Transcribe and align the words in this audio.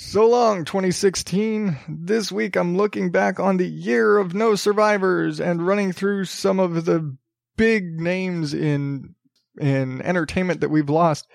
So 0.00 0.28
long, 0.28 0.64
2016. 0.64 1.76
This 1.88 2.30
week 2.30 2.54
I'm 2.54 2.76
looking 2.76 3.10
back 3.10 3.40
on 3.40 3.56
the 3.56 3.66
year 3.66 4.18
of 4.18 4.32
no 4.32 4.54
survivors 4.54 5.40
and 5.40 5.66
running 5.66 5.90
through 5.90 6.26
some 6.26 6.60
of 6.60 6.84
the 6.84 7.16
big 7.56 7.98
names 8.00 8.54
in 8.54 9.16
in 9.60 10.00
entertainment 10.02 10.60
that 10.60 10.68
we've 10.68 10.88
lost. 10.88 11.26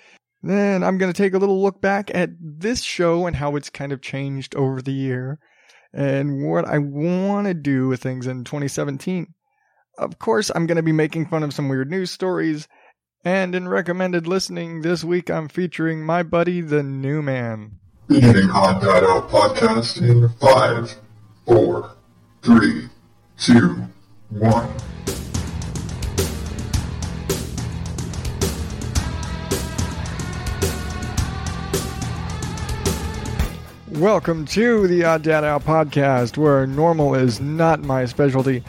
Then 0.42 0.82
I'm 0.82 0.98
going 0.98 1.12
to 1.12 1.18
take 1.18 1.34
a 1.34 1.40
little 1.40 1.62
look 1.62 1.82
back 1.82 2.10
at 2.16 2.30
this 2.40 2.82
show 2.84 3.28
and 3.28 3.36
how 3.36 3.58
it's 3.58 3.70
kind 3.70 3.92
of 3.92 4.02
changed 4.02 4.56
over 4.56 4.82
the 4.82 4.94
year 4.94 5.40
and 5.94 6.50
what 6.50 6.64
I 6.64 6.78
want 6.78 7.48
to 7.48 7.54
do 7.54 7.90
with 7.90 8.02
things 8.02 8.28
in 8.28 8.46
2017. 8.46 9.28
Of 9.98 10.20
course, 10.20 10.50
I'm 10.56 10.68
going 10.68 10.78
to 10.78 10.82
be 10.82 10.94
making 10.94 11.26
fun 11.26 11.44
of 11.44 11.54
some 11.54 11.68
weird 11.68 11.92
news 11.92 12.12
stories. 12.12 12.70
And 13.26 13.56
in 13.56 13.68
recommended 13.68 14.26
listening, 14.26 14.84
this 14.84 15.04
week 15.04 15.30
I'm 15.30 15.50
featuring 15.50 16.06
my 16.06 16.24
buddy, 16.24 16.62
the 16.62 16.82
New 16.82 17.22
Man. 17.22 17.82
Beginning 18.08 18.50
Hot 18.50 18.84
Out 18.84 19.30
podcast 19.30 20.02
in 20.02 20.28
five, 20.38 20.94
four, 21.46 21.96
three, 22.42 22.90
two, 23.38 23.88
one. 24.30 24.70
Welcome 33.92 34.46
to 34.48 34.86
the 34.88 35.06
Odd 35.06 35.22
Dad 35.22 35.46
Out 35.46 35.64
podcast, 35.64 36.38
where 36.38 36.68
normal 36.68 37.16
is 37.16 37.40
not 37.40 37.84
my 37.84 38.04
specialty. 38.04 38.66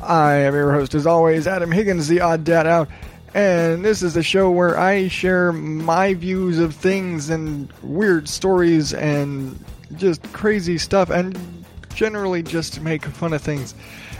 I 0.00 0.34
am 0.34 0.54
your 0.54 0.72
host, 0.72 0.94
as 0.94 1.04
always, 1.04 1.48
Adam 1.48 1.72
Higgins, 1.72 2.06
the 2.06 2.20
Odd 2.20 2.44
Dad 2.44 2.68
Out, 2.68 2.88
and 3.34 3.84
this 3.84 4.02
is 4.02 4.16
a 4.16 4.22
show 4.22 4.50
where 4.50 4.78
I 4.78 5.08
share 5.08 5.52
my 5.52 6.14
views 6.14 6.58
of 6.58 6.74
things 6.74 7.30
and 7.30 7.72
weird 7.82 8.28
stories 8.28 8.92
and 8.94 9.62
just 9.96 10.22
crazy 10.32 10.78
stuff, 10.78 11.10
and 11.10 11.64
generally 11.94 12.42
just 12.42 12.74
to 12.74 12.80
make 12.80 13.04
fun 13.04 13.32
of 13.32 13.42
things. 13.42 13.74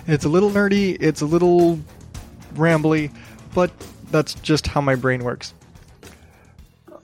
It's 0.07 0.25
a 0.25 0.29
little 0.29 0.51
nerdy, 0.51 0.97
it's 1.01 1.21
a 1.21 1.27
little 1.27 1.79
rambly, 2.55 3.13
but 3.55 3.71
that's 4.11 4.35
just 4.35 4.67
how 4.67 4.81
my 4.81 4.95
brain 4.95 5.23
works. 5.25 5.55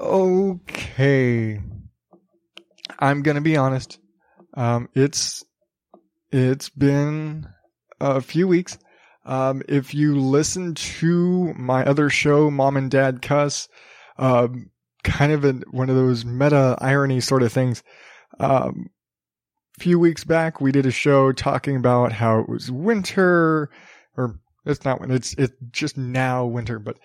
Okay. 0.00 1.60
I'm 2.98 3.22
gonna 3.22 3.40
be 3.40 3.56
honest. 3.56 3.98
Um, 4.54 4.88
it's 4.94 5.44
it's 6.30 6.68
been 6.70 7.46
a 8.00 8.20
few 8.20 8.48
weeks. 8.48 8.78
Um, 9.24 9.62
if 9.68 9.94
you 9.94 10.18
listen 10.18 10.74
to 10.74 11.54
my 11.54 11.84
other 11.84 12.10
show, 12.10 12.50
Mom 12.50 12.76
and 12.76 12.90
Dad 12.90 13.22
Cuss, 13.22 13.68
um, 14.18 14.70
kind 15.02 15.32
of 15.32 15.44
a, 15.44 15.52
one 15.70 15.90
of 15.90 15.96
those 15.96 16.24
meta 16.24 16.76
irony 16.80 17.20
sort 17.20 17.42
of 17.42 17.52
things. 17.52 17.82
Um, 18.38 18.90
a 19.76 19.80
few 19.80 19.98
weeks 19.98 20.24
back, 20.24 20.60
we 20.60 20.72
did 20.72 20.86
a 20.86 20.90
show 20.90 21.32
talking 21.32 21.76
about 21.76 22.12
how 22.12 22.40
it 22.40 22.48
was 22.48 22.70
winter, 22.70 23.70
or 24.16 24.38
it's 24.66 24.84
not 24.84 25.00
when 25.00 25.10
it's 25.10 25.34
it's 25.34 25.54
just 25.72 25.96
now 25.96 26.44
winter, 26.44 26.78
but 26.78 26.98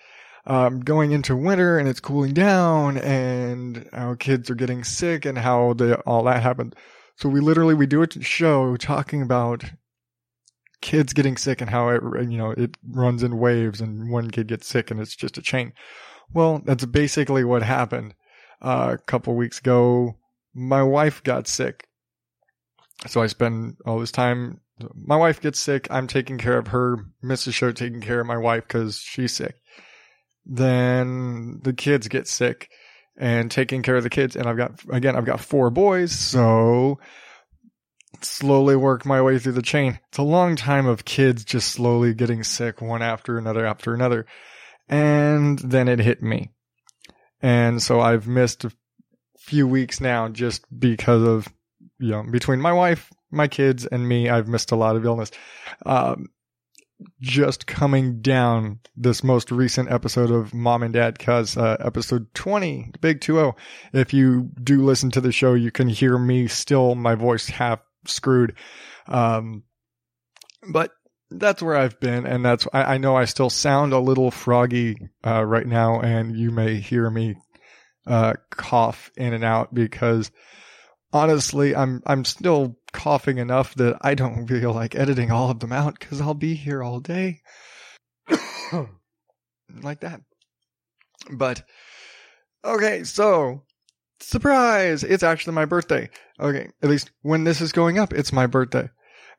um, 0.46 0.80
going 0.80 1.12
into 1.12 1.36
winter 1.36 1.78
and 1.78 1.88
it's 1.88 2.00
cooling 2.00 2.32
down 2.32 2.98
and 2.98 3.88
how 3.92 4.14
kids 4.14 4.50
are 4.50 4.54
getting 4.54 4.84
sick 4.84 5.24
and 5.24 5.38
how 5.38 5.74
the, 5.74 5.98
all 6.00 6.24
that 6.24 6.42
happened. 6.42 6.74
So 7.16 7.28
we 7.28 7.40
literally, 7.40 7.74
we 7.74 7.86
do 7.86 8.02
a 8.02 8.22
show 8.22 8.76
talking 8.76 9.22
about 9.22 9.64
kids 10.80 11.12
getting 11.12 11.36
sick 11.36 11.60
and 11.60 11.70
how 11.70 11.88
it, 11.88 12.02
you 12.30 12.38
know, 12.38 12.50
it 12.50 12.76
runs 12.88 13.22
in 13.22 13.38
waves 13.38 13.80
and 13.80 14.10
one 14.10 14.30
kid 14.30 14.48
gets 14.48 14.66
sick 14.66 14.90
and 14.90 15.00
it's 15.00 15.16
just 15.16 15.38
a 15.38 15.42
chain. 15.42 15.72
Well, 16.32 16.62
that's 16.64 16.84
basically 16.84 17.44
what 17.44 17.62
happened. 17.62 18.14
Uh, 18.62 18.96
a 18.98 19.02
couple 19.02 19.34
weeks 19.34 19.58
ago, 19.58 20.16
my 20.54 20.82
wife 20.82 21.22
got 21.22 21.48
sick. 21.48 21.86
So 23.06 23.22
I 23.22 23.26
spend 23.26 23.76
all 23.86 23.98
this 23.98 24.12
time. 24.12 24.60
My 24.94 25.16
wife 25.16 25.40
gets 25.40 25.58
sick. 25.58 25.86
I'm 25.90 26.06
taking 26.06 26.38
care 26.38 26.58
of 26.58 26.68
her. 26.68 26.98
Mrs. 27.24 27.54
Show 27.54 27.72
taking 27.72 28.00
care 28.00 28.20
of 28.20 28.26
my 28.26 28.36
wife 28.36 28.64
because 28.66 28.98
she's 28.98 29.32
sick 29.32 29.56
then 30.46 31.60
the 31.62 31.72
kids 31.72 32.08
get 32.08 32.26
sick 32.26 32.70
and 33.16 33.50
taking 33.50 33.82
care 33.82 33.96
of 33.96 34.02
the 34.02 34.10
kids. 34.10 34.36
And 34.36 34.46
I've 34.46 34.56
got, 34.56 34.72
again, 34.90 35.16
I've 35.16 35.24
got 35.24 35.40
four 35.40 35.70
boys. 35.70 36.12
So 36.12 36.98
slowly 38.20 38.76
work 38.76 39.06
my 39.06 39.22
way 39.22 39.38
through 39.38 39.52
the 39.52 39.62
chain. 39.62 39.98
It's 40.08 40.18
a 40.18 40.22
long 40.22 40.56
time 40.56 40.86
of 40.86 41.04
kids 41.04 41.44
just 41.44 41.70
slowly 41.70 42.14
getting 42.14 42.42
sick 42.42 42.80
one 42.80 43.02
after 43.02 43.38
another 43.38 43.64
after 43.64 43.94
another. 43.94 44.26
And 44.88 45.58
then 45.60 45.88
it 45.88 46.00
hit 46.00 46.22
me. 46.22 46.50
And 47.40 47.82
so 47.82 48.00
I've 48.00 48.26
missed 48.26 48.64
a 48.64 48.72
few 49.38 49.66
weeks 49.66 50.00
now 50.00 50.28
just 50.28 50.64
because 50.76 51.22
of, 51.22 51.48
you 51.98 52.10
know, 52.10 52.24
between 52.30 52.60
my 52.60 52.72
wife, 52.72 53.10
my 53.30 53.48
kids, 53.48 53.86
and 53.86 54.06
me, 54.06 54.28
I've 54.28 54.48
missed 54.48 54.72
a 54.72 54.76
lot 54.76 54.96
of 54.96 55.04
illness. 55.04 55.30
Um, 55.86 56.26
just 57.20 57.66
coming 57.66 58.20
down 58.20 58.80
this 58.94 59.24
most 59.24 59.50
recent 59.50 59.90
episode 59.90 60.30
of 60.30 60.52
Mom 60.52 60.82
and 60.82 60.92
Dad 60.92 61.18
Cuss, 61.18 61.56
uh, 61.56 61.76
episode 61.80 62.32
20, 62.34 62.92
big 63.00 63.22
2 63.22 63.54
If 63.94 64.12
you 64.12 64.50
do 64.62 64.84
listen 64.84 65.10
to 65.12 65.20
the 65.20 65.32
show, 65.32 65.54
you 65.54 65.70
can 65.70 65.88
hear 65.88 66.18
me 66.18 66.46
still, 66.46 66.94
my 66.94 67.14
voice 67.14 67.48
half 67.48 67.80
screwed. 68.06 68.56
Um, 69.06 69.64
but 70.72 70.92
that's 71.30 71.62
where 71.62 71.76
I've 71.76 72.00
been. 72.00 72.26
And 72.26 72.44
that's, 72.44 72.66
I, 72.72 72.94
I 72.94 72.98
know 72.98 73.16
I 73.16 73.24
still 73.24 73.50
sound 73.50 73.92
a 73.92 73.98
little 73.98 74.30
froggy, 74.30 74.96
uh, 75.24 75.44
right 75.44 75.66
now. 75.66 76.00
And 76.00 76.36
you 76.36 76.50
may 76.50 76.76
hear 76.76 77.08
me, 77.10 77.36
uh, 78.06 78.34
cough 78.50 79.10
in 79.16 79.32
and 79.32 79.44
out 79.44 79.72
because 79.74 80.30
honestly, 81.12 81.74
I'm 81.74 82.02
I'm 82.06 82.24
still 82.24 82.76
coughing 82.92 83.38
enough 83.38 83.74
that 83.76 83.98
I 84.00 84.14
don't 84.14 84.46
feel 84.48 84.72
like 84.72 84.94
editing 84.94 85.30
all 85.30 85.50
of 85.50 85.60
them 85.60 85.72
out 85.72 85.98
because 85.98 86.20
I'll 86.20 86.34
be 86.34 86.54
here 86.54 86.82
all 86.82 87.00
day, 87.00 87.40
like 89.82 90.00
that. 90.00 90.22
But 91.30 91.62
okay, 92.64 93.04
so 93.04 93.62
surprise! 94.22 95.04
It's 95.04 95.22
actually 95.22 95.54
my 95.54 95.64
birthday. 95.64 96.10
Okay, 96.38 96.70
at 96.82 96.88
least 96.88 97.10
when 97.22 97.44
this 97.44 97.60
is 97.60 97.72
going 97.72 97.98
up, 97.98 98.12
it's 98.12 98.32
my 98.32 98.46
birthday, 98.46 98.88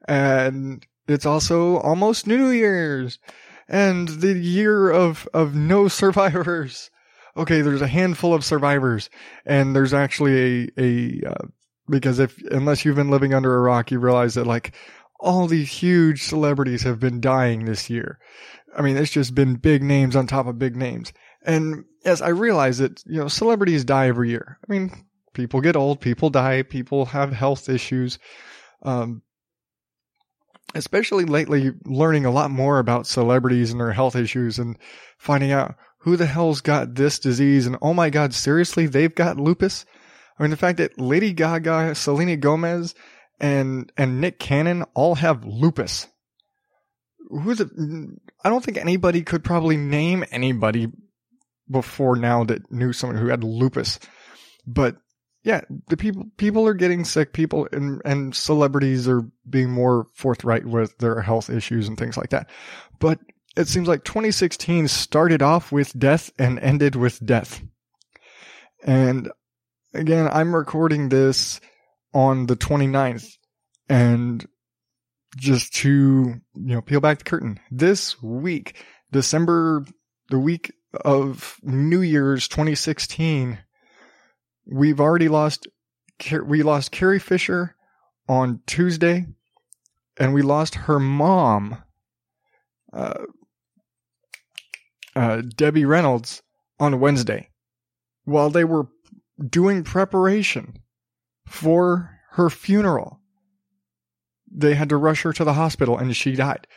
and 0.07 0.85
it's 1.07 1.25
also 1.25 1.77
almost 1.77 2.27
New 2.27 2.49
Year's, 2.49 3.19
and 3.67 4.07
the 4.07 4.33
year 4.33 4.89
of 4.89 5.27
of 5.33 5.55
no 5.55 5.87
survivors 5.87 6.89
okay, 7.37 7.61
there's 7.61 7.81
a 7.81 7.87
handful 7.87 8.33
of 8.33 8.43
survivors, 8.43 9.09
and 9.45 9.75
there's 9.75 9.93
actually 9.93 10.65
a 10.65 10.69
a 10.77 11.29
uh, 11.29 11.47
because 11.89 12.19
if 12.19 12.37
unless 12.51 12.85
you've 12.85 12.95
been 12.95 13.09
living 13.09 13.33
under 13.33 13.55
a 13.55 13.61
rock, 13.61 13.91
you 13.91 13.99
realize 13.99 14.35
that 14.35 14.47
like 14.47 14.73
all 15.19 15.47
these 15.47 15.69
huge 15.69 16.23
celebrities 16.23 16.83
have 16.83 16.99
been 16.99 17.21
dying 17.21 17.65
this 17.65 17.89
year. 17.89 18.19
I 18.75 18.81
mean, 18.81 18.97
it's 18.97 19.11
just 19.11 19.35
been 19.35 19.55
big 19.55 19.83
names 19.83 20.15
on 20.15 20.27
top 20.27 20.47
of 20.47 20.57
big 20.57 20.75
names. 20.75 21.13
And 21.43 21.85
yes, 22.05 22.21
I 22.21 22.29
realize 22.29 22.79
that, 22.79 23.03
you 23.05 23.19
know, 23.19 23.27
celebrities 23.27 23.85
die 23.85 24.07
every 24.07 24.29
year. 24.29 24.57
I 24.67 24.71
mean, 24.71 24.91
people 25.33 25.61
get 25.61 25.75
old, 25.75 25.99
people 25.99 26.29
die, 26.29 26.63
people 26.63 27.05
have 27.07 27.31
health 27.31 27.69
issues. 27.69 28.19
Um, 28.83 29.21
especially 30.73 31.25
lately, 31.25 31.71
learning 31.85 32.25
a 32.25 32.31
lot 32.31 32.51
more 32.51 32.79
about 32.79 33.07
celebrities 33.07 33.71
and 33.71 33.79
their 33.79 33.91
health 33.91 34.15
issues 34.15 34.59
and 34.59 34.77
finding 35.17 35.51
out 35.51 35.75
who 35.99 36.17
the 36.17 36.25
hell's 36.25 36.61
got 36.61 36.95
this 36.95 37.19
disease. 37.19 37.67
And 37.67 37.77
oh 37.81 37.93
my 37.93 38.09
God, 38.09 38.33
seriously, 38.33 38.87
they've 38.87 39.13
got 39.13 39.37
lupus. 39.37 39.85
I 40.37 40.43
mean, 40.43 40.51
the 40.51 40.57
fact 40.57 40.77
that 40.77 40.99
Lady 40.99 41.33
Gaga, 41.33 41.95
Selena 41.95 42.37
Gomez, 42.37 42.95
and 43.39 43.91
and 43.97 44.21
Nick 44.21 44.39
Cannon 44.39 44.83
all 44.93 45.15
have 45.15 45.45
lupus. 45.45 46.07
Who's? 47.29 47.61
I 47.61 48.49
don't 48.49 48.63
think 48.63 48.77
anybody 48.77 49.23
could 49.23 49.43
probably 49.43 49.77
name 49.77 50.25
anybody 50.31 50.87
before 51.69 52.15
now 52.15 52.43
that 52.43 52.71
knew 52.71 52.93
someone 52.93 53.17
who 53.17 53.27
had 53.27 53.43
lupus. 53.43 53.99
But 54.65 54.97
yeah, 55.43 55.61
the 55.87 55.97
people 55.97 56.25
people 56.37 56.67
are 56.67 56.73
getting 56.73 57.03
sick. 57.03 57.33
People 57.33 57.67
and 57.71 58.01
and 58.05 58.35
celebrities 58.35 59.07
are 59.07 59.23
being 59.49 59.71
more 59.71 60.05
forthright 60.13 60.65
with 60.65 60.97
their 60.99 61.21
health 61.21 61.49
issues 61.49 61.87
and 61.87 61.97
things 61.97 62.17
like 62.17 62.29
that. 62.29 62.49
But 62.99 63.19
it 63.57 63.67
seems 63.67 63.87
like 63.87 64.03
2016 64.03 64.87
started 64.87 65.41
off 65.41 65.71
with 65.71 65.97
death 65.97 66.31
and 66.37 66.59
ended 66.59 66.95
with 66.95 67.25
death. 67.25 67.61
And 68.83 69.29
again, 69.93 70.29
I'm 70.31 70.55
recording 70.55 71.09
this 71.09 71.59
on 72.13 72.45
the 72.45 72.55
29th 72.55 73.27
and 73.89 74.45
just 75.37 75.73
to, 75.75 75.89
you 75.89 76.41
know, 76.53 76.81
peel 76.81 76.99
back 76.99 77.19
the 77.19 77.23
curtain. 77.23 77.59
This 77.69 78.21
week, 78.21 78.83
December, 79.11 79.85
the 80.29 80.39
week 80.39 80.71
of 80.93 81.57
New 81.63 82.01
Year's 82.01 82.47
2016, 82.47 83.59
we've 84.65 84.99
already 84.99 85.29
lost, 85.29 85.67
we 86.43 86.63
lost 86.63 86.91
Carrie 86.91 87.19
Fisher 87.19 87.75
on 88.27 88.61
Tuesday 88.67 89.25
and 90.17 90.33
we 90.33 90.41
lost 90.41 90.75
her 90.75 90.99
mom, 90.99 91.81
uh, 92.93 93.25
uh, 95.15 95.41
Debbie 95.55 95.85
Reynolds 95.85 96.41
on 96.79 96.99
Wednesday 96.99 97.49
while 98.25 98.49
they 98.49 98.63
were 98.63 98.87
doing 99.49 99.83
preparation 99.83 100.77
for 101.47 102.19
her 102.31 102.49
funeral. 102.49 103.19
They 104.49 104.75
had 104.75 104.89
to 104.89 104.97
rush 104.97 105.23
her 105.23 105.33
to 105.33 105.43
the 105.43 105.53
hospital 105.53 105.97
and 105.97 106.15
she 106.15 106.33
died. 106.33 106.67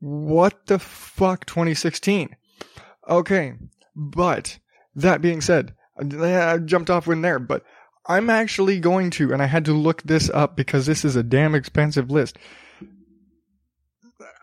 What 0.00 0.66
the 0.66 0.78
fuck 0.78 1.46
2016? 1.46 2.36
Okay, 3.08 3.54
but 3.94 4.58
that 4.94 5.20
being 5.20 5.40
said, 5.40 5.74
I 5.98 6.58
jumped 6.58 6.90
off 6.90 7.08
in 7.08 7.22
there, 7.22 7.38
but 7.38 7.64
I'm 8.06 8.30
actually 8.30 8.80
going 8.80 9.10
to, 9.10 9.32
and 9.32 9.42
I 9.42 9.46
had 9.46 9.64
to 9.66 9.72
look 9.72 10.02
this 10.02 10.30
up 10.30 10.56
because 10.56 10.86
this 10.86 11.04
is 11.04 11.16
a 11.16 11.22
damn 11.22 11.54
expensive 11.54 12.10
list. 12.10 12.38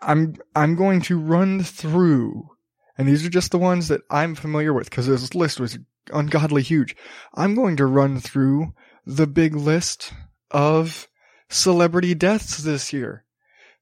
I'm 0.00 0.36
I'm 0.54 0.76
going 0.76 1.00
to 1.02 1.18
run 1.18 1.62
through, 1.62 2.50
and 2.98 3.08
these 3.08 3.24
are 3.24 3.30
just 3.30 3.52
the 3.52 3.58
ones 3.58 3.88
that 3.88 4.02
I'm 4.10 4.34
familiar 4.34 4.72
with 4.72 4.90
because 4.90 5.06
this 5.06 5.34
list 5.34 5.60
was 5.60 5.78
ungodly 6.12 6.62
huge. 6.62 6.94
I'm 7.34 7.54
going 7.54 7.76
to 7.76 7.86
run 7.86 8.20
through 8.20 8.74
the 9.06 9.26
big 9.26 9.54
list 9.54 10.12
of 10.50 11.08
celebrity 11.48 12.14
deaths 12.14 12.58
this 12.58 12.92
year. 12.92 13.24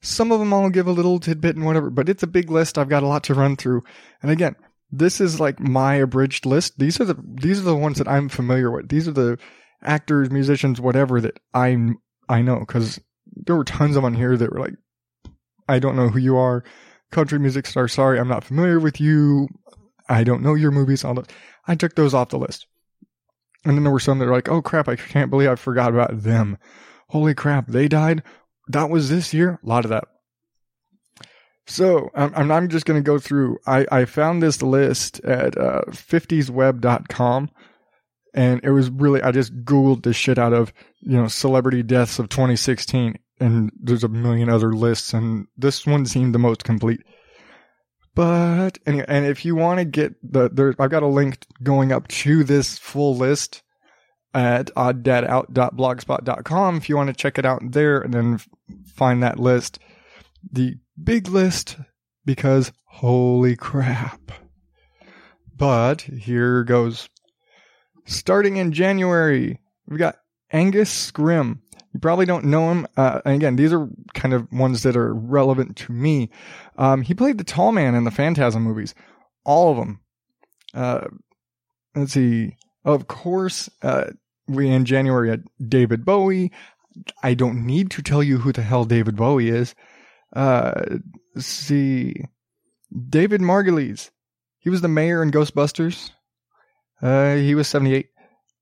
Some 0.00 0.32
of 0.32 0.40
them 0.40 0.52
I'll 0.52 0.70
give 0.70 0.86
a 0.86 0.92
little 0.92 1.20
tidbit 1.20 1.56
and 1.56 1.64
whatever, 1.64 1.90
but 1.90 2.08
it's 2.08 2.22
a 2.22 2.28
big 2.28 2.50
list. 2.50 2.76
I've 2.76 2.88
got 2.88 3.04
a 3.04 3.08
lot 3.08 3.24
to 3.24 3.34
run 3.34 3.56
through. 3.56 3.82
And 4.20 4.30
again, 4.30 4.56
this 4.92 5.20
is 5.20 5.40
like 5.40 5.58
my 5.58 5.94
abridged 5.94 6.44
list. 6.44 6.78
These 6.78 7.00
are 7.00 7.06
the 7.06 7.16
these 7.40 7.58
are 7.58 7.64
the 7.64 7.74
ones 7.74 7.98
that 7.98 8.06
I'm 8.06 8.28
familiar 8.28 8.70
with. 8.70 8.90
These 8.90 9.08
are 9.08 9.12
the 9.12 9.38
actors, 9.82 10.30
musicians, 10.30 10.80
whatever 10.80 11.20
that 11.22 11.40
I 11.54 11.76
I 12.28 12.42
know 12.42 12.60
because 12.60 13.00
there 13.34 13.56
were 13.56 13.64
tons 13.64 13.96
of 13.96 14.04
on 14.04 14.14
here 14.14 14.36
that 14.36 14.52
were 14.52 14.60
like, 14.60 14.74
I 15.66 15.78
don't 15.78 15.96
know 15.96 16.10
who 16.10 16.18
you 16.18 16.36
are, 16.36 16.62
country 17.10 17.38
music 17.38 17.66
star. 17.66 17.88
Sorry, 17.88 18.20
I'm 18.20 18.28
not 18.28 18.44
familiar 18.44 18.78
with 18.78 19.00
you. 19.00 19.48
I 20.08 20.24
don't 20.24 20.42
know 20.42 20.54
your 20.54 20.70
movies. 20.70 21.04
All 21.04 21.14
that. 21.14 21.32
I 21.66 21.74
took 21.74 21.94
those 21.94 22.12
off 22.12 22.28
the 22.28 22.38
list. 22.38 22.66
And 23.64 23.76
then 23.76 23.84
there 23.84 23.92
were 23.92 24.00
some 24.00 24.18
that 24.18 24.26
were 24.26 24.32
like, 24.32 24.48
oh 24.48 24.60
crap, 24.60 24.88
I 24.88 24.96
can't 24.96 25.30
believe 25.30 25.48
I 25.48 25.54
forgot 25.54 25.90
about 25.90 26.22
them. 26.22 26.58
Holy 27.08 27.34
crap, 27.34 27.68
they 27.68 27.88
died. 27.88 28.22
That 28.68 28.90
was 28.90 29.08
this 29.08 29.32
year. 29.32 29.60
A 29.62 29.66
lot 29.66 29.84
of 29.84 29.90
that. 29.90 30.04
So 31.66 32.10
I'm, 32.14 32.50
I'm 32.50 32.68
just 32.68 32.86
going 32.86 33.02
to 33.02 33.06
go 33.06 33.18
through. 33.18 33.58
I, 33.66 33.86
I 33.90 34.04
found 34.04 34.42
this 34.42 34.62
list 34.62 35.20
at 35.20 35.56
uh, 35.56 35.82
50sweb.com 35.88 37.50
and 38.34 38.60
it 38.64 38.70
was 38.70 38.90
really, 38.90 39.22
I 39.22 39.30
just 39.30 39.64
Googled 39.64 40.02
the 40.02 40.12
shit 40.12 40.38
out 40.38 40.52
of, 40.52 40.72
you 41.00 41.16
know, 41.16 41.28
celebrity 41.28 41.82
deaths 41.82 42.18
of 42.18 42.28
2016 42.28 43.18
and 43.40 43.72
there's 43.80 44.04
a 44.04 44.08
million 44.08 44.48
other 44.48 44.72
lists 44.72 45.14
and 45.14 45.46
this 45.56 45.86
one 45.86 46.06
seemed 46.06 46.34
the 46.34 46.38
most 46.38 46.64
complete. 46.64 47.00
But 48.14 48.78
anyway, 48.86 49.06
and 49.08 49.26
if 49.26 49.44
you 49.44 49.56
want 49.56 49.78
to 49.78 49.84
get 49.84 50.14
the 50.22 50.48
there, 50.50 50.74
I've 50.78 50.90
got 50.90 51.02
a 51.02 51.06
link 51.06 51.44
going 51.62 51.92
up 51.92 52.08
to 52.08 52.44
this 52.44 52.78
full 52.78 53.16
list 53.16 53.62
at 54.34 54.66
odddadout.blogspot.com 54.74 56.76
if 56.76 56.88
you 56.88 56.96
want 56.96 57.08
to 57.08 57.14
check 57.14 57.38
it 57.38 57.46
out 57.46 57.62
there 57.64 58.00
and 58.00 58.12
then 58.12 58.40
find 58.94 59.22
that 59.22 59.38
list. 59.38 59.78
The 60.50 60.74
big 61.02 61.28
list 61.28 61.76
because 62.24 62.72
holy 62.86 63.56
crap. 63.56 64.32
But 65.56 66.02
here 66.02 66.64
goes. 66.64 67.08
Starting 68.04 68.56
in 68.56 68.72
January, 68.72 69.60
we've 69.86 69.98
got 69.98 70.16
Angus 70.50 71.12
Scrimm. 71.12 71.60
You 71.92 72.00
probably 72.00 72.26
don't 72.26 72.46
know 72.46 72.70
him. 72.70 72.86
Uh, 72.96 73.20
and 73.24 73.34
again, 73.34 73.56
these 73.56 73.72
are 73.72 73.88
kind 74.14 74.34
of 74.34 74.50
ones 74.50 74.82
that 74.82 74.96
are 74.96 75.14
relevant 75.14 75.76
to 75.78 75.92
me. 75.92 76.30
Um, 76.76 77.02
he 77.02 77.14
played 77.14 77.38
the 77.38 77.44
tall 77.44 77.70
man 77.70 77.94
in 77.94 78.04
the 78.04 78.10
Phantasm 78.10 78.62
movies, 78.62 78.94
all 79.44 79.70
of 79.70 79.76
them. 79.76 80.00
Uh, 80.74 81.06
let's 81.94 82.12
see. 82.12 82.56
Of 82.84 83.06
course, 83.06 83.68
uh, 83.82 84.06
we 84.48 84.68
in 84.68 84.84
January 84.84 85.28
had 85.28 85.44
David 85.68 86.04
Bowie. 86.04 86.50
I 87.22 87.34
don't 87.34 87.64
need 87.66 87.90
to 87.92 88.02
tell 88.02 88.22
you 88.22 88.38
who 88.38 88.52
the 88.52 88.62
hell 88.62 88.84
David 88.84 89.16
Bowie 89.16 89.48
is. 89.48 89.74
Uh, 90.32 90.98
see, 91.36 92.24
David 93.08 93.40
Margulies. 93.40 94.10
He 94.58 94.70
was 94.70 94.80
the 94.80 94.88
mayor 94.88 95.22
in 95.22 95.30
Ghostbusters. 95.30 96.10
Uh, 97.00 97.34
he 97.34 97.54
was 97.54 97.68
78. 97.68 98.08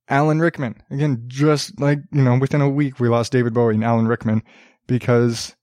Alan 0.08 0.40
Rickman. 0.40 0.82
Again, 0.90 1.24
just 1.28 1.78
like, 1.80 2.00
you 2.10 2.22
know, 2.22 2.36
within 2.38 2.60
a 2.60 2.68
week 2.68 2.98
we 2.98 3.08
lost 3.08 3.32
David 3.32 3.54
Bowie 3.54 3.74
and 3.74 3.84
Alan 3.84 4.08
Rickman 4.08 4.42
because 4.86 5.54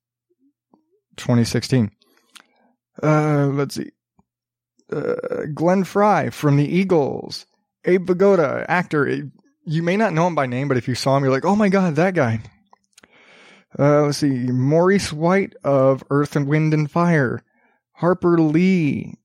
2016. 1.18 1.92
Uh, 3.04 3.48
let's 3.48 3.76
see. 3.76 3.92
Uh, 4.92 5.16
Glenn 5.54 5.84
Frey 5.84 6.30
from 6.30 6.56
the 6.56 6.66
Eagles. 6.66 7.46
Abe 7.84 8.08
Vigoda, 8.10 8.66
actor. 8.70 9.30
You 9.66 9.84
may 9.84 9.98
not 9.98 10.14
know 10.14 10.28
him 10.28 10.36
by 10.36 10.46
name, 10.46 10.70
but 10.70 10.78
if 10.78 10.88
you 10.88 10.96
saw 10.96 11.18
him, 11.18 11.24
you're 11.24 11.34
like, 11.34 11.46
oh 11.46 11.56
my 11.56 11.68
god, 11.68 11.96
that 11.96 12.14
guy. 12.14 12.42
Uh, 13.80 14.04
let's 14.04 14.18
see. 14.20 14.30
Maurice 14.30 15.14
White 15.14 15.54
of 15.64 16.04
Earth 16.10 16.36
and 16.36 16.48
Wind 16.48 16.74
and 16.74 16.90
Fire. 16.90 17.44
Harper 17.94 18.40
Lee. 18.40 19.16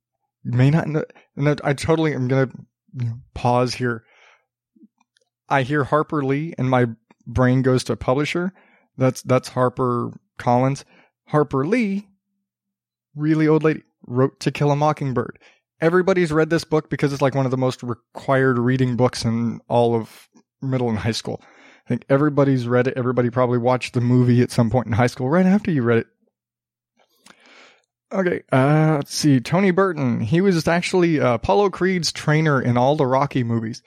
You 0.45 0.53
may 0.53 0.71
not 0.71 0.89
know. 0.89 1.05
No, 1.37 1.57
I 1.65 1.73
totally 1.73 2.15
am 2.15 2.29
to 2.29 2.51
pause 3.35 3.75
here. 3.75 4.05
I 5.49 5.63
hear 5.63 5.85
Harper 5.85 6.25
Lee 6.25 6.55
and 6.59 6.69
my 6.69 6.87
brain 7.27 7.63
goes 7.63 7.85
to 7.85 7.97
publisher. 7.97 8.53
That's 8.97 9.23
that's 9.23 9.49
Harper 9.49 10.13
Collins. 10.39 10.85
Harper 11.27 11.67
Lee, 11.67 12.09
really 13.15 13.49
old 13.49 13.63
lady, 13.63 13.83
wrote 14.07 14.41
To 14.41 14.51
Kill 14.51 14.71
a 14.71 14.77
Mockingbird. 14.77 15.39
Everybody's 15.81 16.33
read 16.33 16.51
this 16.51 16.65
book 16.65 16.91
because 16.91 17.13
it's 17.13 17.23
like 17.23 17.35
one 17.35 17.45
of 17.45 17.51
the 17.51 17.57
most 17.57 17.83
required 17.83 18.59
reading 18.59 18.97
books 18.97 19.25
in 19.25 19.61
all 19.69 19.95
of 19.95 20.29
middle 20.61 20.89
and 20.89 20.99
high 20.99 21.13
school. 21.13 21.43
I 21.93 21.97
think 21.97 22.07
everybody's 22.09 22.67
read 22.67 22.87
it. 22.87 22.95
Everybody 22.97 23.29
probably 23.29 23.59
watched 23.59 23.93
the 23.93 24.01
movie 24.01 24.41
at 24.41 24.51
some 24.51 24.71
point 24.71 24.87
in 24.87 24.95
high 24.95 25.09
school 25.09 25.29
right 25.29 25.45
after 25.45 25.71
you 25.71 25.83
read 25.83 25.99
it. 25.99 26.07
Okay, 28.11 28.45
uh, 28.51 28.95
let's 28.97 29.15
see. 29.15 29.41
Tony 29.41 29.73
Burton. 29.73 30.21
He 30.21 30.41
was 30.41 30.67
actually 30.67 31.21
uh, 31.21 31.35
Apollo 31.35 31.69
Creed's 31.69 32.11
trainer 32.11 32.63
in 32.63 32.79
all 32.79 32.97
the 32.97 33.07
Rocky 33.07 33.45
movies. 33.45 33.83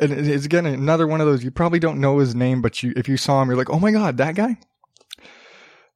And 0.00 0.12
it's 0.12 0.44
again 0.44 0.64
another 0.64 1.08
one 1.08 1.20
of 1.20 1.26
those 1.26 1.42
you 1.42 1.50
probably 1.50 1.80
don't 1.80 2.00
know 2.00 2.18
his 2.18 2.36
name, 2.36 2.62
but 2.62 2.84
you 2.84 2.92
if 2.94 3.08
you 3.08 3.16
saw 3.16 3.42
him, 3.42 3.48
you're 3.48 3.58
like, 3.58 3.70
oh 3.70 3.80
my 3.80 3.90
god, 3.90 4.18
that 4.18 4.36
guy. 4.36 4.56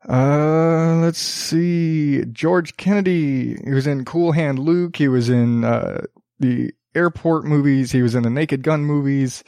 Uh, 0.08 0.96
let's 0.96 1.20
see. 1.20 2.24
George 2.32 2.76
Kennedy. 2.76 3.54
He 3.62 3.70
was 3.70 3.86
in 3.86 4.04
Cool 4.04 4.32
Hand 4.32 4.58
Luke. 4.58 4.96
He 4.96 5.06
was 5.06 5.28
in 5.28 5.62
uh, 5.62 6.00
the 6.40 6.72
airport 6.96 7.44
movies. 7.44 7.92
He 7.92 8.02
was 8.02 8.16
in 8.16 8.24
the 8.24 8.30
Naked 8.30 8.64
Gun 8.64 8.84
movies. 8.84 9.44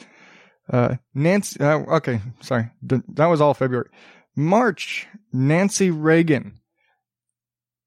Uh, 0.71 0.95
Nancy. 1.13 1.59
Uh, 1.59 1.79
okay, 1.95 2.21
sorry. 2.41 2.71
That 2.81 3.27
was 3.27 3.41
all 3.41 3.53
February. 3.53 3.89
March. 4.35 5.07
Nancy 5.33 5.91
Reagan. 5.91 6.59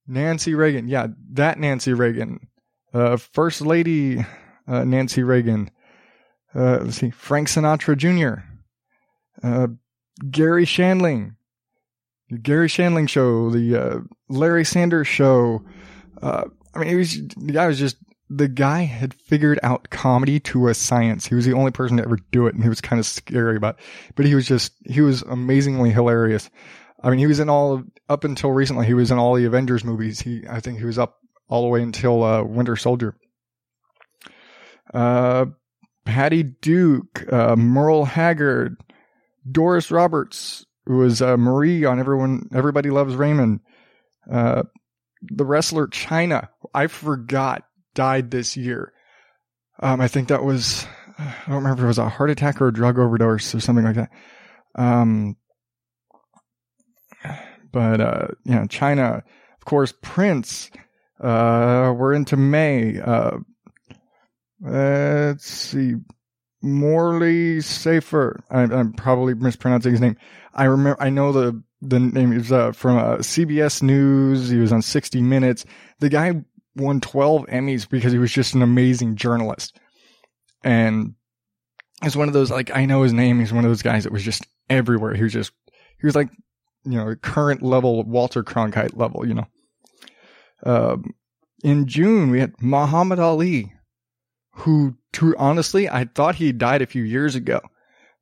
Nancy 0.07 0.55
Reagan. 0.55 0.89
Yeah, 0.89 1.09
that 1.33 1.59
Nancy 1.59 1.93
Reagan. 1.93 2.49
Uh, 2.93 3.17
First 3.17 3.61
Lady 3.61 4.25
uh, 4.67 4.85
Nancy 4.85 5.23
Reagan. 5.23 5.71
Uh, 6.55 6.79
let's 6.83 6.97
see. 6.97 7.11
Frank 7.11 7.49
Sinatra 7.49 7.97
Jr. 7.97 8.43
Uh, 9.43 9.69
Garry 10.31 10.65
Shandling. 10.65 11.37
The 12.31 12.39
Garry 12.39 12.69
Shandling 12.69 13.09
show. 13.09 13.51
The 13.51 13.77
uh, 13.77 13.99
Larry 14.29 14.65
Sanders 14.65 15.09
show. 15.09 15.65
Uh, 16.21 16.45
I 16.75 16.79
mean, 16.79 16.89
he 16.89 16.97
was 16.97 17.13
the 17.13 17.53
guy 17.53 17.67
was 17.67 17.79
just 17.79 17.97
the 18.31 18.49
guy 18.49 18.83
had 18.83 19.13
figured 19.13 19.59
out 19.65 19.91
comedy 19.91 20.39
to 20.39 20.69
a 20.69 20.75
science. 20.75 21.27
He 21.27 21.35
was 21.35 21.45
the 21.45 21.53
only 21.53 21.73
person 21.73 21.97
to 21.97 22.05
ever 22.05 22.17
do 22.31 22.47
it, 22.47 22.55
and 22.55 22.63
he 22.63 22.69
was 22.69 22.81
kind 22.81 23.01
of 23.01 23.07
scary 23.07 23.57
about. 23.57 23.77
It. 23.79 24.13
But 24.15 24.27
he 24.27 24.37
was 24.37 24.47
just 24.47 24.73
he 24.87 25.01
was 25.01 25.23
amazingly 25.23 25.91
hilarious. 25.91 26.49
I 27.03 27.11
mean, 27.11 27.19
he 27.19 27.27
was 27.27 27.41
in 27.41 27.49
all 27.49 27.75
of, 27.75 27.87
up 28.09 28.23
until 28.23 28.53
recently. 28.53 28.87
He 28.87 28.95
was 28.95 29.11
in 29.11 29.19
all 29.19 29.35
the 29.35 29.47
Avengers 29.47 29.85
movies. 29.85 30.21
He 30.21 30.45
I 30.49 30.61
think 30.61 30.79
he 30.79 30.85
was 30.85 30.99
up 30.99 31.19
all 31.49 31.63
the 31.63 31.69
way 31.69 31.83
until 31.83 32.23
uh, 32.23 32.45
Winter 32.45 32.77
Soldier. 32.77 33.17
Uh, 34.95 35.47
Patty 36.05 36.45
Duke, 36.45 37.31
uh, 37.33 37.57
Merle 37.57 38.05
Haggard, 38.05 38.77
Doris 39.51 39.91
Roberts, 39.91 40.65
who 40.87 40.99
was 40.99 41.21
uh, 41.21 41.37
Marie 41.37 41.85
on 41.85 41.99
Everyone 41.99 42.49
Everybody 42.55 42.91
Loves 42.91 43.17
Raymond. 43.17 43.61
Uh, 44.31 44.63
the 45.23 45.45
wrestler 45.45 45.89
Chyna. 45.89 46.49
I 46.73 46.87
forgot, 46.87 47.65
died 47.95 48.31
this 48.31 48.57
year. 48.57 48.93
Um, 49.81 50.01
I 50.01 50.09
think 50.09 50.29
that 50.29 50.45
was 50.45 50.87
I 51.19 51.35
don't 51.47 51.57
remember 51.57 51.83
if 51.83 51.85
it 51.85 51.89
was 51.89 51.99
a 51.99 52.09
heart 52.09 52.31
attack 52.31 52.61
or 52.61 52.69
a 52.69 52.73
drug 52.73 52.99
overdose 52.99 53.55
or 53.55 53.61
something 53.61 53.85
like 53.85 53.97
that. 53.97 54.11
Um, 54.75 55.37
but 57.73 58.01
uh, 58.01 58.29
yeah, 58.45 58.65
Chyna, 58.65 59.19
of 59.19 59.65
course, 59.65 59.93
Prince. 60.03 60.71
Uh, 61.21 61.93
we're 61.97 62.15
into 62.15 62.37
May. 62.37 62.99
Uh, 62.99 63.39
let's 64.61 65.47
see. 65.47 65.95
Morley 66.63 67.61
Safer. 67.61 68.43
I, 68.51 68.63
am 68.63 68.93
probably 68.93 69.35
mispronouncing 69.35 69.93
his 69.93 70.01
name. 70.01 70.17
I 70.55 70.65
remember. 70.65 71.03
I 71.03 71.11
know 71.11 71.33
the 71.33 71.63
the 71.83 71.99
name 71.99 72.33
is 72.33 72.53
uh, 72.53 72.73
from 72.73 72.99
uh, 72.99 73.17
CBS 73.19 73.83
News. 73.83 74.49
He 74.51 74.59
was 74.59 74.73
on 74.73 74.83
60 74.83 75.23
Minutes. 75.23 75.65
The 76.01 76.09
guy 76.09 76.43
won 76.77 77.01
12 77.01 77.47
Emmys 77.47 77.89
because 77.89 78.13
he 78.13 78.19
was 78.19 78.33
just 78.33 78.55
an 78.55 78.63
amazing 78.63 79.17
journalist. 79.17 79.79
And 80.63 81.15
he's 82.03 82.17
one 82.17 82.29
of 82.29 82.35
those 82.35 82.51
like 82.51 82.75
I 82.75 82.87
know 82.87 83.03
his 83.03 83.13
name. 83.13 83.39
He's 83.39 83.53
one 83.53 83.65
of 83.65 83.71
those 83.71 83.83
guys 83.83 84.05
that 84.05 84.13
was 84.13 84.25
just 84.25 84.47
everywhere. 84.69 85.15
He 85.15 85.23
was 85.23 85.33
just, 85.33 85.53
he 85.99 86.07
was 86.07 86.15
like, 86.15 86.31
you 86.85 86.97
know, 86.97 87.15
current 87.17 87.63
level, 87.63 88.03
Walter 88.05 88.43
Cronkite 88.43 88.97
level, 88.97 89.27
you 89.27 89.35
know. 89.35 89.47
Um, 90.65 91.15
in 91.63 91.87
June, 91.87 92.31
we 92.31 92.41
had 92.41 92.55
Muhammad 92.61 93.19
Ali, 93.19 93.73
who, 94.53 94.97
to, 95.15 95.37
honestly, 95.37 95.89
I 95.89 96.05
thought 96.05 96.37
he 96.37 96.53
died 96.53 96.83
a 96.83 96.87
few 96.87 97.03
years 97.03 97.35
ago, 97.35 97.61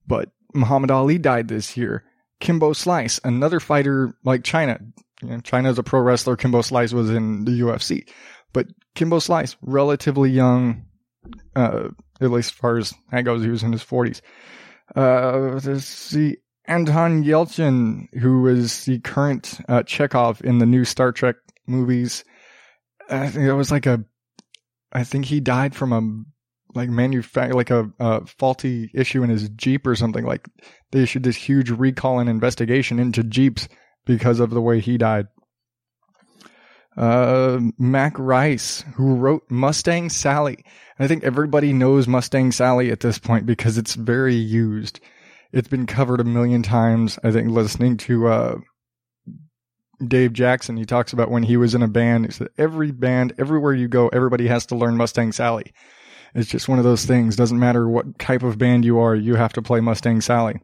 but 0.06 0.30
Muhammad 0.54 0.90
Ali 0.90 1.18
died 1.18 1.48
this 1.48 1.76
year. 1.76 2.04
Kimbo 2.40 2.72
Slice, 2.72 3.20
another 3.24 3.60
fighter 3.60 4.14
like 4.24 4.42
Chyna. 4.42 4.80
You 5.22 5.28
know, 5.28 5.36
Chyna's 5.38 5.78
a 5.78 5.82
pro 5.82 6.00
wrestler. 6.00 6.36
Kimbo 6.36 6.62
Slice 6.62 6.92
was 6.92 7.10
in 7.10 7.44
the 7.44 7.60
UFC, 7.60 8.08
but 8.52 8.66
Kimbo 8.94 9.18
Slice, 9.18 9.56
relatively 9.62 10.30
young, 10.30 10.86
uh, 11.54 11.88
at 12.20 12.30
least 12.30 12.52
as 12.52 12.58
far 12.58 12.78
as 12.78 12.94
that 13.12 13.22
goes, 13.22 13.42
he 13.42 13.50
was 13.50 13.62
in 13.62 13.72
his 13.72 13.82
forties. 13.82 14.22
Uh, 14.96 15.60
let's 15.62 15.84
see, 15.84 16.38
Anton 16.66 17.24
Yelchin, 17.24 18.06
who 18.18 18.46
is 18.46 18.84
the 18.84 19.00
current 19.00 19.60
uh, 19.68 19.82
Chekov 19.82 20.40
in 20.42 20.58
the 20.58 20.66
new 20.66 20.84
Star 20.84 21.12
Trek 21.12 21.36
movies. 21.66 22.24
I 23.08 23.28
think 23.28 23.44
it 23.44 23.54
was 23.54 23.70
like 23.70 23.86
a, 23.86 24.04
I 24.92 25.04
think 25.04 25.24
he 25.24 25.40
died 25.40 25.74
from 25.74 25.92
a 25.92 26.00
like 26.74 26.90
manufact 26.90 27.54
like 27.54 27.70
a, 27.70 27.90
a 27.98 28.26
faulty 28.26 28.90
issue 28.94 29.22
in 29.22 29.30
his 29.30 29.48
Jeep 29.50 29.86
or 29.86 29.96
something. 29.96 30.24
Like 30.24 30.46
they 30.92 31.00
issued 31.02 31.22
this 31.22 31.36
huge 31.36 31.70
recall 31.70 32.18
and 32.18 32.28
investigation 32.28 32.98
into 32.98 33.22
Jeeps 33.22 33.68
because 34.04 34.40
of 34.40 34.50
the 34.50 34.60
way 34.60 34.80
he 34.80 34.98
died. 34.98 35.26
Uh, 36.98 37.60
Mac 37.78 38.18
Rice, 38.18 38.84
who 38.94 39.14
wrote 39.14 39.48
Mustang 39.48 40.08
Sally. 40.08 40.64
And 40.98 41.04
I 41.04 41.06
think 41.06 41.22
everybody 41.22 41.72
knows 41.72 42.08
Mustang 42.08 42.50
Sally 42.50 42.90
at 42.90 42.98
this 42.98 43.20
point 43.20 43.46
because 43.46 43.78
it's 43.78 43.94
very 43.94 44.34
used. 44.34 44.98
It's 45.52 45.68
been 45.68 45.86
covered 45.86 46.20
a 46.20 46.24
million 46.24 46.64
times. 46.64 47.16
I 47.22 47.30
think 47.30 47.50
listening 47.50 47.98
to, 47.98 48.26
uh, 48.26 48.56
Dave 50.04 50.32
Jackson, 50.32 50.76
he 50.76 50.84
talks 50.84 51.12
about 51.12 51.30
when 51.30 51.44
he 51.44 51.56
was 51.56 51.74
in 51.74 51.82
a 51.82 51.88
band. 51.88 52.26
He 52.26 52.32
said, 52.32 52.48
every 52.58 52.90
band, 52.90 53.32
everywhere 53.38 53.74
you 53.74 53.86
go, 53.86 54.08
everybody 54.08 54.48
has 54.48 54.66
to 54.66 54.76
learn 54.76 54.96
Mustang 54.96 55.30
Sally. 55.30 55.72
It's 56.34 56.50
just 56.50 56.68
one 56.68 56.78
of 56.78 56.84
those 56.84 57.04
things. 57.04 57.36
Doesn't 57.36 57.58
matter 57.58 57.88
what 57.88 58.18
type 58.18 58.42
of 58.42 58.58
band 58.58 58.84
you 58.84 58.98
are, 58.98 59.14
you 59.14 59.36
have 59.36 59.52
to 59.54 59.62
play 59.62 59.80
Mustang 59.80 60.20
Sally. 60.20 60.60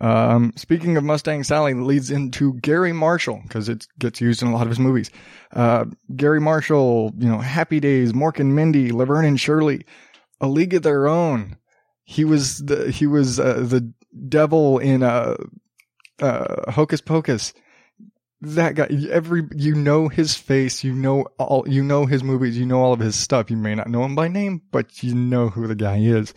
Um, 0.00 0.52
speaking 0.56 0.96
of 0.96 1.04
Mustang 1.04 1.42
Sally, 1.42 1.74
leads 1.74 2.10
into 2.10 2.54
Garry 2.54 2.92
Marshall 2.92 3.40
because 3.42 3.68
it 3.68 3.86
gets 3.98 4.20
used 4.20 4.42
in 4.42 4.48
a 4.48 4.52
lot 4.52 4.62
of 4.62 4.68
his 4.68 4.78
movies. 4.78 5.10
Uh, 5.52 5.86
Garry 6.14 6.40
Marshall, 6.40 7.12
you 7.18 7.28
know, 7.28 7.38
Happy 7.38 7.80
Days, 7.80 8.12
Mork 8.12 8.38
and 8.38 8.54
Mindy, 8.54 8.92
Laverne 8.92 9.24
and 9.24 9.40
Shirley, 9.40 9.84
A 10.40 10.46
League 10.46 10.74
of 10.74 10.82
Their 10.82 11.08
Own. 11.08 11.56
He 12.04 12.24
was 12.24 12.58
the 12.58 12.90
he 12.90 13.06
was 13.06 13.40
uh, 13.40 13.64
the 13.66 13.92
devil 14.28 14.78
in 14.78 15.02
uh, 15.02 15.36
uh, 16.20 16.70
Hocus 16.70 17.00
Pocus. 17.00 17.52
That 18.40 18.76
guy, 18.76 18.86
every 19.10 19.42
you 19.56 19.74
know 19.74 20.06
his 20.06 20.36
face, 20.36 20.84
you 20.84 20.94
know 20.94 21.26
all, 21.38 21.68
you 21.68 21.82
know 21.82 22.06
his 22.06 22.22
movies, 22.22 22.56
you 22.56 22.66
know 22.66 22.80
all 22.80 22.92
of 22.92 23.00
his 23.00 23.16
stuff. 23.16 23.50
You 23.50 23.56
may 23.56 23.74
not 23.74 23.88
know 23.88 24.04
him 24.04 24.14
by 24.14 24.28
name, 24.28 24.62
but 24.70 25.02
you 25.02 25.14
know 25.14 25.48
who 25.48 25.66
the 25.66 25.74
guy 25.74 25.98
is. 25.98 26.32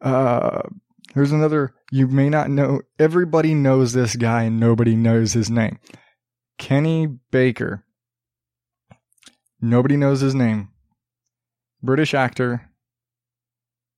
Uh, 0.00 0.62
Here's 1.12 1.32
another, 1.32 1.74
you 1.92 2.08
may 2.08 2.28
not 2.28 2.50
know, 2.50 2.80
everybody 2.98 3.54
knows 3.54 3.92
this 3.92 4.16
guy 4.16 4.44
and 4.44 4.58
nobody 4.58 4.96
knows 4.96 5.32
his 5.32 5.50
name. 5.50 5.78
Kenny 6.58 7.06
Baker. 7.30 7.84
Nobody 9.60 9.96
knows 9.96 10.20
his 10.20 10.34
name. 10.34 10.70
British 11.82 12.14
actor. 12.14 12.70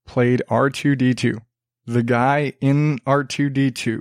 Played 0.07 0.43
R2D2. 0.51 1.41
The 1.87 2.03
guy 2.03 2.53
in 2.61 2.99
R2D2 3.07 4.01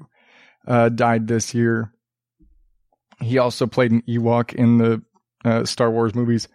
uh, 0.68 0.90
died 0.90 1.28
this 1.28 1.54
year. 1.54 1.94
He 3.22 3.38
also 3.38 3.66
played 3.66 3.92
an 3.92 4.02
Ewok 4.08 4.54
in 4.54 4.78
the 4.78 5.02
uh, 5.46 5.66
Star 5.66 5.90
Wars 5.90 6.16
movies. 6.16 6.48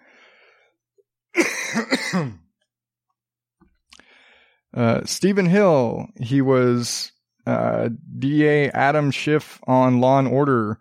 Uh, 4.75 5.05
Steven 5.05 5.47
Hill, 5.47 6.07
he 6.21 6.41
was 6.41 7.12
uh, 7.47 7.89
DA 8.19 8.71
Adam 8.71 9.11
Schiff 9.11 9.61
on 9.67 10.00
Law 10.00 10.19
and 10.19 10.29
Order 10.29 10.79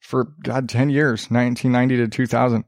for 0.00 0.32
God 0.42 0.68
ten 0.68 0.90
years, 0.90 1.30
1990 1.30 1.96
to 1.96 2.08
2000. 2.08 2.64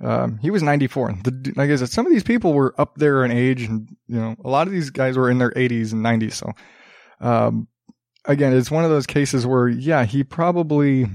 Um, 0.00 0.38
he 0.38 0.50
was 0.50 0.62
94. 0.62 1.18
The, 1.24 1.52
like 1.56 1.70
I 1.70 1.76
said, 1.76 1.88
some 1.88 2.06
of 2.06 2.12
these 2.12 2.22
people 2.22 2.52
were 2.52 2.74
up 2.78 2.94
there 2.96 3.24
in 3.24 3.32
age, 3.32 3.62
and 3.64 3.88
you 4.06 4.16
know, 4.16 4.36
a 4.44 4.48
lot 4.48 4.66
of 4.66 4.72
these 4.72 4.90
guys 4.90 5.16
were 5.16 5.30
in 5.30 5.38
their 5.38 5.50
80s 5.50 5.92
and 5.92 6.04
90s. 6.04 6.34
So, 6.34 6.52
um, 7.20 7.68
again, 8.24 8.52
it's 8.52 8.70
one 8.70 8.84
of 8.84 8.90
those 8.90 9.06
cases 9.06 9.46
where, 9.46 9.68
yeah, 9.68 10.04
he 10.04 10.22
probably, 10.22 11.06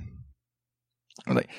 like, 1.27 1.49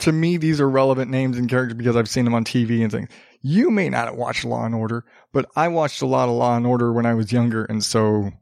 to 0.00 0.12
me, 0.12 0.36
these 0.36 0.60
are 0.60 0.68
relevant 0.68 1.10
names 1.10 1.36
and 1.36 1.48
characters 1.48 1.76
because 1.76 1.96
I've 1.96 2.08
seen 2.08 2.24
them 2.24 2.34
on 2.34 2.44
TV 2.44 2.82
and 2.82 2.92
things. 2.92 3.08
You 3.48 3.70
may 3.70 3.88
not 3.88 4.08
have 4.08 4.16
watched 4.16 4.44
Law 4.44 4.64
and 4.64 4.74
Order, 4.74 5.04
but 5.32 5.48
I 5.54 5.68
watched 5.68 6.02
a 6.02 6.06
lot 6.06 6.28
of 6.28 6.34
Law 6.34 6.56
and 6.56 6.66
Order 6.66 6.92
when 6.92 7.06
I 7.06 7.14
was 7.14 7.30
younger, 7.30 7.64
and 7.64 7.84
so 7.84 8.32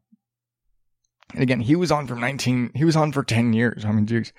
and 1.34 1.42
again, 1.42 1.61
he 1.61 1.76
was 1.76 1.92
on 1.92 2.06
for 2.06 2.14
19, 2.14 2.70
he 2.75 2.87
was 2.87 2.96
on 2.96 3.12
for 3.12 3.23
10 3.23 3.52
years. 3.52 3.84
I 3.84 3.92
mean, 3.92 4.06
geez. 4.06 4.32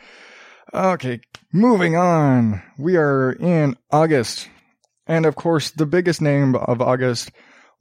Okay, 0.73 1.19
moving 1.53 1.95
on. 1.95 2.63
We 2.79 2.97
are 2.97 3.33
in 3.33 3.77
August. 3.91 4.49
And 5.05 5.27
of 5.27 5.35
course, 5.35 5.69
the 5.69 5.85
biggest 5.85 6.19
name 6.19 6.55
of 6.55 6.81
August 6.81 7.31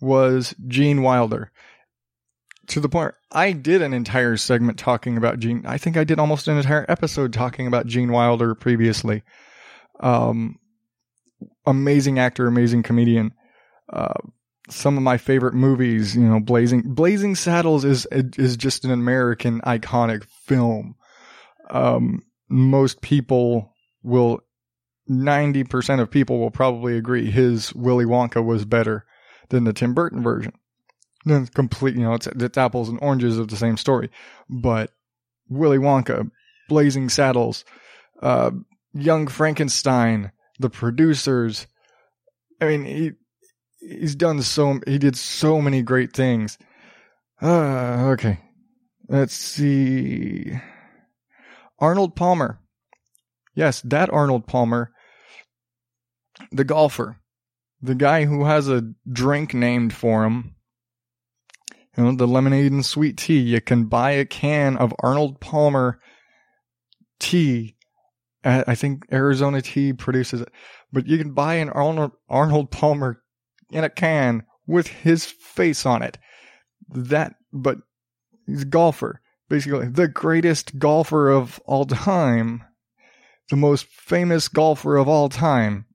was 0.01 0.55
Gene 0.67 1.01
Wilder. 1.01 1.53
To 2.69 2.81
the 2.81 2.89
point 2.91 3.15
I 3.33 3.53
did 3.53 3.81
an 3.81 3.95
entire 3.95 4.37
segment 4.37 4.79
talking 4.79 5.17
about 5.17 5.39
Gene. 5.39 5.65
I 5.65 5.79
think 5.79 5.97
I 5.97 6.05
did 6.05 6.19
almost 6.19 6.49
an 6.49 6.59
entire 6.59 6.85
episode 6.89 7.33
talking 7.33 7.67
about 7.67 7.87
Gene 7.87 8.13
Wilder 8.13 8.55
previously. 8.55 9.23
Um, 10.01 10.59
amazing 11.67 12.19
actor, 12.19 12.47
amazing 12.47 12.83
comedian. 12.83 13.33
Uh, 13.93 14.15
some 14.71 14.97
of 14.97 15.03
my 15.03 15.19
favorite 15.19 15.55
movies, 15.55 16.17
you 16.17 16.23
know, 16.23 16.41
Blazing 16.41 16.95
Blazing 16.95 17.35
Saddles 17.35 17.85
is 17.85 18.07
is 18.11 18.57
just 18.57 18.85
an 18.85 18.91
American 18.91 19.61
iconic 19.61 20.25
film. 20.25 20.97
Um, 21.71 22.23
most 22.49 23.01
people 23.01 23.73
will, 24.03 24.41
ninety 25.07 25.65
percent 25.65 26.01
of 26.01 26.11
people 26.11 26.39
will 26.39 26.51
probably 26.51 26.97
agree 26.97 27.31
his 27.31 27.75
Willy 27.75 28.05
Wonka 28.05 28.45
was 28.45 28.65
better 28.65 29.05
than 29.51 29.65
the 29.65 29.73
Tim 29.73 29.93
Burton 29.93 30.23
version. 30.23 30.53
Then 31.27 31.47
complete, 31.47 31.95
you 31.95 32.03
know, 32.03 32.15
it's 32.15 32.27
it's 32.27 32.59
apples 32.59 32.89
and 32.89 32.99
oranges 33.03 33.39
of 33.39 33.49
the 33.49 33.57
same 33.57 33.77
story, 33.77 34.11
but 34.49 34.91
Willy 35.49 35.79
Wonka, 35.79 36.31
Blazing 36.69 37.11
Saddles, 37.11 37.65
uh, 38.23 38.51
Young 38.95 39.27
Frankenstein, 39.27 40.33
the 40.59 40.71
producers. 40.71 41.67
I 42.61 42.67
mean, 42.67 42.85
he 42.85 43.13
he's 43.81 44.15
done 44.15 44.43
so 44.43 44.81
he 44.87 44.99
did 44.99 45.17
so 45.17 45.61
many 45.61 45.83
great 45.83 46.13
things. 46.13 46.59
Uh, 47.43 48.13
okay. 48.13 48.41
Let's 49.09 49.35
see. 49.35 50.53
Arnold 51.79 52.17
Palmer. 52.17 52.61
Yes, 53.55 53.83
that 53.83 54.11
Arnold 54.11 54.47
Palmer. 54.47 54.93
The 56.51 56.65
golfer. 56.65 57.19
The 57.83 57.95
guy 57.95 58.25
who 58.25 58.45
has 58.45 58.69
a 58.69 58.93
drink 59.11 59.53
named 59.53 59.93
for 59.93 60.25
him. 60.25 60.55
You 61.97 62.05
know, 62.05 62.17
the 62.17 62.27
lemonade 62.27 62.73
and 62.73 62.85
sweet 62.85 63.19
tea. 63.19 63.41
You 63.41 63.61
can 63.61 63.85
buy 63.85 64.13
a 64.13 64.25
can 64.25 64.77
of 64.77 64.95
Arnold 65.01 65.41
Palmer 65.41 66.01
tea 67.21 67.74
I 68.45 68.75
think 68.75 69.07
Arizona 69.11 69.63
Tea 69.63 69.93
produces 69.95 70.43
it, 70.43 70.51
but 70.93 71.07
you 71.07 71.17
can 71.17 71.33
buy 71.33 71.55
an 71.55 71.71
Arnold, 71.71 72.13
Arnold 72.29 72.71
Palmer 72.71 73.23
in 73.71 73.85
a 73.85 73.89
can 73.89 74.45
with 74.67 74.87
his 74.87 75.25
face 75.25 75.87
on 75.87 76.03
it. 76.03 76.19
That, 76.89 77.35
but 77.53 77.79
he's 78.47 78.63
a 78.63 78.67
golfer, 78.67 79.21
basically 79.49 79.89
the 79.89 80.09
greatest 80.09 80.79
golfer 80.79 81.31
of 81.31 81.59
all 81.65 81.87
time, 81.87 82.65
the 83.49 83.57
most 83.57 83.87
famous 83.87 84.49
golfer 84.49 84.97
of 84.97 85.09
all 85.09 85.29
time. 85.29 85.87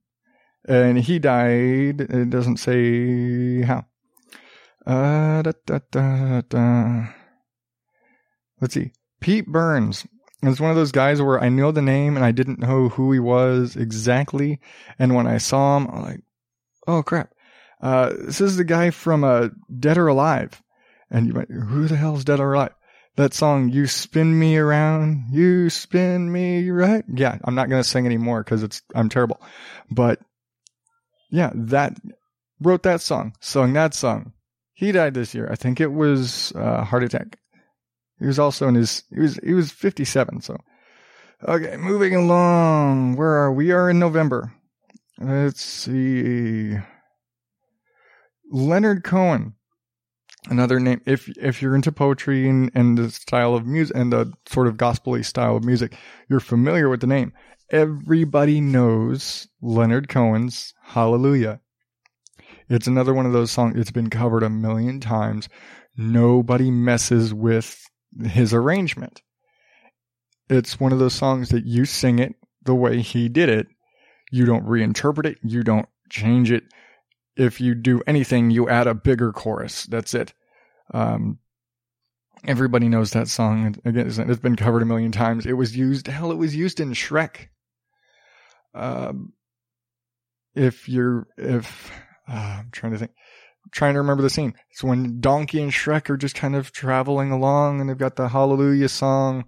And 0.68 0.98
he 0.98 1.18
died, 1.18 2.00
it 2.00 2.30
doesn't 2.30 2.58
say 2.58 3.62
how. 3.62 3.86
Uh, 4.86 5.42
da, 5.42 5.52
da, 5.90 6.40
da, 6.48 7.06
Let's 8.60 8.74
see. 8.74 8.92
Pete 9.20 9.46
Burns, 9.46 10.06
it's 10.42 10.60
one 10.60 10.70
of 10.70 10.76
those 10.76 10.92
guys 10.92 11.20
where 11.20 11.40
I 11.40 11.48
know 11.48 11.70
the 11.70 11.82
name 11.82 12.16
and 12.16 12.24
I 12.24 12.32
didn't 12.32 12.58
know 12.58 12.88
who 12.88 13.12
he 13.12 13.18
was 13.18 13.76
exactly. 13.76 14.60
And 14.98 15.14
when 15.14 15.26
I 15.26 15.38
saw 15.38 15.76
him, 15.76 15.88
I'm 15.88 16.02
like, 16.02 16.20
oh 16.86 17.02
crap. 17.02 17.32
Uh, 17.80 18.12
this 18.18 18.40
is 18.40 18.56
the 18.56 18.64
guy 18.64 18.90
from 18.90 19.24
uh, 19.24 19.48
Dead 19.78 19.98
or 19.98 20.08
Alive. 20.08 20.62
And 21.10 21.26
you 21.26 21.32
might, 21.32 21.50
who 21.50 21.88
the 21.88 21.96
hell's 21.96 22.24
Dead 22.24 22.40
or 22.40 22.54
Alive? 22.54 22.74
That 23.16 23.34
song, 23.34 23.70
You 23.70 23.86
Spin 23.86 24.38
Me 24.38 24.56
Around, 24.56 25.26
You 25.30 25.68
Spin 25.68 26.30
Me 26.30 26.70
Right. 26.70 27.04
Yeah, 27.12 27.38
I'm 27.44 27.54
not 27.54 27.68
going 27.68 27.82
to 27.82 27.88
sing 27.88 28.06
anymore 28.06 28.42
because 28.42 28.62
it's, 28.62 28.82
I'm 28.94 29.08
terrible. 29.08 29.40
But 29.90 30.20
yeah, 31.30 31.50
that, 31.54 31.96
wrote 32.60 32.84
that 32.84 33.00
song, 33.00 33.34
sung 33.40 33.72
that 33.74 33.94
song. 33.94 34.32
He 34.72 34.92
died 34.92 35.14
this 35.14 35.34
year. 35.34 35.48
I 35.50 35.56
think 35.56 35.80
it 35.80 35.92
was 35.92 36.52
uh, 36.54 36.84
heart 36.84 37.02
attack. 37.02 37.38
He 38.20 38.26
was 38.26 38.38
also 38.38 38.68
in 38.68 38.74
his 38.74 39.02
he 39.12 39.20
was 39.20 39.40
he 39.42 39.54
was 39.54 39.72
57. 39.72 40.42
So 40.42 40.58
okay, 41.48 41.76
moving 41.76 42.14
along. 42.14 43.16
Where 43.16 43.30
are 43.30 43.52
we? 43.52 43.66
we 43.66 43.72
are 43.72 43.90
in 43.90 43.98
November. 43.98 44.52
Let's 45.18 45.62
see. 45.62 46.76
Leonard 48.52 49.04
Cohen, 49.04 49.54
another 50.48 50.78
name. 50.78 51.00
If 51.06 51.28
if 51.38 51.62
you're 51.62 51.74
into 51.74 51.92
poetry 51.92 52.48
and, 52.48 52.70
and 52.74 52.98
the 52.98 53.10
style 53.10 53.54
of 53.54 53.66
music 53.66 53.96
and 53.96 54.12
the 54.12 54.32
sort 54.46 54.66
of 54.66 54.76
gospely 54.76 55.22
style 55.22 55.56
of 55.56 55.64
music, 55.64 55.94
you're 56.28 56.40
familiar 56.40 56.88
with 56.88 57.00
the 57.00 57.06
name. 57.06 57.32
Everybody 57.70 58.60
knows 58.60 59.48
Leonard 59.62 60.08
Cohen's 60.08 60.74
Hallelujah. 60.82 61.60
It's 62.68 62.86
another 62.86 63.14
one 63.14 63.26
of 63.26 63.32
those 63.32 63.50
songs. 63.50 63.76
It's 63.76 63.90
been 63.90 64.10
covered 64.10 64.42
a 64.42 64.50
million 64.50 65.00
times. 65.00 65.48
Nobody 65.96 66.70
messes 66.70 67.32
with 67.32 67.89
his 68.24 68.52
arrangement. 68.52 69.22
It's 70.48 70.80
one 70.80 70.92
of 70.92 70.98
those 70.98 71.14
songs 71.14 71.50
that 71.50 71.64
you 71.64 71.84
sing 71.84 72.18
it 72.18 72.34
the 72.64 72.74
way 72.74 73.00
he 73.00 73.28
did 73.28 73.48
it. 73.48 73.68
You 74.30 74.44
don't 74.46 74.66
reinterpret 74.66 75.26
it. 75.26 75.38
You 75.42 75.62
don't 75.62 75.88
change 76.08 76.50
it. 76.50 76.64
If 77.36 77.60
you 77.60 77.74
do 77.74 78.02
anything, 78.06 78.50
you 78.50 78.68
add 78.68 78.86
a 78.86 78.94
bigger 78.94 79.32
chorus. 79.32 79.84
That's 79.84 80.14
it. 80.14 80.34
Um, 80.92 81.38
everybody 82.44 82.88
knows 82.88 83.12
that 83.12 83.28
song. 83.28 83.76
Again, 83.84 84.06
it's 84.08 84.40
been 84.40 84.56
covered 84.56 84.82
a 84.82 84.86
million 84.86 85.12
times. 85.12 85.46
It 85.46 85.52
was 85.52 85.76
used, 85.76 86.06
hell, 86.08 86.32
it 86.32 86.38
was 86.38 86.54
used 86.54 86.80
in 86.80 86.92
Shrek. 86.92 87.48
Um, 88.74 89.32
if 90.54 90.88
you're, 90.88 91.28
if, 91.36 91.92
uh, 92.28 92.58
I'm 92.60 92.70
trying 92.72 92.92
to 92.92 92.98
think, 92.98 93.12
trying 93.70 93.94
to 93.94 94.00
remember 94.00 94.22
the 94.22 94.30
scene. 94.30 94.54
It's 94.70 94.82
when 94.82 95.20
Donkey 95.20 95.62
and 95.62 95.72
Shrek 95.72 96.10
are 96.10 96.16
just 96.16 96.34
kind 96.34 96.56
of 96.56 96.72
traveling 96.72 97.30
along 97.30 97.80
and 97.80 97.88
they've 97.88 97.96
got 97.98 98.16
the 98.16 98.28
Hallelujah 98.28 98.88
song. 98.88 99.44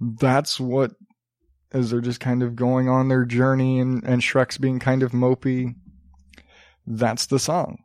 That's 0.00 0.58
what, 0.58 0.92
as 1.72 1.90
they're 1.90 2.00
just 2.00 2.20
kind 2.20 2.42
of 2.42 2.56
going 2.56 2.88
on 2.88 3.08
their 3.08 3.24
journey 3.24 3.80
and, 3.80 4.02
and 4.04 4.22
Shrek's 4.22 4.58
being 4.58 4.78
kind 4.78 5.02
of 5.02 5.12
mopey. 5.12 5.74
That's 6.86 7.26
the 7.26 7.38
song. 7.38 7.78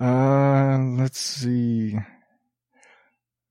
Uh, 0.00 0.78
let's 0.98 1.18
see. 1.18 1.98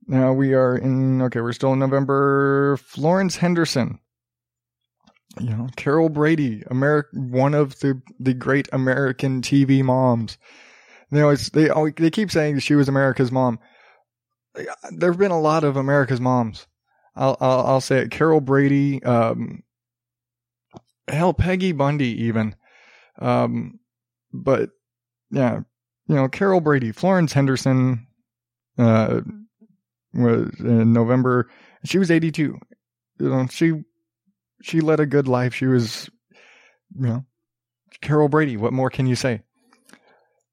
Now 0.07 0.33
we 0.33 0.53
are 0.53 0.75
in, 0.75 1.21
okay, 1.23 1.41
we're 1.41 1.53
still 1.53 1.73
in 1.73 1.79
November. 1.79 2.77
Florence 2.77 3.37
Henderson 3.37 3.99
you 5.39 5.49
know, 5.49 5.67
Carol 5.75 6.09
Brady, 6.09 6.63
America, 6.67 7.09
one 7.13 7.53
of 7.53 7.79
the, 7.79 8.01
the 8.19 8.33
great 8.33 8.67
American 8.71 9.41
TV 9.41 9.83
moms. 9.83 10.37
Know, 11.11 11.29
it's, 11.29 11.49
they, 11.49 11.69
always, 11.69 11.93
they 11.95 12.11
keep 12.11 12.31
saying 12.31 12.59
she 12.59 12.75
was 12.75 12.87
America's 12.87 13.31
mom. 13.31 13.59
There 14.91 15.11
have 15.11 15.19
been 15.19 15.31
a 15.31 15.39
lot 15.39 15.63
of 15.63 15.77
America's 15.77 16.21
moms. 16.21 16.67
I'll, 17.15 17.37
I'll, 17.39 17.65
I'll 17.65 17.81
say 17.81 17.99
it. 17.99 18.11
Carol 18.11 18.41
Brady, 18.41 19.01
um, 19.03 19.63
hell, 21.07 21.33
Peggy 21.33 21.71
Bundy 21.71 22.25
even. 22.25 22.55
Um, 23.19 23.79
but 24.31 24.69
yeah, 25.31 25.61
you 26.07 26.15
know, 26.15 26.27
Carol 26.27 26.61
Brady, 26.61 26.91
Florence 26.91 27.33
Henderson, 27.33 28.07
uh, 28.77 29.21
was 30.13 30.51
in 30.59 30.93
November. 30.93 31.49
She 31.85 31.99
was 31.99 32.11
82. 32.11 32.57
You 33.19 33.29
know, 33.29 33.47
she 33.47 33.83
she 34.61 34.81
led 34.81 34.99
a 34.99 35.05
good 35.05 35.27
life. 35.27 35.53
She 35.53 35.65
was, 35.65 36.09
you 36.97 37.07
know, 37.07 37.25
Carol 38.01 38.29
Brady. 38.29 38.57
What 38.57 38.73
more 38.73 38.89
can 38.89 39.07
you 39.07 39.15
say? 39.15 39.41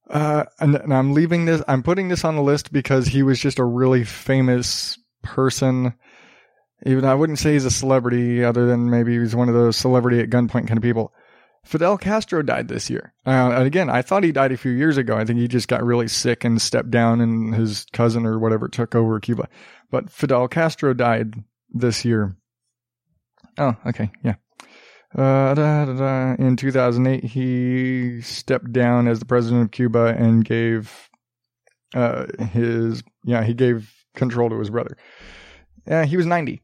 Uh, 0.08 0.44
and, 0.60 0.76
and, 0.76 0.94
I'm 0.94 1.14
leaving 1.14 1.46
this. 1.46 1.62
I'm 1.66 1.82
putting 1.82 2.08
this 2.08 2.24
on 2.24 2.36
the 2.36 2.42
list 2.42 2.72
because 2.72 3.08
he 3.08 3.22
was 3.22 3.40
just 3.40 3.58
a 3.58 3.64
really 3.64 4.04
famous 4.04 4.98
person. 5.22 5.94
Even 6.84 7.04
I 7.04 7.14
wouldn't 7.14 7.40
say 7.40 7.54
he's 7.54 7.64
a 7.64 7.70
celebrity, 7.70 8.44
other 8.44 8.66
than 8.66 8.88
maybe 8.88 9.18
he's 9.18 9.34
one 9.34 9.48
of 9.48 9.54
those 9.54 9.76
celebrity 9.76 10.20
at 10.20 10.30
gunpoint 10.30 10.68
kind 10.68 10.76
of 10.76 10.82
people. 10.82 11.12
Fidel 11.64 11.98
Castro 11.98 12.42
died 12.42 12.68
this 12.68 12.88
year. 12.88 13.12
Uh, 13.26 13.50
and 13.50 13.66
again, 13.66 13.90
I 13.90 14.02
thought 14.02 14.22
he 14.22 14.30
died 14.30 14.52
a 14.52 14.56
few 14.56 14.70
years 14.70 14.96
ago. 14.96 15.16
I 15.16 15.24
think 15.24 15.40
he 15.40 15.48
just 15.48 15.66
got 15.66 15.82
really 15.82 16.06
sick 16.06 16.44
and 16.44 16.62
stepped 16.62 16.92
down, 16.92 17.20
and 17.20 17.52
his 17.52 17.86
cousin 17.92 18.24
or 18.24 18.38
whatever 18.38 18.68
took 18.68 18.94
over 18.94 19.18
Cuba. 19.18 19.48
But 19.90 20.10
Fidel 20.10 20.46
Castro 20.46 20.94
died 20.94 21.34
this 21.70 22.04
year. 22.04 22.36
Oh, 23.58 23.74
okay, 23.86 24.12
yeah. 24.22 24.36
Uh, 25.16 25.54
da, 25.54 25.86
da, 25.86 25.92
da. 25.94 26.34
In 26.38 26.56
2008, 26.56 27.24
he 27.24 28.20
stepped 28.20 28.70
down 28.70 29.08
as 29.08 29.18
the 29.18 29.24
president 29.24 29.62
of 29.62 29.70
Cuba 29.70 30.14
and 30.18 30.44
gave 30.44 31.08
uh, 31.94 32.26
his 32.52 33.02
yeah 33.24 33.42
he 33.42 33.54
gave 33.54 33.92
control 34.14 34.50
to 34.50 34.58
his 34.58 34.70
brother. 34.70 34.96
Yeah, 35.86 36.04
he 36.04 36.16
was 36.16 36.26
90. 36.26 36.60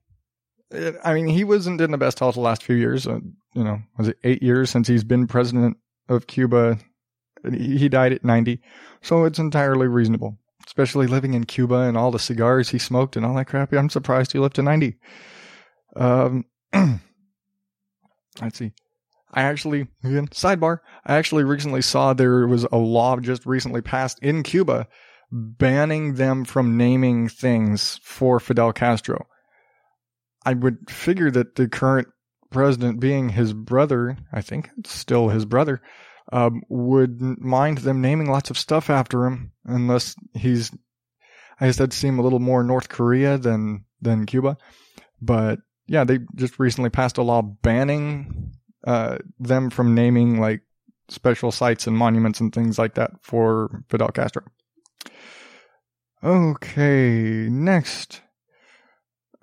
I 1.05 1.15
mean, 1.15 1.27
he 1.27 1.45
wasn't 1.45 1.81
in 1.81 1.91
the 1.91 1.99
best 1.99 2.19
health 2.19 2.35
the 2.35 2.41
last 2.41 2.63
few 2.63 2.77
years. 2.77 3.07
Uh, 3.07 3.21
you 3.55 3.65
know, 3.65 3.81
was 3.99 4.09
it 4.09 4.19
eight 4.25 4.43
years 4.43 4.71
since 4.71 4.89
he's 4.89 5.05
been 5.05 5.27
president 5.27 5.77
of 6.09 6.27
Cuba? 6.27 6.79
He 7.51 7.89
died 7.89 8.13
at 8.13 8.25
90, 8.25 8.61
so 9.01 9.25
it's 9.25 9.39
entirely 9.39 9.87
reasonable. 9.87 10.39
Especially 10.67 11.07
living 11.07 11.35
in 11.35 11.45
Cuba 11.45 11.81
and 11.81 11.97
all 11.97 12.11
the 12.11 12.19
cigars 12.19 12.69
he 12.69 12.79
smoked 12.79 13.17
and 13.17 13.27
all 13.27 13.35
that 13.35 13.47
crap. 13.47 13.73
I'm 13.73 13.91
surprised 13.91 14.33
he 14.33 14.39
lived 14.39 14.55
to 14.57 14.63
90. 14.63 14.97
Um, 15.97 16.45
let's 18.41 18.59
see. 18.59 18.73
I 19.35 19.43
actually, 19.43 19.89
again, 20.05 20.29
sidebar, 20.29 20.79
I 21.07 21.17
actually 21.17 21.45
recently 21.45 21.83
saw 21.83 22.13
there 22.13 22.47
was 22.47 22.67
a 22.71 22.77
law 22.77 23.17
just 23.19 23.47
recently 23.47 23.81
passed 23.81 24.19
in 24.21 24.43
Cuba 24.43 24.89
banning 25.31 26.15
them 26.15 26.45
from 26.45 26.77
naming 26.77 27.29
things 27.29 27.99
for 28.03 28.39
Fidel 28.39 28.73
Castro. 28.73 29.27
I 30.45 30.53
would 30.53 30.91
figure 30.91 31.31
that 31.31 31.55
the 31.55 31.69
current 31.69 32.09
president, 32.51 33.01
being 33.01 33.31
his 33.31 33.55
brother, 33.55 34.19
I 34.31 34.43
think 34.43 34.69
it's 34.77 34.93
still 34.93 35.29
his 35.29 35.47
brother, 35.47 35.81
um, 36.31 36.63
would 36.69 37.21
mind 37.21 37.79
them 37.79 38.03
naming 38.03 38.31
lots 38.31 38.51
of 38.51 38.59
stuff 38.59 38.91
after 38.91 39.25
him, 39.25 39.53
unless 39.65 40.15
he's, 40.35 40.71
I 41.59 41.67
guess 41.67 41.79
that'd 41.79 41.95
seem 41.95 42.19
a 42.19 42.23
little 42.23 42.41
more 42.41 42.63
North 42.63 42.91
Korea 42.91 43.39
than 43.39 43.85
than 44.03 44.27
Cuba. 44.27 44.59
But 45.21 45.61
yeah, 45.87 46.05
they 46.05 46.21
just 46.37 46.59
recently 46.59 46.91
passed 46.91 47.19
a 47.19 47.23
law 47.23 47.43
banning 47.43 48.53
uh, 48.87 49.19
them 49.39 49.71
from 49.71 49.95
naming 49.95 50.41
like 50.41 50.63
special 51.09 51.53
sites 51.53 51.87
and 51.87 51.97
monuments 51.97 52.41
and 52.41 52.55
things 52.55 52.79
like 52.79 52.95
that 52.95 53.13
for 53.21 53.85
Fidel 53.89 54.09
Castro. 54.09 54.43
Okay, 56.25 57.49
next. 57.51 58.23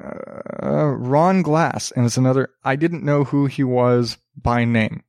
Uh, 0.02 0.86
Ron 0.98 1.42
Glass, 1.42 1.92
and 1.92 2.06
it's 2.06 2.18
another. 2.18 2.50
I 2.64 2.78
didn't 2.78 3.04
know 3.04 3.26
who 3.26 3.48
he 3.48 3.66
was 3.66 4.18
by 4.42 4.64
name, 4.64 5.04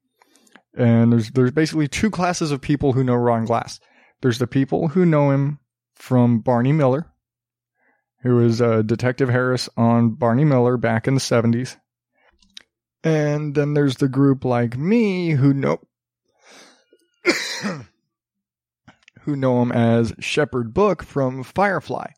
and 0.76 1.12
there's 1.12 1.30
there's 1.30 1.52
basically 1.52 1.86
two 1.86 2.10
classes 2.10 2.50
of 2.50 2.60
people 2.60 2.92
who 2.92 3.04
know 3.04 3.14
Ron 3.14 3.44
Glass. 3.44 3.78
There's 4.20 4.38
the 4.38 4.48
people 4.48 4.88
who 4.88 5.06
know 5.06 5.30
him 5.30 5.60
from 5.94 6.40
Barney 6.40 6.72
Miller, 6.72 7.06
who 8.22 8.36
was 8.36 8.60
uh, 8.60 8.82
Detective 8.82 9.28
Harris 9.28 9.68
on 9.76 10.10
Barney 10.10 10.44
Miller 10.44 10.76
back 10.76 11.08
in 11.08 11.14
the 11.14 11.20
70s. 11.20 11.76
And 13.02 13.54
then 13.54 13.74
there's 13.74 13.96
the 13.96 14.08
group 14.08 14.44
like 14.44 14.76
me 14.76 15.30
who 15.30 15.54
know 15.54 15.78
who 19.22 19.36
know 19.36 19.62
him 19.62 19.72
as 19.72 20.12
Shepherd 20.20 20.74
Book 20.74 21.02
from 21.02 21.42
Firefly. 21.42 22.10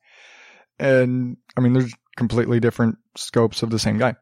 And 0.79 1.37
I 1.57 1.61
mean 1.61 1.73
there's 1.73 1.95
completely 2.17 2.59
different 2.59 2.99
scopes 3.17 3.63
of 3.63 3.71
the 3.71 3.79
same 3.79 3.99
guy. 3.99 4.17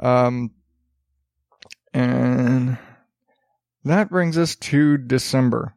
Um 0.00 0.52
and 1.92 2.78
that 3.84 4.08
brings 4.08 4.38
us 4.38 4.56
to 4.56 4.96
December. 4.96 5.74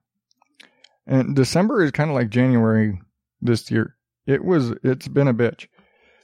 And 1.06 1.36
December 1.36 1.84
is 1.84 1.92
kind 1.92 2.10
of 2.10 2.16
like 2.16 2.30
January 2.30 3.02
this 3.42 3.70
year. 3.70 3.95
It 4.26 4.44
was, 4.44 4.72
it's 4.84 5.08
been 5.08 5.28
a 5.28 5.34
bitch. 5.34 5.68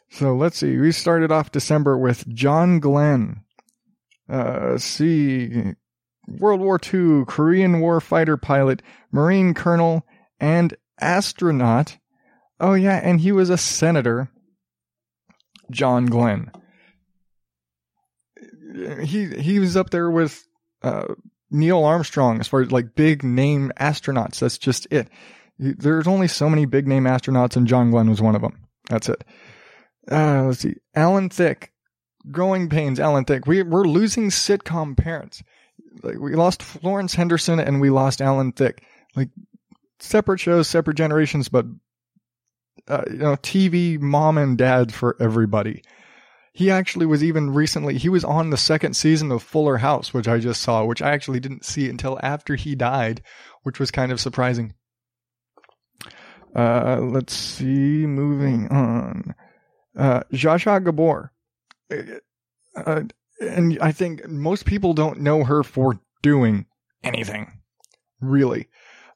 So 0.10 0.36
let's 0.36 0.58
see. 0.58 0.78
We 0.78 0.92
started 0.92 1.32
off 1.32 1.52
December 1.52 1.98
with 1.98 2.28
John 2.28 2.80
Glenn. 2.80 3.44
Uh, 4.30 4.78
see, 4.78 5.74
World 6.28 6.62
War 6.62 6.80
II, 6.82 7.26
Korean 7.26 7.80
War 7.80 8.00
fighter 8.02 8.38
pilot, 8.38 8.82
Marine 9.12 9.54
colonel, 9.54 10.06
and 10.40 10.76
astronaut. 11.00 11.98
Oh 12.60 12.74
yeah, 12.74 13.00
and 13.02 13.20
he 13.20 13.32
was 13.32 13.50
a 13.50 13.58
senator. 13.58 14.30
John 15.70 16.06
Glenn. 16.06 16.52
He 19.04 19.28
he 19.28 19.60
was 19.60 19.76
up 19.76 19.90
there 19.90 20.10
with 20.10 20.46
uh, 20.82 21.08
Neil 21.50 21.84
Armstrong 21.84 22.40
as 22.40 22.48
far 22.48 22.62
as 22.62 22.72
like 22.72 22.96
big 22.96 23.24
name 23.24 23.72
astronauts. 23.80 24.40
That's 24.40 24.58
just 24.58 24.88
it. 24.92 25.10
There's 25.62 26.08
only 26.08 26.28
so 26.28 26.50
many 26.50 26.66
big 26.66 26.88
name 26.88 27.04
astronauts, 27.04 27.56
and 27.56 27.68
John 27.68 27.92
Glenn 27.92 28.10
was 28.10 28.22
one 28.22 28.36
of 28.36 28.42
them. 28.42 28.68
That's 28.90 29.08
it. 29.10 29.24
Uh, 30.12 30.46
let's 30.46 30.60
see. 30.60 30.76
Alan 30.96 31.30
Thicke. 31.30 31.72
Growing 32.32 32.68
pains, 32.68 33.00
Alan 33.00 33.26
Thicke. 33.26 33.46
We, 33.46 33.62
we're 33.64 33.86
losing 33.86 34.30
sitcom 34.30 34.98
parents. 34.98 35.44
Like, 36.04 36.20
we 36.20 36.36
lost 36.36 36.64
Florence 36.64 37.14
Henderson 37.14 37.60
and 37.60 37.80
we 37.80 37.90
lost 37.90 38.22
Alan 38.22 38.52
Thicke. 38.52 38.84
Like, 39.16 39.30
separate 40.00 40.40
shows, 40.40 40.68
separate 40.68 40.98
generations, 40.98 41.48
but 41.48 41.66
uh, 42.88 43.04
you 43.10 43.18
know, 43.18 43.36
TV 43.38 44.00
mom 44.00 44.38
and 44.38 44.58
dad 44.58 44.94
for 44.94 45.16
everybody. 45.20 45.84
He 46.54 46.70
actually 46.70 47.06
was 47.06 47.24
even 47.24 47.54
recently, 47.54 47.98
he 47.98 48.10
was 48.10 48.24
on 48.24 48.50
the 48.50 48.58
second 48.58 48.96
season 48.96 49.32
of 49.32 49.42
Fuller 49.42 49.78
House, 49.78 50.14
which 50.14 50.28
I 50.28 50.40
just 50.40 50.62
saw, 50.62 50.84
which 50.84 51.02
I 51.02 51.12
actually 51.12 51.40
didn't 51.40 51.66
see 51.66 51.90
until 51.90 52.20
after 52.22 52.56
he 52.56 52.76
died, 52.76 53.22
which 53.64 53.80
was 53.80 53.92
kind 53.92 54.12
of 54.12 54.20
surprising. 54.20 54.74
Uh, 56.56 57.00
let's 57.02 57.34
see, 57.34 58.06
moving 58.06 58.68
on. 58.70 59.34
Uh, 59.98 60.22
Zsa 60.34 60.58
Zsa 60.58 60.84
Gabor. 60.84 61.32
Uh, 62.76 63.04
and 63.42 63.78
I 63.82 63.92
think 63.92 64.28
most 64.28 64.66
people 64.66 64.94
don't 64.94 65.22
know 65.22 65.44
her 65.44 65.64
for 65.64 66.00
doing 66.22 66.66
anything, 67.04 67.60
really. 68.20 68.68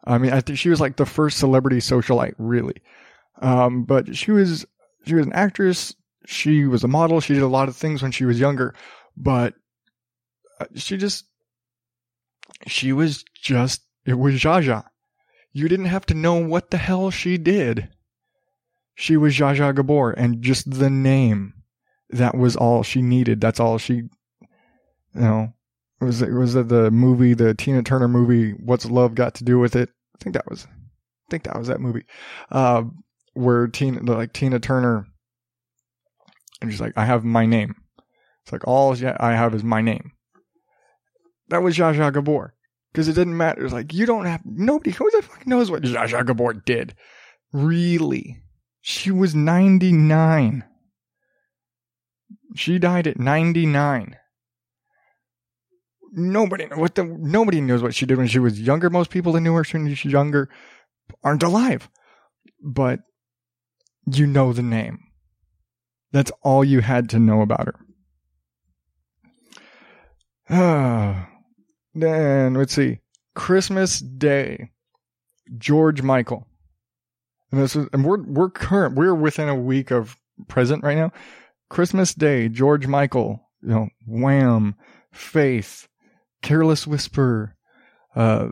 I 0.04 0.18
mean, 0.18 0.34
I 0.34 0.42
think 0.42 0.60
she 0.60 0.70
was 0.70 0.82
like 0.82 0.98
the 0.98 1.06
first 1.06 1.38
celebrity 1.38 1.78
socialite, 1.78 2.36
really. 2.38 2.76
Um, 3.42 3.84
but 3.84 4.16
she 4.16 4.32
was 4.32 4.66
she 5.06 5.16
was 5.16 5.26
an 5.26 5.34
actress. 5.34 5.96
She 6.26 6.66
was 6.66 6.84
a 6.84 6.88
model. 6.88 7.22
She 7.22 7.34
did 7.34 7.44
a 7.44 7.48
lot 7.48 7.70
of 7.70 7.76
things 7.76 8.02
when 8.02 8.12
she 8.12 8.26
was 8.26 8.40
younger, 8.40 8.74
but 9.16 9.54
uh, 10.60 10.66
she 10.76 10.98
just 10.98 11.26
she 12.68 12.94
was 12.94 13.24
just 13.42 13.82
it 14.06 14.18
was 14.18 14.36
Zsa. 14.36 14.86
You 15.56 15.70
didn't 15.70 15.86
have 15.86 16.06
to 16.08 16.14
know 16.14 16.36
what 16.36 16.70
the 16.70 16.78
hell 16.78 17.12
she 17.12 17.38
did. 17.38 17.88
She 18.94 19.16
was 19.16 19.38
Zsa 19.38 19.56
Zsa 19.56 19.74
Gabor, 19.74 20.12
and 20.12 20.42
just 20.42 20.70
the 20.70 20.90
name. 20.90 21.54
That 22.10 22.36
was 22.36 22.58
all 22.58 22.84
she 22.84 23.02
needed. 23.02 23.40
That's 23.40 23.62
all 23.62 23.78
she, 23.78 23.94
you 23.94 24.10
know, 25.14 25.54
was 26.02 26.22
it 26.22 26.34
was 26.34 26.56
it 26.56 26.68
the 26.68 26.92
movie, 26.92 27.34
the 27.34 27.54
Tina 27.54 27.84
Turner 27.84 28.10
movie. 28.10 28.52
What's 28.52 28.86
love 28.86 29.16
got 29.16 29.34
to 29.36 29.46
do 29.46 29.58
with 29.58 29.78
it? 29.78 29.88
I 30.14 30.22
think 30.22 30.34
that 30.34 30.50
was, 30.50 30.66
I 30.66 31.32
think 31.32 31.44
that 31.44 31.58
was 31.58 31.70
that 31.70 31.80
movie, 31.80 32.04
uh, 32.52 32.84
where 33.34 33.68
Tina, 33.68 34.02
like 34.02 34.34
Tina 34.34 34.60
Turner, 34.60 35.08
and 36.62 36.70
she's 36.70 36.82
like, 36.82 36.98
I 36.98 37.06
have 37.06 37.24
my 37.24 37.46
name. 37.46 37.76
It's 38.44 38.52
like 38.52 38.68
all 38.68 38.94
I 39.22 39.32
have 39.32 39.56
is 39.56 39.64
my 39.64 39.80
name. 39.80 40.12
That 41.48 41.64
was 41.64 41.78
Zsa 41.78 41.96
Zsa 41.96 42.12
Gabor 42.12 42.55
because 42.96 43.10
it 43.10 43.14
didn't 43.14 43.36
matter. 43.36 43.66
It's 43.66 43.74
like 43.74 43.94
you 43.94 44.06
don't 44.06 44.26
have 44.26 44.40
nobody. 44.46 44.92
Who 44.92 45.12
the 45.12 45.22
fuck 45.22 45.46
knows 45.46 45.70
what 45.70 45.84
Zsa 45.84 46.08
Zsa 46.08 46.26
Gabor 46.26 46.54
did? 46.54 46.96
Really, 47.52 48.42
she 48.80 49.12
was 49.12 49.36
ninety 49.36 49.92
nine. 49.92 50.64
She 52.56 52.80
died 52.80 53.06
at 53.06 53.20
ninety 53.20 53.66
nine. 53.66 54.16
Nobody 56.14 56.68
what 56.68 56.96
the 56.96 57.04
nobody 57.04 57.60
knows 57.60 57.84
what 57.84 57.94
she 57.94 58.06
did 58.06 58.18
when 58.18 58.28
she 58.28 58.40
was 58.40 58.62
younger. 58.62 58.90
Most 58.90 59.10
people 59.10 59.34
that 59.34 59.42
knew 59.42 59.54
her 59.56 59.66
when 59.70 59.94
she 59.94 60.08
was 60.08 60.14
younger 60.14 60.50
aren't 61.22 61.44
alive, 61.44 61.90
but 62.64 63.02
you 64.10 64.26
know 64.26 64.54
the 64.54 64.62
name. 64.62 65.00
That's 66.14 66.32
all 66.44 66.64
you 66.64 66.80
had 66.80 67.10
to 67.10 67.20
know 67.20 67.42
about 67.42 67.66
her. 67.66 67.76
Ah. 70.48 71.35
Then 71.96 72.54
let's 72.54 72.74
see. 72.74 73.00
Christmas 73.34 74.00
Day. 74.00 74.70
George 75.58 76.02
Michael. 76.02 76.48
And 77.52 77.62
this 77.62 77.76
is 77.76 77.88
and 77.94 78.04
we're 78.04 78.22
we're 78.24 78.50
current 78.50 78.96
we're 78.96 79.16
within 79.16 79.50
a 79.50 79.56
week 79.56 79.92
of 79.92 80.18
present 80.48 80.84
right 80.84 80.98
now. 80.98 81.12
Christmas 81.70 82.14
Day, 82.14 82.50
George 82.50 82.88
Michael, 82.88 83.50
you 83.62 83.70
know, 83.70 83.90
Wham, 84.08 84.76
Faith, 85.12 85.88
Careless 86.42 86.86
Whisper, 86.86 87.56
uh 88.16 88.50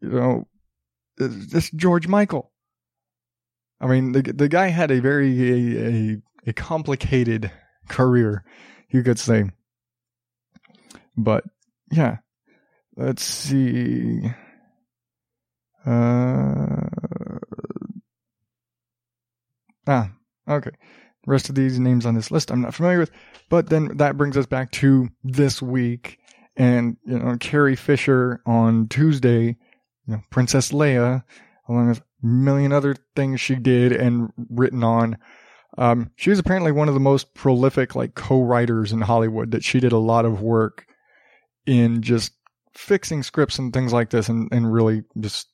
you 0.00 0.10
know 0.10 0.48
this 1.16 1.70
George 1.70 2.06
Michael. 2.06 2.52
I 3.80 3.86
mean, 3.86 4.12
the 4.12 4.22
the 4.22 4.48
guy 4.48 4.68
had 4.68 4.90
a 4.90 5.00
very 5.00 5.50
a, 5.50 5.86
a, 5.86 6.16
a 6.48 6.52
complicated 6.52 7.50
career, 7.88 8.44
you 8.90 9.02
could 9.02 9.18
say. 9.18 9.44
But 11.16 11.44
yeah, 11.90 12.18
let's 12.98 13.22
see. 13.22 14.20
Uh, 15.86 16.88
ah, 19.86 20.10
okay. 20.48 20.70
The 21.24 21.30
rest 21.30 21.48
of 21.48 21.54
these 21.54 21.78
names 21.78 22.04
on 22.04 22.14
this 22.14 22.30
list 22.30 22.50
I'm 22.50 22.60
not 22.60 22.74
familiar 22.74 22.98
with, 22.98 23.10
but 23.48 23.68
then 23.70 23.96
that 23.98 24.16
brings 24.16 24.36
us 24.36 24.46
back 24.46 24.70
to 24.72 25.08
this 25.22 25.62
week, 25.62 26.18
and 26.56 26.96
you 27.06 27.18
know 27.18 27.36
Carrie 27.38 27.76
Fisher 27.76 28.42
on 28.44 28.88
Tuesday, 28.88 29.44
you 29.44 29.56
know 30.06 30.22
Princess 30.30 30.72
Leia, 30.72 31.22
along 31.68 31.90
with 31.90 31.98
a 31.98 32.26
million 32.26 32.72
other 32.72 32.96
things 33.14 33.40
she 33.40 33.54
did 33.54 33.92
and 33.92 34.32
written 34.50 34.82
on. 34.82 35.16
Um, 35.76 36.10
she 36.16 36.30
was 36.30 36.40
apparently 36.40 36.72
one 36.72 36.88
of 36.88 36.94
the 36.94 37.00
most 37.00 37.34
prolific 37.34 37.94
like 37.94 38.14
co-writers 38.14 38.92
in 38.92 39.00
Hollywood. 39.00 39.52
That 39.52 39.62
she 39.62 39.78
did 39.80 39.92
a 39.92 39.98
lot 39.98 40.24
of 40.24 40.42
work 40.42 40.86
in 41.66 42.02
just 42.02 42.32
fixing 42.78 43.24
scripts 43.24 43.58
and 43.58 43.72
things 43.72 43.92
like 43.92 44.10
this 44.10 44.28
and, 44.28 44.48
and 44.52 44.72
really 44.72 45.02
just 45.18 45.48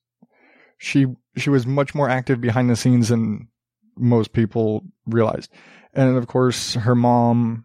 she 0.76 1.06
she 1.38 1.48
was 1.48 1.66
much 1.66 1.94
more 1.94 2.08
active 2.08 2.38
behind 2.38 2.68
the 2.68 2.76
scenes 2.76 3.08
than 3.08 3.48
most 3.96 4.34
people 4.34 4.84
realized. 5.06 5.50
And 5.94 6.18
of 6.18 6.26
course 6.26 6.74
her 6.74 6.94
mom 6.94 7.64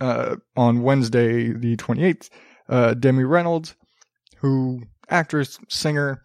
uh, 0.00 0.36
on 0.56 0.82
Wednesday 0.82 1.52
the 1.52 1.76
28th 1.76 2.30
uh, 2.68 2.94
Debbie 2.94 3.24
Reynolds 3.24 3.74
who 4.36 4.82
actress 5.10 5.58
singer 5.68 6.22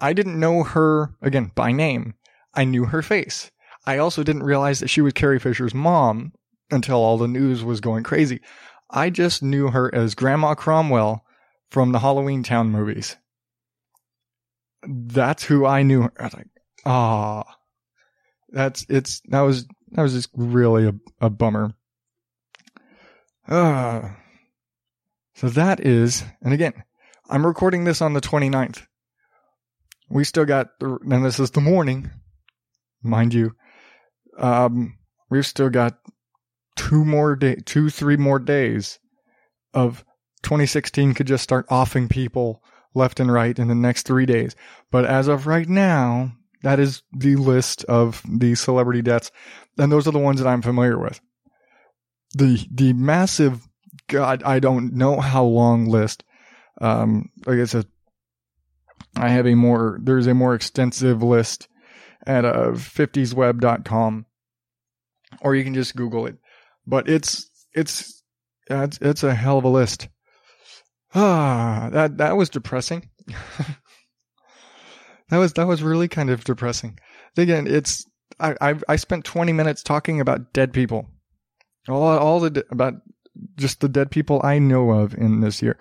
I 0.00 0.14
didn't 0.14 0.40
know 0.40 0.64
her 0.64 1.14
again 1.20 1.52
by 1.54 1.72
name. 1.72 2.14
I 2.54 2.64
knew 2.64 2.86
her 2.86 3.02
face. 3.02 3.50
I 3.86 3.98
also 3.98 4.22
didn't 4.22 4.44
realize 4.44 4.80
that 4.80 4.88
she 4.88 5.02
was 5.02 5.12
Carrie 5.12 5.38
Fisher's 5.38 5.74
mom 5.74 6.32
until 6.70 6.96
all 6.96 7.18
the 7.18 7.28
news 7.28 7.62
was 7.62 7.80
going 7.80 8.02
crazy. 8.02 8.40
I 8.90 9.10
just 9.10 9.42
knew 9.42 9.68
her 9.68 9.94
as 9.94 10.14
Grandma 10.14 10.54
Cromwell 10.54 11.23
from 11.74 11.90
the 11.90 11.98
Halloween 11.98 12.44
Town 12.44 12.70
movies. 12.70 13.16
That's 14.86 15.42
who 15.42 15.66
I 15.66 15.82
knew. 15.82 16.08
I 16.20 16.22
was 16.22 16.34
like, 16.34 16.46
ah, 16.86 17.42
oh, 17.44 17.52
that's 18.50 18.86
it's 18.88 19.20
that 19.30 19.40
was 19.40 19.66
that 19.90 20.02
was 20.02 20.12
just 20.12 20.30
really 20.36 20.86
a, 20.86 20.94
a 21.20 21.30
bummer. 21.30 21.72
Uh, 23.48 24.10
so 25.34 25.48
that 25.48 25.84
is, 25.84 26.22
and 26.42 26.54
again, 26.54 26.74
I'm 27.28 27.44
recording 27.44 27.82
this 27.82 28.00
on 28.00 28.12
the 28.12 28.20
29th. 28.20 28.86
We 30.08 30.22
still 30.22 30.44
got, 30.44 30.78
the, 30.78 30.96
and 31.10 31.24
this 31.24 31.40
is 31.40 31.50
the 31.50 31.60
morning, 31.60 32.08
mind 33.02 33.34
you. 33.34 33.56
Um, 34.38 34.96
we've 35.28 35.44
still 35.44 35.70
got 35.70 35.98
two 36.76 37.04
more 37.04 37.34
day, 37.34 37.56
two, 37.56 37.90
three 37.90 38.16
more 38.16 38.38
days 38.38 39.00
of 39.74 40.04
2016 40.44 41.14
could 41.14 41.26
just 41.26 41.42
start 41.42 41.66
offing 41.68 42.08
people 42.08 42.62
left 42.94 43.18
and 43.18 43.32
right 43.32 43.58
in 43.58 43.68
the 43.68 43.74
next 43.74 44.06
three 44.06 44.26
days. 44.26 44.54
But 44.90 45.04
as 45.04 45.26
of 45.28 45.46
right 45.46 45.68
now, 45.68 46.32
that 46.62 46.78
is 46.78 47.02
the 47.12 47.36
list 47.36 47.84
of 47.84 48.22
the 48.28 48.54
celebrity 48.54 49.02
deaths, 49.02 49.30
and 49.76 49.90
those 49.90 50.06
are 50.06 50.12
the 50.12 50.18
ones 50.18 50.40
that 50.40 50.48
I'm 50.48 50.62
familiar 50.62 50.98
with. 50.98 51.20
The 52.32 52.66
the 52.70 52.92
massive, 52.92 53.68
God, 54.08 54.42
I 54.44 54.60
don't 54.60 54.94
know 54.94 55.20
how 55.20 55.44
long 55.44 55.86
list. 55.86 56.24
Um, 56.80 57.30
like 57.46 57.58
I 57.58 57.64
said, 57.64 57.86
I 59.16 59.28
have 59.28 59.46
a 59.46 59.54
more 59.54 59.98
there's 60.02 60.26
a 60.26 60.34
more 60.34 60.54
extensive 60.54 61.22
list 61.22 61.68
at 62.26 62.44
uh, 62.44 62.70
50sweb.com, 62.70 64.26
or 65.42 65.54
you 65.54 65.64
can 65.64 65.74
just 65.74 65.96
Google 65.96 66.26
it. 66.26 66.36
But 66.86 67.08
it's 67.08 67.50
it's 67.74 68.22
it's 68.70 68.98
it's 69.00 69.22
a 69.22 69.34
hell 69.34 69.58
of 69.58 69.64
a 69.64 69.68
list. 69.68 70.08
Ah, 71.14 71.88
that 71.92 72.18
that 72.18 72.36
was 72.36 72.50
depressing. 72.50 73.08
that 75.28 75.38
was 75.38 75.52
that 75.54 75.66
was 75.66 75.82
really 75.82 76.08
kind 76.08 76.30
of 76.30 76.44
depressing. 76.44 76.98
Again, 77.36 77.66
it's 77.66 78.04
I 78.40 78.56
I 78.60 78.74
I 78.88 78.96
spent 78.96 79.24
20 79.24 79.52
minutes 79.52 79.82
talking 79.82 80.20
about 80.20 80.52
dead 80.52 80.72
people. 80.72 81.08
All 81.88 82.18
all 82.18 82.40
the 82.40 82.64
about 82.70 82.94
just 83.56 83.80
the 83.80 83.88
dead 83.88 84.10
people 84.10 84.40
I 84.42 84.58
know 84.58 84.90
of 84.90 85.14
in 85.14 85.40
this 85.40 85.62
year. 85.62 85.78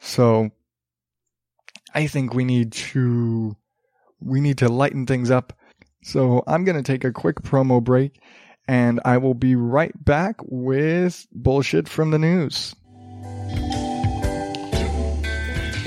So 0.00 0.50
I 1.94 2.06
think 2.06 2.34
we 2.34 2.44
need 2.44 2.72
to 2.72 3.56
we 4.20 4.40
need 4.40 4.58
to 4.58 4.68
lighten 4.68 5.06
things 5.06 5.30
up. 5.30 5.52
So 6.02 6.42
I'm 6.46 6.64
to 6.64 6.82
take 6.82 7.04
a 7.04 7.12
quick 7.12 7.42
promo 7.42 7.82
break 7.82 8.20
and 8.66 9.00
I 9.04 9.18
will 9.18 9.34
be 9.34 9.56
right 9.56 9.92
back 10.04 10.36
with 10.42 11.26
bullshit 11.32 11.88
from 11.88 12.10
the 12.10 12.18
news. 12.18 12.74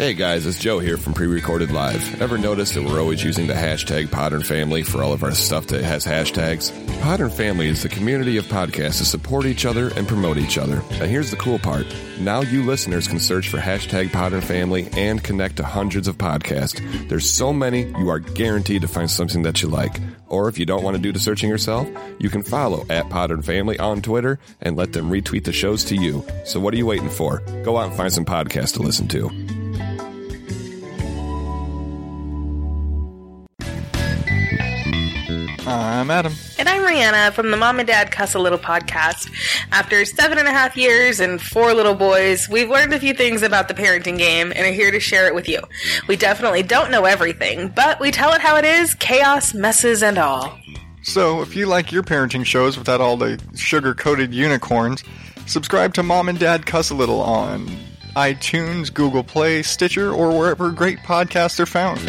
Hey 0.02 0.16
guys, 0.16 0.48
it's 0.48 0.58
Joe 0.58 0.80
here 0.80 0.98
from 0.98 1.14
Pre-Recorded 1.14 1.70
Live. 1.70 2.24
Ever 2.24 2.40
notice 2.40 2.74
that 2.74 2.84
we're 2.84 3.00
always 3.00 3.24
using 3.24 3.46
the 3.46 3.54
hashtag 3.54 4.08
Podern 4.08 4.44
Family 4.44 4.82
for 4.82 5.04
all 5.04 5.14
of 5.14 5.22
our 5.22 5.32
stuff 5.32 5.68
that 5.68 5.84
has 5.84 6.04
hashtags? 6.08 6.72
Podern 7.02 7.32
Family 7.32 7.68
is 7.68 7.84
the 7.84 7.90
community 7.90 8.38
of 8.38 8.46
podcasts 8.46 8.98
to 8.98 9.06
support 9.06 9.46
each 9.46 9.64
other 9.64 9.90
and 9.90 10.08
promote 10.08 10.40
each 10.40 10.58
other. 10.58 10.82
And 10.94 11.04
here's 11.04 11.30
the 11.30 11.38
cool 11.38 11.60
part. 11.60 11.86
Now 12.20 12.42
you 12.42 12.64
listeners 12.64 13.08
can 13.08 13.20
search 13.20 13.50
for 13.50 13.60
hashtag 13.60 14.08
Podern 14.08 14.42
Family 14.42 14.90
and 14.94 15.24
connect 15.24 15.58
to 15.58 15.64
hundreds 15.64 16.08
of 16.08 16.18
podcasts. 16.18 16.82
There's 17.08 17.30
so 17.30 17.54
many, 17.54 17.84
you 17.84 18.10
are 18.10 18.18
guaranteed 18.18 18.82
to 18.82 18.88
find 18.88 19.12
something 19.12 19.44
that 19.44 19.62
you 19.62 19.68
like. 19.68 20.00
Or 20.30 20.50
if 20.50 20.58
you 20.58 20.66
don't 20.66 20.82
want 20.82 20.96
to 20.96 21.02
do 21.02 21.12
the 21.12 21.20
searching 21.20 21.48
yourself, 21.48 21.88
you 22.18 22.32
can 22.32 22.42
follow 22.42 22.88
at 22.90 23.06
Podern 23.10 23.46
Family 23.46 23.78
on 23.78 24.02
Twitter 24.02 24.40
and 24.62 24.76
let 24.76 24.94
them 24.94 25.12
retweet 25.12 25.44
the 25.44 25.54
shows 25.54 25.84
to 25.86 25.96
you. 25.96 26.26
So 26.44 26.60
what 26.60 26.74
are 26.74 26.78
you 26.78 26.88
waiting 26.88 27.12
for? 27.12 27.44
Go 27.64 27.78
out 27.78 27.90
and 27.90 27.96
find 27.96 28.12
some 28.12 28.26
podcasts 28.26 28.74
to 28.74 28.82
listen 28.82 29.08
to. 29.10 29.61
I'm 35.72 36.12
Adam. 36.12 36.34
And 36.60 36.68
I'm 36.68 36.82
Rihanna 36.82 37.32
from 37.32 37.50
the 37.50 37.58
Mom 37.58 37.80
and 37.80 37.88
Dad 37.88 38.12
Cuss 38.12 38.34
a 38.36 38.40
Little 38.40 38.60
podcast. 38.60 39.32
After 39.72 40.04
seven 40.04 40.38
and 40.38 40.48
a 40.48 40.52
half 40.52 40.76
years 40.76 41.20
and 41.22 41.42
four 41.42 41.74
little 41.74 41.96
boys, 41.96 42.50
we've 42.50 42.70
learned 42.70 42.94
a 42.94 43.00
few 43.00 43.14
things 43.14 43.42
about 43.42 43.70
the 43.70 43.74
parenting 43.74 44.18
game 44.18 44.52
and 44.54 44.66
are 44.68 44.72
here 44.72 44.92
to 44.92 45.00
share 45.00 45.28
it 45.28 45.36
with 45.36 45.48
you. 45.48 45.62
We 46.08 46.18
definitely 46.18 46.64
don't 46.64 46.92
know 46.92 47.06
everything, 47.06 47.70
but 47.70 48.00
we 48.02 48.12
tell 48.12 48.34
it 48.34 48.42
how 48.42 48.58
it 48.58 48.66
is 48.66 48.94
chaos, 48.96 49.54
messes, 49.54 50.04
and 50.04 50.18
all. 50.18 50.60
So, 51.04 51.42
if 51.42 51.56
you 51.56 51.68
like 51.68 51.92
your 51.92 52.04
parenting 52.04 52.46
shows 52.46 52.78
without 52.78 53.00
all 53.00 53.16
the 53.16 53.42
sugar 53.56 53.96
coated 53.96 54.34
unicorns, 54.34 55.04
subscribe 55.46 55.94
to 55.94 56.04
Mom 56.04 56.28
and 56.28 56.38
Dad 56.38 56.66
Cuss 56.66 56.90
a 56.90 56.96
Little 56.96 57.22
on 57.22 57.68
iTunes, 58.16 58.94
Google 58.94 59.24
Play, 59.24 59.64
Stitcher, 59.64 60.12
or 60.12 60.38
wherever 60.38 60.70
great 60.72 61.00
podcasts 61.00 61.60
are 61.60 61.66
found. 61.66 62.00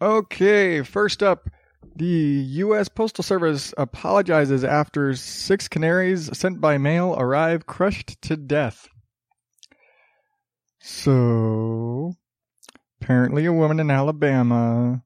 Okay, 0.00 0.82
first 0.82 1.24
up, 1.24 1.50
the 1.96 2.06
U.S. 2.06 2.88
Postal 2.88 3.24
Service 3.24 3.74
apologizes 3.76 4.62
after 4.62 5.16
six 5.16 5.66
canaries 5.66 6.36
sent 6.38 6.60
by 6.60 6.78
mail 6.78 7.16
arrive 7.18 7.66
crushed 7.66 8.22
to 8.22 8.36
death. 8.36 8.88
So, 10.78 12.14
apparently, 13.00 13.44
a 13.46 13.52
woman 13.52 13.80
in 13.80 13.90
Alabama 13.90 15.02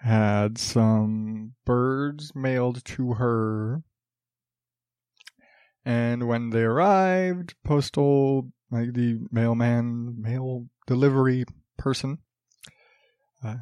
had 0.00 0.58
some 0.58 1.54
birds 1.64 2.34
mailed 2.34 2.84
to 2.86 3.14
her. 3.14 3.82
And 5.84 6.26
when 6.26 6.50
they 6.50 6.62
arrived, 6.62 7.54
postal, 7.64 8.50
like 8.72 8.94
the 8.94 9.20
mailman, 9.30 10.20
mail 10.20 10.66
delivery 10.88 11.44
person, 11.78 12.18
uh, 13.44 13.54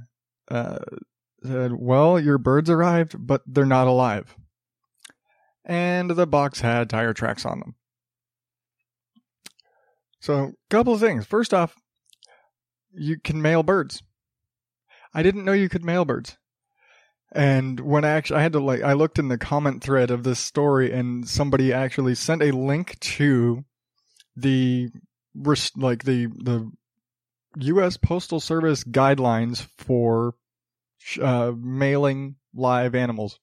uh, 0.50 0.78
said, 1.42 1.72
Well, 1.72 2.18
your 2.18 2.38
birds 2.38 2.70
arrived, 2.70 3.14
but 3.18 3.42
they're 3.46 3.66
not 3.66 3.86
alive. 3.86 4.36
And 5.64 6.10
the 6.10 6.26
box 6.26 6.60
had 6.60 6.90
tire 6.90 7.14
tracks 7.14 7.46
on 7.46 7.60
them. 7.60 7.74
So, 10.20 10.52
couple 10.70 10.94
of 10.94 11.00
things. 11.00 11.26
First 11.26 11.52
off, 11.52 11.76
you 12.92 13.18
can 13.18 13.42
mail 13.42 13.62
birds. 13.62 14.02
I 15.12 15.22
didn't 15.22 15.44
know 15.44 15.52
you 15.52 15.68
could 15.68 15.84
mail 15.84 16.04
birds. 16.04 16.36
And 17.32 17.80
when 17.80 18.04
I 18.04 18.10
actually, 18.10 18.38
I 18.38 18.42
had 18.42 18.52
to 18.52 18.60
like, 18.60 18.82
I 18.82 18.92
looked 18.92 19.18
in 19.18 19.28
the 19.28 19.38
comment 19.38 19.82
thread 19.82 20.10
of 20.10 20.22
this 20.22 20.38
story 20.38 20.92
and 20.92 21.28
somebody 21.28 21.72
actually 21.72 22.14
sent 22.14 22.42
a 22.42 22.52
link 22.52 22.98
to 23.00 23.64
the, 24.36 24.90
like 25.76 26.04
the, 26.04 26.26
the 26.26 26.70
U.S. 27.56 27.96
Postal 27.96 28.40
Service 28.40 28.84
guidelines 28.84 29.66
for 29.78 30.34
uh, 31.20 31.52
mailing 31.56 32.36
live 32.54 32.94
animals, 32.94 33.38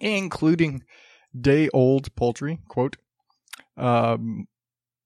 including 0.00 0.82
day 1.38 1.68
old 1.72 2.14
poultry, 2.16 2.60
quote, 2.68 2.96
um, 3.76 4.46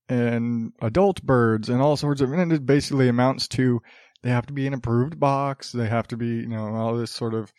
and 0.09 0.73
adult 0.81 1.23
birds 1.23 1.69
and 1.69 1.81
all 1.81 1.97
sorts 1.97 2.21
of, 2.21 2.33
and 2.33 2.53
it 2.53 2.67
basically 2.67 3.09
amounts 3.09 3.49
to 3.49 3.81
they 4.23 4.31
have 4.31 4.47
to 4.47 4.53
be 4.53 4.67
an 4.67 4.75
approved 4.75 5.19
box, 5.19 5.73
they 5.73 5.89
have 5.89 6.09
to 6.09 6.17
be, 6.17 6.27
you 6.27 6.49
know, 6.49 6.75
all 6.75 6.97
this 6.97 7.11
sort 7.11 7.35
of, 7.35 7.53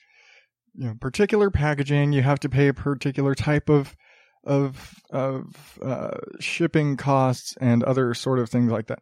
you 0.75 0.85
know, 0.85 0.93
particular 0.99 1.49
packaging, 1.49 2.13
you 2.13 2.21
have 2.21 2.39
to 2.41 2.49
pay 2.49 2.67
a 2.67 2.73
particular 2.73 3.33
type 3.33 3.69
of, 3.69 3.95
of, 4.43 4.93
of, 5.09 5.79
uh, 5.83 6.17
shipping 6.39 6.97
costs 6.97 7.57
and 7.59 7.83
other 7.83 8.13
sort 8.13 8.39
of 8.39 8.49
things 8.49 8.71
like 8.71 8.87
that. 8.87 8.99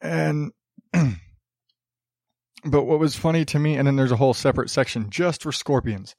And, 0.00 0.52
but 0.92 2.84
what 2.84 2.98
was 2.98 3.16
funny 3.16 3.44
to 3.46 3.58
me, 3.58 3.76
and 3.76 3.86
then 3.86 3.96
there's 3.96 4.12
a 4.12 4.16
whole 4.16 4.34
separate 4.34 4.70
section 4.70 5.10
just 5.10 5.42
for 5.42 5.52
scorpions. 5.52 6.14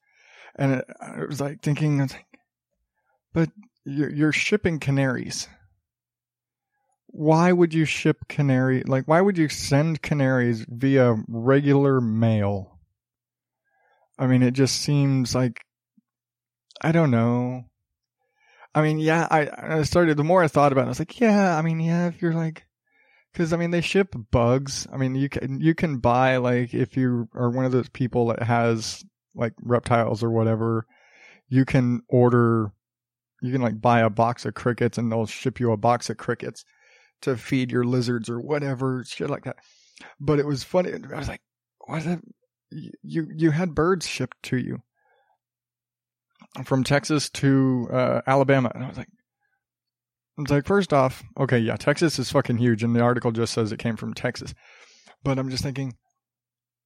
And 0.55 0.73
it, 0.75 0.85
I 1.01 1.25
was 1.25 1.39
like 1.41 1.61
thinking, 1.61 1.99
I 1.99 2.03
was 2.03 2.13
like, 2.13 2.25
but 3.33 3.49
you're, 3.85 4.13
you're 4.13 4.31
shipping 4.31 4.79
canaries. 4.79 5.47
Why 7.07 7.51
would 7.51 7.73
you 7.73 7.85
ship 7.85 8.27
canary? 8.27 8.83
Like, 8.83 9.07
why 9.07 9.21
would 9.21 9.37
you 9.37 9.49
send 9.49 10.01
canaries 10.01 10.65
via 10.67 11.15
regular 11.27 12.01
mail? 12.01 12.79
I 14.19 14.27
mean, 14.27 14.43
it 14.43 14.51
just 14.51 14.81
seems 14.81 15.33
like, 15.33 15.63
I 16.81 16.91
don't 16.91 17.11
know. 17.11 17.65
I 18.75 18.81
mean, 18.81 18.99
yeah, 18.99 19.27
I, 19.31 19.77
I 19.79 19.83
started, 19.83 20.17
the 20.17 20.23
more 20.23 20.43
I 20.43 20.47
thought 20.47 20.71
about 20.71 20.81
it, 20.81 20.85
I 20.85 20.89
was 20.89 20.99
like, 20.99 21.19
yeah, 21.19 21.57
I 21.57 21.61
mean, 21.63 21.79
yeah, 21.79 22.07
if 22.07 22.21
you're 22.21 22.33
like, 22.33 22.66
because 23.37 23.53
I 23.53 23.57
mean, 23.57 23.69
they 23.69 23.81
ship 23.81 24.15
bugs. 24.31 24.87
I 24.91 24.97
mean, 24.97 25.13
you 25.13 25.29
can 25.29 25.61
you 25.61 25.75
can 25.75 25.99
buy 25.99 26.37
like 26.37 26.73
if 26.73 26.97
you 26.97 27.29
are 27.35 27.51
one 27.51 27.65
of 27.65 27.71
those 27.71 27.87
people 27.87 28.29
that 28.29 28.41
has 28.41 29.05
like 29.35 29.53
reptiles 29.61 30.23
or 30.23 30.31
whatever, 30.31 30.87
you 31.47 31.63
can 31.63 32.01
order, 32.09 32.71
you 33.43 33.51
can 33.51 33.61
like 33.61 33.79
buy 33.79 33.99
a 33.99 34.09
box 34.09 34.47
of 34.47 34.55
crickets 34.55 34.97
and 34.97 35.11
they'll 35.11 35.27
ship 35.27 35.59
you 35.59 35.71
a 35.71 35.77
box 35.77 36.09
of 36.09 36.17
crickets 36.17 36.65
to 37.21 37.37
feed 37.37 37.71
your 37.71 37.83
lizards 37.83 38.27
or 38.27 38.41
whatever 38.41 39.03
shit 39.05 39.29
like 39.29 39.43
that. 39.43 39.57
But 40.19 40.39
it 40.39 40.47
was 40.47 40.63
funny. 40.63 40.91
I 40.93 41.19
was 41.19 41.27
like, 41.27 41.41
what? 41.85 42.05
The, 42.05 42.19
you 43.03 43.27
you 43.35 43.51
had 43.51 43.75
birds 43.75 44.07
shipped 44.07 44.41
to 44.43 44.57
you 44.57 44.81
from 46.65 46.83
Texas 46.83 47.29
to 47.29 47.87
uh, 47.93 48.21
Alabama, 48.25 48.71
and 48.73 48.83
I 48.83 48.87
was 48.87 48.97
like, 48.97 49.09
it's 50.37 50.51
like, 50.51 50.67
first 50.67 50.93
off, 50.93 51.23
okay, 51.39 51.57
yeah, 51.57 51.75
Texas 51.77 52.19
is 52.19 52.31
fucking 52.31 52.57
huge, 52.57 52.83
and 52.83 52.95
the 52.95 53.01
article 53.01 53.31
just 53.31 53.53
says 53.53 53.71
it 53.71 53.79
came 53.79 53.97
from 53.97 54.13
Texas. 54.13 54.53
But 55.23 55.39
I'm 55.39 55.49
just 55.49 55.63
thinking, 55.63 55.95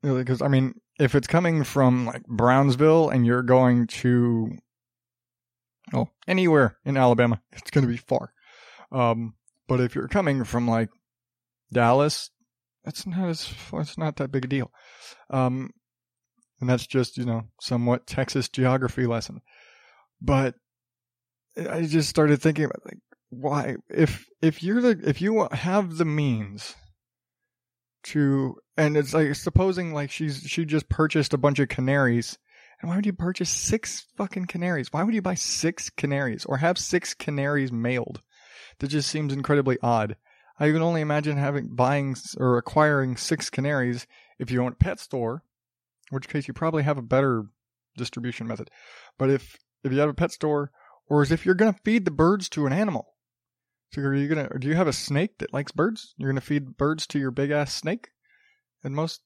because, 0.02 0.42
I 0.42 0.48
mean, 0.48 0.76
if 1.00 1.16
it's 1.16 1.28
coming 1.28 1.64
from, 1.64 2.06
like, 2.06 2.26
Brownsville 2.26 3.10
and 3.10 3.26
you're 3.26 3.44
going 3.44 3.88
to, 3.88 4.52
oh, 5.94 6.08
anywhere 6.28 6.78
in 6.86 6.96
Alabama, 6.96 7.42
it's 7.52 7.72
going 7.72 7.86
to 7.86 7.92
be 7.92 7.98
far. 7.98 8.32
Um, 8.92 9.36
but 9.68 9.82
if 9.82 9.96
you're 9.96 10.08
coming 10.08 10.46
from, 10.46 10.68
like, 10.68 10.90
Dallas, 11.74 12.30
it's 12.86 13.06
not 13.06 13.28
as, 13.28 13.54
it's 13.74 13.98
not 13.98 14.16
that 14.16 14.32
big 14.32 14.46
a 14.46 14.48
deal. 14.48 14.72
Um, 15.30 15.72
and 16.62 16.70
that's 16.70 16.88
just, 16.88 17.18
you 17.18 17.26
know, 17.26 17.44
somewhat 17.60 18.08
Texas 18.08 18.48
geography 18.48 19.08
lesson. 19.08 19.42
But 20.22 20.56
I 21.70 21.82
just 21.82 22.10
started 22.10 22.42
thinking 22.42 22.66
about, 22.66 22.86
like, 22.86 23.00
why 23.32 23.78
if 23.89 24.28
if 24.41 24.62
you're 24.62 24.82
the 24.82 25.10
if 25.10 25.22
you 25.22 25.48
have 25.52 25.98
the 25.98 26.06
means 26.06 26.76
to 28.04 28.56
and 28.78 28.98
it's 28.98 29.13
like 29.13 29.34
supposing 29.36 29.94
like 29.94 30.12
she's 30.12 30.41
she 30.41 30.65
just 30.65 30.89
purchased 30.89 31.34
a 31.34 31.38
bunch 31.38 31.58
of 31.60 31.70
canaries 31.70 32.38
and 32.82 32.89
why 32.89 32.96
would 32.96 33.06
you 33.06 33.13
purchase 33.13 33.50
six 33.50 34.08
fucking 34.17 34.46
canaries? 34.46 34.91
Why 34.91 35.04
would 35.04 35.13
you 35.13 35.22
buy 35.22 35.36
six 35.36 35.89
canaries 35.89 36.46
or 36.46 36.58
have 36.58 36.78
six 36.78 37.13
canaries 37.13 37.72
mailed? 37.72 38.22
That 38.80 38.88
just 38.88 39.10
seems 39.10 39.34
incredibly 39.34 39.78
odd. 39.84 40.17
I 40.60 40.72
can 40.72 40.82
only 40.82 41.02
imagine 41.02 41.38
having 41.38 41.76
buying 41.76 42.15
or 42.38 42.58
acquiring 42.58 43.17
six 43.17 43.50
canaries 43.50 44.08
if 44.39 44.52
you 44.52 44.63
own 44.63 44.74
a 44.74 44.76
pet 44.76 45.00
store 45.00 45.44
in 46.12 46.15
which 46.15 46.28
case 46.28 46.48
you 46.48 46.54
probably 46.54 46.84
have 46.84 46.98
a 46.98 47.04
better 47.04 47.46
distribution 47.98 48.48
method. 48.48 48.70
But 49.17 49.30
if 49.30 49.58
if 49.84 49.91
you 49.91 50.00
have 50.00 50.10
a 50.10 50.13
pet 50.13 50.32
store 50.32 50.72
or 51.08 51.22
as 51.22 51.32
if 51.32 51.46
you're 51.46 51.56
going 51.56 51.74
to 51.74 51.80
feed 51.86 52.06
the 52.06 52.12
birds 52.12 52.50
to 52.50 52.65
an 52.65 52.74
animal 52.74 53.11
so 53.94 54.02
are 54.02 54.16
you 54.16 54.28
gonna? 54.28 54.50
Do 54.58 54.68
you 54.68 54.76
have 54.76 54.88
a 54.88 54.94
snake 54.94 55.38
that 55.40 55.54
likes 55.54 55.72
birds? 55.72 56.14
You're 56.18 56.30
gonna 56.30 56.42
feed 56.42 56.78
birds 56.78 57.08
to 57.08 57.20
your 57.20 57.32
big 57.32 57.52
ass 57.52 57.74
snake, 57.74 58.10
and 58.84 58.96
most 58.96 59.22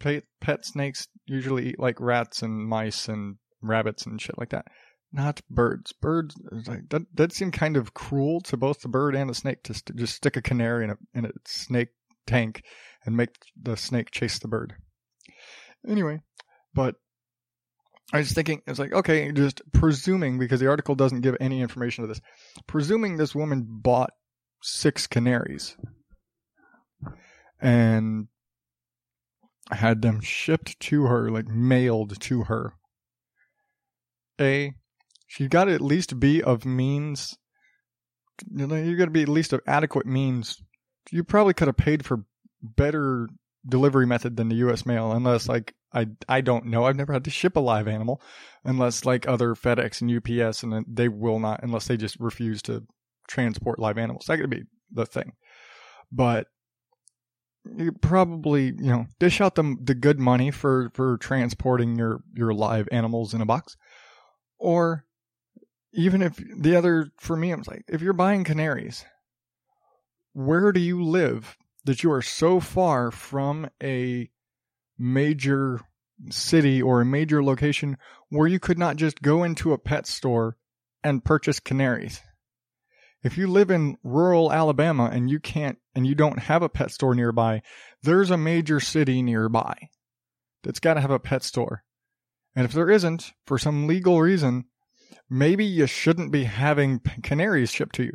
pet, 0.00 0.24
pet 0.40 0.64
snakes 0.64 1.08
usually 1.26 1.70
eat 1.70 1.78
like 1.78 2.00
rats 2.00 2.42
and 2.42 2.66
mice 2.66 3.08
and 3.08 3.36
rabbits 3.62 4.04
and 4.04 4.20
shit 4.20 4.38
like 4.38 4.50
that. 4.50 4.66
Not 5.12 5.42
birds. 5.48 5.92
Birds 5.92 6.34
like 6.66 6.88
that. 6.90 7.02
That 7.14 7.32
seemed 7.32 7.52
kind 7.52 7.76
of 7.76 7.94
cruel 7.94 8.40
to 8.42 8.56
both 8.56 8.80
the 8.80 8.88
bird 8.88 9.14
and 9.14 9.30
the 9.30 9.34
snake 9.34 9.62
to 9.64 9.74
st- 9.74 9.96
just 9.96 10.16
stick 10.16 10.36
a 10.36 10.42
canary 10.42 10.84
in 10.84 10.90
a 10.90 10.96
in 11.14 11.24
a 11.26 11.30
snake 11.46 11.90
tank 12.26 12.64
and 13.06 13.16
make 13.16 13.36
the 13.60 13.76
snake 13.76 14.10
chase 14.10 14.38
the 14.40 14.48
bird. 14.48 14.74
Anyway, 15.86 16.20
but 16.72 16.96
I 18.12 18.18
was 18.18 18.32
thinking, 18.32 18.62
it's 18.66 18.78
like, 18.78 18.92
okay, 18.92 19.32
just 19.32 19.62
presuming, 19.72 20.38
because 20.38 20.60
the 20.60 20.68
article 20.68 20.94
doesn't 20.94 21.22
give 21.22 21.36
any 21.40 21.60
information 21.60 22.02
to 22.04 22.08
this, 22.08 22.20
presuming 22.66 23.16
this 23.16 23.34
woman 23.34 23.66
bought 23.66 24.10
six 24.62 25.06
canaries 25.06 25.76
and 27.60 28.28
had 29.70 30.02
them 30.02 30.20
shipped 30.20 30.78
to 30.80 31.04
her, 31.04 31.30
like 31.30 31.48
mailed 31.48 32.20
to 32.20 32.44
her. 32.44 32.74
A, 34.40 34.72
she 35.26 35.48
got 35.48 35.64
to 35.64 35.72
at 35.72 35.80
least 35.80 36.20
be 36.20 36.42
of 36.42 36.64
means. 36.64 37.36
You 38.54 38.66
know, 38.66 38.76
you 38.76 38.96
got 38.96 39.06
to 39.06 39.10
be 39.10 39.22
at 39.22 39.28
least 39.28 39.52
of 39.52 39.60
adequate 39.66 40.06
means. 40.06 40.60
You 41.10 41.24
probably 41.24 41.54
could 41.54 41.68
have 41.68 41.76
paid 41.76 42.04
for 42.04 42.24
better 42.62 43.28
delivery 43.66 44.06
method 44.06 44.36
than 44.36 44.48
the 44.48 44.56
U.S. 44.56 44.84
mail, 44.86 45.12
unless 45.12 45.48
like 45.48 45.74
I 45.92 46.08
I 46.28 46.40
don't 46.40 46.66
know. 46.66 46.84
I've 46.84 46.96
never 46.96 47.12
had 47.12 47.24
to 47.24 47.30
ship 47.30 47.56
a 47.56 47.60
live 47.60 47.88
animal, 47.88 48.20
unless 48.64 49.04
like 49.04 49.26
other 49.26 49.54
FedEx 49.54 50.00
and 50.00 50.10
UPS, 50.10 50.62
and 50.62 50.84
they 50.88 51.08
will 51.08 51.38
not 51.38 51.62
unless 51.62 51.86
they 51.86 51.96
just 51.96 52.18
refuse 52.20 52.62
to 52.62 52.84
transport 53.28 53.78
live 53.78 53.98
animals. 53.98 54.26
That 54.26 54.38
could 54.38 54.50
be 54.50 54.64
the 54.92 55.06
thing, 55.06 55.32
but 56.12 56.48
you 57.76 57.92
probably 57.92 58.66
you 58.66 58.90
know 58.90 59.06
dish 59.18 59.40
out 59.40 59.54
the 59.54 59.76
the 59.82 59.94
good 59.94 60.18
money 60.18 60.50
for 60.50 60.90
for 60.94 61.16
transporting 61.18 61.96
your 61.96 62.20
your 62.34 62.52
live 62.52 62.88
animals 62.92 63.32
in 63.32 63.40
a 63.40 63.46
box, 63.46 63.76
or 64.58 65.04
even 65.94 66.22
if 66.22 66.38
the 66.58 66.76
other 66.76 67.08
for 67.18 67.36
me, 67.36 67.50
I'm 67.50 67.62
like, 67.66 67.84
if 67.88 68.02
you're 68.02 68.12
buying 68.12 68.44
canaries, 68.44 69.04
where 70.32 70.72
do 70.72 70.80
you 70.80 71.02
live 71.02 71.56
that 71.84 72.02
you 72.02 72.10
are 72.12 72.22
so 72.22 72.60
far 72.60 73.10
from 73.10 73.68
a 73.82 74.30
major 74.98 75.80
city 76.30 76.80
or 76.80 77.00
a 77.00 77.06
major 77.06 77.42
location 77.42 77.96
where 78.28 78.46
you 78.46 78.58
could 78.58 78.78
not 78.78 78.96
just 78.96 79.22
go 79.22 79.42
into 79.42 79.72
a 79.72 79.78
pet 79.78 80.06
store 80.06 80.56
and 81.02 81.24
purchase 81.24 81.60
canaries? 81.60 82.20
If 83.22 83.38
you 83.38 83.46
live 83.46 83.70
in 83.70 83.96
rural 84.02 84.52
Alabama 84.52 85.08
and 85.12 85.30
you 85.30 85.40
can't 85.40 85.78
and 85.94 86.06
you 86.06 86.14
don't 86.14 86.38
have 86.40 86.62
a 86.62 86.68
pet 86.68 86.90
store 86.90 87.14
nearby, 87.14 87.62
there's 88.02 88.30
a 88.30 88.36
major 88.36 88.80
city 88.80 89.22
nearby 89.22 89.74
that's 90.62 90.80
got 90.80 90.94
to 90.94 91.00
have 91.00 91.10
a 91.10 91.18
pet 91.18 91.42
store. 91.42 91.84
And 92.54 92.64
if 92.64 92.72
there 92.72 92.90
isn't, 92.90 93.32
for 93.46 93.58
some 93.58 93.86
legal 93.86 94.20
reason, 94.20 94.64
maybe 95.30 95.64
you 95.64 95.86
shouldn't 95.86 96.32
be 96.32 96.44
having 96.44 97.00
canaries 97.22 97.70
shipped 97.70 97.94
to 97.96 98.04
you. 98.04 98.12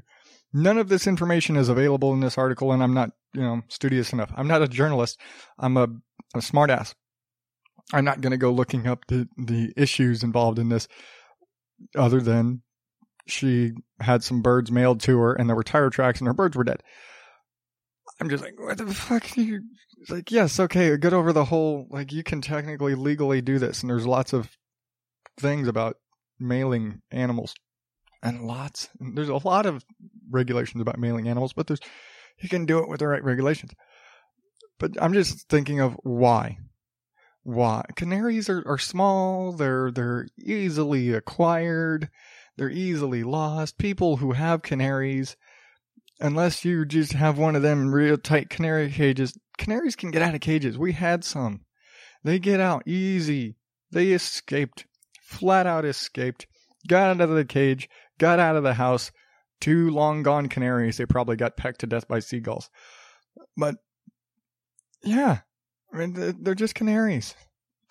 None 0.51 0.77
of 0.77 0.89
this 0.89 1.05
information 1.05 1.55
is 1.55 1.69
available 1.69 2.13
in 2.13 2.21
this 2.21 2.38
article, 2.38 2.71
and 2.71 2.81
I'm 2.81 2.93
not, 2.93 3.12
you 3.33 3.41
know, 3.41 3.62
studious 3.67 4.13
enough. 4.13 4.31
I'm 4.35 4.47
not 4.47 4.63
a 4.63 4.67
journalist. 4.67 5.19
I'm 5.59 5.77
a, 5.77 5.88
a 6.33 6.39
smartass. 6.39 6.95
I'm 7.93 8.05
not 8.05 8.21
going 8.21 8.31
to 8.31 8.38
go 8.38 8.51
looking 8.51 8.88
up 8.88 9.05
the, 9.07 9.27
the 9.38 9.73
issues 9.75 10.23
involved 10.23 10.59
in 10.59 10.69
this 10.69 10.88
other 11.95 12.19
than 12.19 12.62
she 13.25 13.71
had 13.99 14.23
some 14.23 14.41
birds 14.41 14.71
mailed 14.71 14.99
to 15.01 15.17
her 15.19 15.33
and 15.33 15.47
there 15.47 15.55
were 15.55 15.63
tire 15.63 15.89
tracks 15.89 16.19
and 16.19 16.27
her 16.27 16.33
birds 16.33 16.55
were 16.55 16.63
dead. 16.63 16.81
I'm 18.19 18.29
just 18.29 18.43
like, 18.43 18.59
what 18.59 18.77
the 18.77 18.88
fuck? 18.88 19.38
You 19.38 19.62
like, 20.09 20.31
yes, 20.31 20.59
okay, 20.59 20.95
get 20.97 21.13
over 21.13 21.33
the 21.33 21.45
whole 21.45 21.88
like 21.89 22.12
you 22.12 22.23
can 22.23 22.41
technically 22.41 22.95
legally 22.95 23.41
do 23.41 23.59
this, 23.59 23.81
and 23.81 23.89
there's 23.89 24.05
lots 24.05 24.33
of 24.33 24.49
things 25.38 25.67
about 25.67 25.97
mailing 26.39 27.01
animals, 27.12 27.53
and 28.21 28.45
lots. 28.45 28.89
There's 28.99 29.29
a 29.29 29.35
lot 29.35 29.65
of 29.65 29.83
regulations 30.30 30.82
about 30.82 31.00
mailing 31.00 31.28
animals, 31.28 31.54
but 31.54 31.68
there's 31.68 31.80
you 32.39 32.50
can 32.50 32.65
do 32.65 32.80
it 32.80 32.89
with 32.89 33.00
the 33.00 33.08
right 33.08 33.24
regulations. 33.24 33.72
But 34.80 34.92
I'm 35.02 35.13
just 35.13 35.50
thinking 35.50 35.80
of 35.80 35.98
why. 36.04 36.58
Why 37.44 37.84
canaries 37.96 38.50
are, 38.50 38.63
are 38.68 38.78
small? 38.78 39.54
They're 39.54 39.92
they're 39.92 40.28
easily 40.38 41.13
acquired. 41.13 42.10
They're 42.58 42.70
easily 42.70 43.24
lost. 43.24 43.78
People 43.78 44.18
who 44.18 44.34
have 44.34 44.62
canaries 44.62 45.36
unless 46.20 46.65
you 46.65 46.86
just 46.86 47.13
have 47.13 47.38
one 47.38 47.56
of 47.56 47.62
them 47.62 47.94
real 47.94 48.18
tight 48.18 48.50
canary 48.50 48.92
cages. 48.92 49.38
Canaries 49.58 49.96
can 49.96 50.12
get 50.12 50.22
out 50.22 50.36
of 50.36 50.42
cages. 50.42 50.78
We 50.78 50.94
had 50.94 51.24
some. 51.24 51.62
They 52.24 52.39
get 52.39 52.60
out 52.60 52.84
easy. 52.86 53.56
They 53.92 54.12
escaped. 54.12 54.86
Flat 55.24 55.65
out 55.65 55.86
escaped. 55.86 56.48
Got 56.88 57.10
out 57.10 57.22
of 57.22 57.30
the 57.30 57.46
cage. 57.46 57.89
Got 58.18 58.39
out 58.39 58.56
of 58.56 58.63
the 58.63 58.74
house. 58.74 59.12
Two 59.62 59.89
long 59.89 60.24
gone 60.24 60.48
canaries. 60.48 60.98
They 60.98 61.06
probably 61.06 61.36
got 61.36 61.58
pecked 61.58 61.82
to 61.82 61.88
death 61.88 62.08
by 62.08 62.19
seagulls. 62.19 62.69
But, 63.58 63.76
yeah. 65.04 65.39
I 65.93 65.98
mean, 65.98 66.36
they're 66.41 66.56
just 66.56 66.76
canaries. 66.76 67.36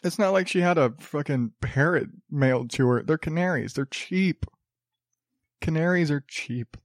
It's 0.04 0.18
not 0.18 0.30
like 0.30 0.46
she 0.48 0.60
had 0.60 0.78
a 0.78 0.94
fucking 1.00 1.52
parrot 1.60 2.08
mailed 2.30 2.70
to 2.70 2.86
her. 2.86 3.02
They're 3.02 3.18
canaries. 3.18 3.74
They're 3.74 3.84
cheap. 3.84 4.46
Canaries 5.60 6.10
are 6.10 6.24
cheap. 6.28 6.76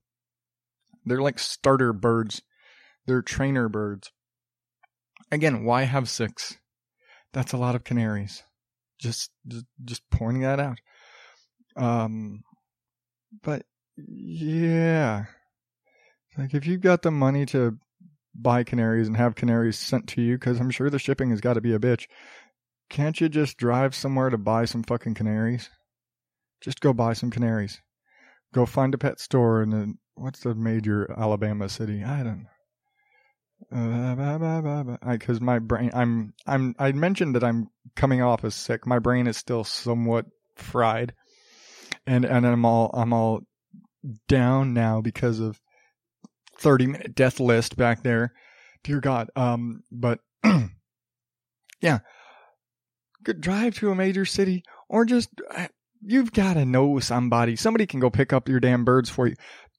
They're 1.06 1.22
like 1.22 1.38
starter 1.38 1.94
birds. 1.94 2.42
They're 3.06 3.22
trainer 3.22 3.70
birds. 3.70 4.12
Again, 5.32 5.64
why 5.64 5.84
have 5.84 6.10
six? 6.10 6.58
That's 7.34 7.54
a 7.54 7.58
lot 7.58 7.76
of 7.76 7.84
canaries. 7.84 8.44
Just, 9.00 9.32
just, 9.48 9.66
just 9.84 10.10
pointing 10.10 10.42
that 10.44 10.60
out. 10.60 10.78
Um, 11.76 12.44
but 13.44 13.64
yeah, 13.98 15.26
like 16.38 16.54
if 16.54 16.66
you've 16.66 16.82
got 16.82 17.02
the 17.02 17.12
money 17.12 17.46
to 17.48 17.78
buy 18.36 18.64
canaries 18.64 19.08
and 19.08 19.18
have 19.18 19.36
canaries 19.36 19.78
sent 19.78 20.08
to 20.10 20.22
you, 20.22 20.36
because 20.36 20.60
I'm 20.60 20.72
sure 20.72 20.90
the 20.90 21.00
shipping 21.00 21.30
has 21.30 21.42
got 21.42 21.54
to 21.54 21.62
be 21.62 21.74
a 21.74 21.80
bitch. 21.80 22.08
Can't 22.90 23.20
you 23.20 23.30
just 23.30 23.58
drive 23.58 23.96
somewhere 23.96 24.30
to 24.30 24.38
buy 24.38 24.66
some 24.66 24.84
fucking 24.84 25.14
canaries? 25.14 25.70
Just 26.62 26.80
go 26.80 26.94
buy 26.94 27.14
some 27.14 27.32
canaries. 27.32 27.82
Go 28.54 28.66
find 28.66 28.94
a 28.94 28.98
pet 28.98 29.20
store 29.20 29.62
in 29.64 29.70
then 29.72 29.98
what's 30.16 30.42
the 30.42 30.56
major 30.56 31.12
Alabama 31.18 31.70
city? 31.70 32.04
I 32.04 32.24
don't. 32.24 32.48
Because 33.70 35.38
uh, 35.38 35.44
my 35.44 35.60
brain, 35.60 35.92
I'm, 35.94 36.34
I'm, 36.46 36.76
I 36.78 36.92
mentioned 36.92 37.36
that 37.36 37.44
I'm 37.44 37.70
coming 37.96 38.22
off 38.22 38.44
as 38.44 38.56
sick. 38.56 38.86
My 38.86 39.00
brain 39.00 39.28
is 39.28 39.38
still 39.38 39.64
somewhat 39.64 40.26
fried, 40.56 41.14
and 42.06 42.26
and 42.26 42.46
I'm 42.46 42.66
all, 42.66 42.92
I'm 42.94 43.14
all 43.14 43.42
down 44.28 44.74
now 44.74 45.02
because 45.02 45.40
of 45.40 45.60
thirty 46.58 46.88
minute 46.88 47.16
death 47.16 47.40
list 47.40 47.76
back 47.78 48.04
there. 48.04 48.34
Dear 48.84 49.00
God. 49.00 49.30
Um, 49.36 49.84
but 49.92 50.20
yeah, 51.82 52.00
good 53.24 53.42
drive 53.42 53.76
to 53.76 53.92
a 53.92 53.96
major 53.96 54.26
city 54.26 54.64
or 54.90 55.06
just 55.06 55.30
uh, 55.56 55.68
you've 56.02 56.32
got 56.32 56.56
to 56.56 56.66
know 56.66 57.00
somebody. 57.00 57.56
Somebody 57.56 57.86
can 57.86 58.00
go 58.00 58.10
pick 58.10 58.34
up 58.34 58.50
your 58.50 58.60
damn 58.60 58.86
birds 58.86 59.10
for 59.10 59.28
you 59.28 59.36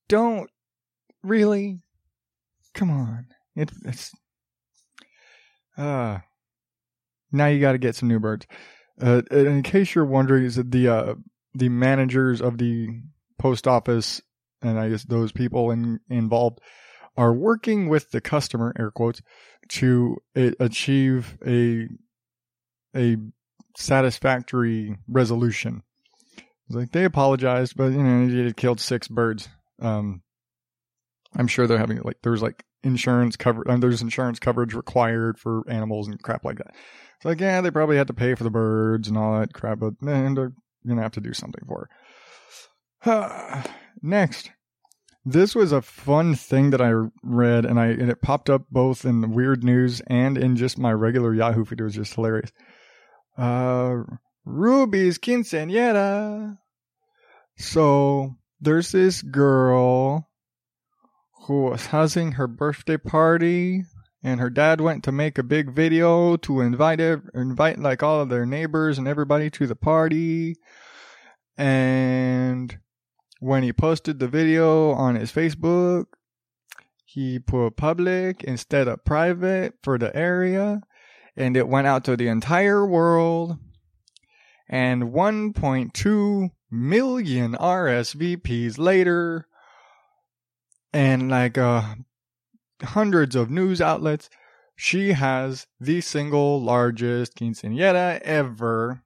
don't 0.09 0.51
really. 1.23 1.81
Come 2.75 2.91
on, 2.91 3.27
it, 3.55 3.71
it's 3.85 4.11
uh 5.77 6.19
now 7.31 7.47
you 7.47 7.61
got 7.61 7.73
to 7.73 7.79
get 7.79 7.97
some 7.97 8.09
new 8.09 8.21
birds. 8.21 8.47
Uh, 9.01 9.23
in 9.31 9.63
case 9.63 9.95
you're 9.95 10.05
wondering, 10.05 10.45
is 10.45 10.57
the 10.57 10.89
uh, 10.89 11.15
the 11.53 11.69
managers 11.69 12.41
of 12.41 12.59
the 12.59 12.89
post 13.39 13.67
office 13.67 14.23
and 14.63 14.79
I 14.79 14.89
guess 14.89 15.05
those 15.05 15.33
people 15.33 15.71
in, 15.71 16.01
involved 16.09 16.61
are 17.17 17.33
working 17.33 17.89
with 17.89 18.11
the 18.11 18.21
customer, 18.21 18.73
air 18.79 18.91
quotes, 18.91 19.23
to 19.69 20.17
uh, 20.37 20.51
achieve 20.59 21.39
a 21.47 21.89
a 22.97 23.17
satisfactory 23.77 24.97
resolution. 25.09 25.83
It's 26.67 26.77
like 26.77 26.93
they 26.93 27.05
apologized, 27.05 27.77
but 27.77 27.93
you 27.93 28.03
know, 28.03 28.47
it 28.47 28.57
killed 28.57 28.81
six 28.81 29.07
birds. 29.09 29.49
Um, 29.81 30.23
I'm 31.37 31.49
sure 31.49 31.67
they're 31.67 31.79
having 31.79 32.01
like 32.03 32.19
there's 32.23 32.43
like 32.43 32.65
insurance 32.83 33.37
cover 33.37 33.63
and 33.67 33.83
there's 33.83 34.03
insurance 34.03 34.39
coverage 34.39 34.75
required 34.75 35.39
for 35.39 35.63
animals 35.69 36.09
and 36.09 36.23
crap 36.23 36.45
like 36.45 36.59
that. 36.59 36.75
It's 37.17 37.25
like 37.25 37.41
yeah, 37.41 37.61
they 37.61 37.71
probably 37.71 37.97
had 37.97 38.09
to 38.09 38.15
pay 38.15 38.35
for 38.35 38.45
the 38.45 38.51
birds 38.51 39.09
and 39.09 39.19
all 39.19 39.39
that 39.39 39.53
crap, 39.53 39.79
but 39.79 39.95
then 40.01 40.35
they're 40.35 40.53
gonna 40.87 41.03
have 41.03 41.13
to 41.13 41.21
do 41.21 41.33
something 41.33 41.65
for 41.67 41.85
it. 41.85 41.91
Next, 44.03 44.51
this 45.25 45.55
was 45.55 45.73
a 45.73 45.83
fun 45.83 46.35
thing 46.35 46.71
that 46.71 46.81
I 46.81 46.93
read, 47.23 47.65
and 47.65 47.79
I 47.79 47.87
and 47.87 48.11
it 48.11 48.23
popped 48.23 48.51
up 48.51 48.67
both 48.71 49.05
in 49.05 49.21
the 49.21 49.29
weird 49.29 49.65
news 49.65 50.01
and 50.07 50.39
in 50.39 50.57
just 50.57 50.79
my 50.79 50.93
regular 50.93 51.35
Yahoo 51.35 51.65
feed. 51.65 51.81
It 51.81 51.85
was 51.85 51.95
just 51.95 52.15
hilarious. 52.15 52.53
Uh, 53.37 54.03
Ruby's 54.45 55.19
quinceañera. 55.19 56.59
So 57.57 58.37
there's 58.61 58.93
this 58.93 59.23
girl 59.23 60.29
who 61.47 61.65
was 61.65 61.87
having 61.87 62.33
her 62.33 62.47
birthday 62.47 62.97
party 62.97 63.85
and 64.23 64.41
her 64.41 64.51
dad 64.51 64.81
went 64.81 65.05
to 65.05 65.13
make 65.13 65.37
a 65.37 65.43
big 65.43 65.71
video 65.71 66.37
to 66.39 66.63
invite 66.63 67.01
invite 67.01 67.79
like 67.79 68.03
all 68.03 68.21
of 68.21 68.31
their 68.31 68.47
neighbors 68.47 68.99
and 68.99 69.07
everybody 69.07 69.51
to 69.51 69.67
the 69.67 69.77
party 69.77 70.57
and 71.57 72.79
when 73.41 73.63
he 73.63 73.73
posted 73.73 74.19
the 74.19 74.29
video 74.29 74.91
on 74.93 75.15
his 75.15 75.33
Facebook 75.33 76.07
he 77.15 77.39
put 77.39 77.77
public 77.77 78.43
instead 78.43 78.89
of 78.89 79.05
private 79.05 79.75
for 79.85 79.99
the 79.99 80.15
area, 80.17 80.81
and 81.37 81.57
it 81.57 81.69
went 81.69 81.87
out 81.87 82.03
to 82.07 82.17
the 82.17 82.27
entire 82.27 82.85
world. 82.85 83.57
And 84.69 85.13
1.2 85.13 86.51
million 86.73 87.53
RSVPs 87.53 88.79
later, 88.79 89.47
and 90.93 91.31
like 91.31 91.57
uh, 91.57 91.95
hundreds 92.83 93.37
of 93.37 93.49
news 93.49 93.81
outlets, 93.81 94.29
she 94.75 95.13
has 95.13 95.69
the 95.79 96.01
single 96.01 96.61
largest 96.61 97.37
quinceañera 97.37 98.19
ever. 98.23 99.04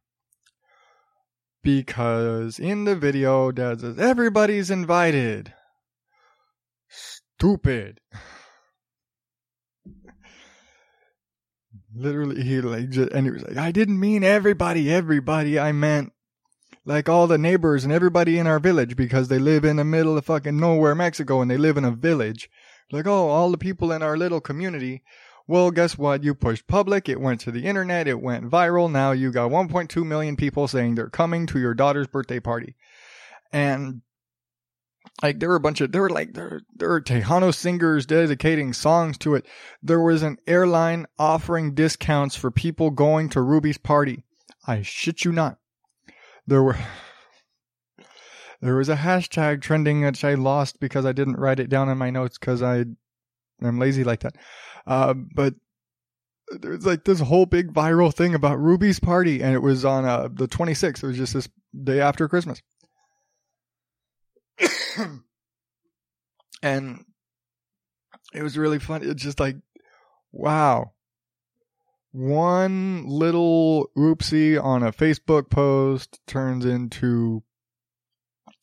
Because 1.62 2.58
in 2.58 2.84
the 2.84 2.96
video, 2.96 3.50
Dad 3.52 3.80
says, 3.80 3.98
everybody's 3.98 4.70
invited. 4.70 5.52
Stupid. 6.88 8.00
Literally, 11.94 12.42
he 12.42 12.60
like, 12.60 12.90
just, 12.90 13.10
and 13.12 13.26
he 13.26 13.32
was 13.32 13.42
like, 13.42 13.56
I 13.56 13.72
didn't 13.72 13.98
mean 13.98 14.22
everybody, 14.22 14.92
everybody. 14.92 15.58
I 15.58 15.72
meant 15.72 16.12
like 16.84 17.08
all 17.08 17.26
the 17.26 17.38
neighbors 17.38 17.84
and 17.84 17.92
everybody 17.92 18.38
in 18.38 18.46
our 18.46 18.58
village 18.58 18.96
because 18.96 19.28
they 19.28 19.38
live 19.38 19.64
in 19.64 19.76
the 19.76 19.84
middle 19.84 20.16
of 20.16 20.24
fucking 20.24 20.58
nowhere, 20.58 20.94
Mexico, 20.94 21.42
and 21.42 21.50
they 21.50 21.58
live 21.58 21.76
in 21.76 21.84
a 21.84 21.90
village. 21.90 22.48
Like, 22.90 23.06
oh, 23.06 23.28
all 23.28 23.50
the 23.50 23.58
people 23.58 23.92
in 23.92 24.02
our 24.02 24.16
little 24.16 24.40
community. 24.40 25.02
Well, 25.48 25.70
guess 25.70 25.96
what? 25.96 26.22
You 26.22 26.34
pushed 26.34 26.66
public. 26.66 27.08
It 27.08 27.22
went 27.22 27.40
to 27.40 27.50
the 27.50 27.64
internet. 27.64 28.06
It 28.06 28.20
went 28.20 28.50
viral. 28.50 28.92
Now 28.92 29.12
you 29.12 29.32
got 29.32 29.50
1.2 29.50 30.04
million 30.04 30.36
people 30.36 30.68
saying 30.68 30.94
they're 30.94 31.08
coming 31.08 31.46
to 31.46 31.58
your 31.58 31.72
daughter's 31.72 32.06
birthday 32.06 32.38
party. 32.38 32.76
And 33.50 34.02
like 35.22 35.40
there 35.40 35.48
were 35.48 35.56
a 35.56 35.60
bunch 35.60 35.80
of 35.80 35.90
there 35.90 36.02
were 36.02 36.10
like 36.10 36.34
there 36.34 36.60
there 36.76 36.90
were 36.90 37.00
Tejano 37.00 37.54
singers 37.54 38.04
dedicating 38.04 38.74
songs 38.74 39.16
to 39.18 39.34
it. 39.34 39.46
There 39.82 40.00
was 40.00 40.22
an 40.22 40.36
airline 40.46 41.06
offering 41.18 41.74
discounts 41.74 42.36
for 42.36 42.50
people 42.50 42.90
going 42.90 43.30
to 43.30 43.40
Ruby's 43.40 43.78
party. 43.78 44.24
I 44.66 44.82
shit 44.82 45.24
you 45.24 45.32
not. 45.32 45.56
There 46.46 46.62
were 46.62 46.76
there 48.60 48.76
was 48.76 48.90
a 48.90 48.96
hashtag 48.96 49.62
trending 49.62 50.02
which 50.02 50.24
I 50.24 50.34
lost 50.34 50.78
because 50.78 51.06
I 51.06 51.12
didn't 51.12 51.38
write 51.38 51.58
it 51.58 51.70
down 51.70 51.88
in 51.88 51.96
my 51.96 52.10
notes 52.10 52.36
because 52.36 52.62
I 52.62 52.84
I'm 53.62 53.78
lazy 53.78 54.04
like 54.04 54.20
that. 54.20 54.36
Uh, 54.88 55.12
but 55.14 55.54
there's 56.48 56.86
like 56.86 57.04
this 57.04 57.20
whole 57.20 57.46
big 57.46 57.72
viral 57.72 58.12
thing 58.12 58.34
about 58.34 58.58
Ruby's 58.58 58.98
party, 58.98 59.42
and 59.42 59.54
it 59.54 59.62
was 59.62 59.84
on 59.84 60.04
uh, 60.06 60.28
the 60.32 60.48
26th. 60.48 61.04
It 61.04 61.06
was 61.06 61.16
just 61.16 61.34
this 61.34 61.48
day 61.84 62.00
after 62.00 62.26
Christmas. 62.28 62.62
and 66.62 67.04
it 68.34 68.42
was 68.42 68.56
really 68.56 68.78
fun. 68.78 69.02
It's 69.04 69.22
just 69.22 69.40
like, 69.40 69.56
wow. 70.32 70.92
One 72.12 73.06
little 73.06 73.90
oopsie 73.96 74.62
on 74.62 74.82
a 74.82 74.92
Facebook 74.92 75.50
post 75.50 76.18
turns 76.26 76.64
into 76.64 77.42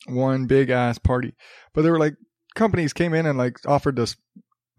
one 0.08 0.48
big 0.48 0.72
ass 0.72 0.98
party. 0.98 1.36
But 1.74 1.84
there 1.84 1.92
were 1.92 2.00
like 2.00 2.16
companies 2.56 2.94
came 2.94 3.14
in 3.14 3.26
and 3.26 3.38
like 3.38 3.60
offered 3.68 4.00
us, 4.00 4.16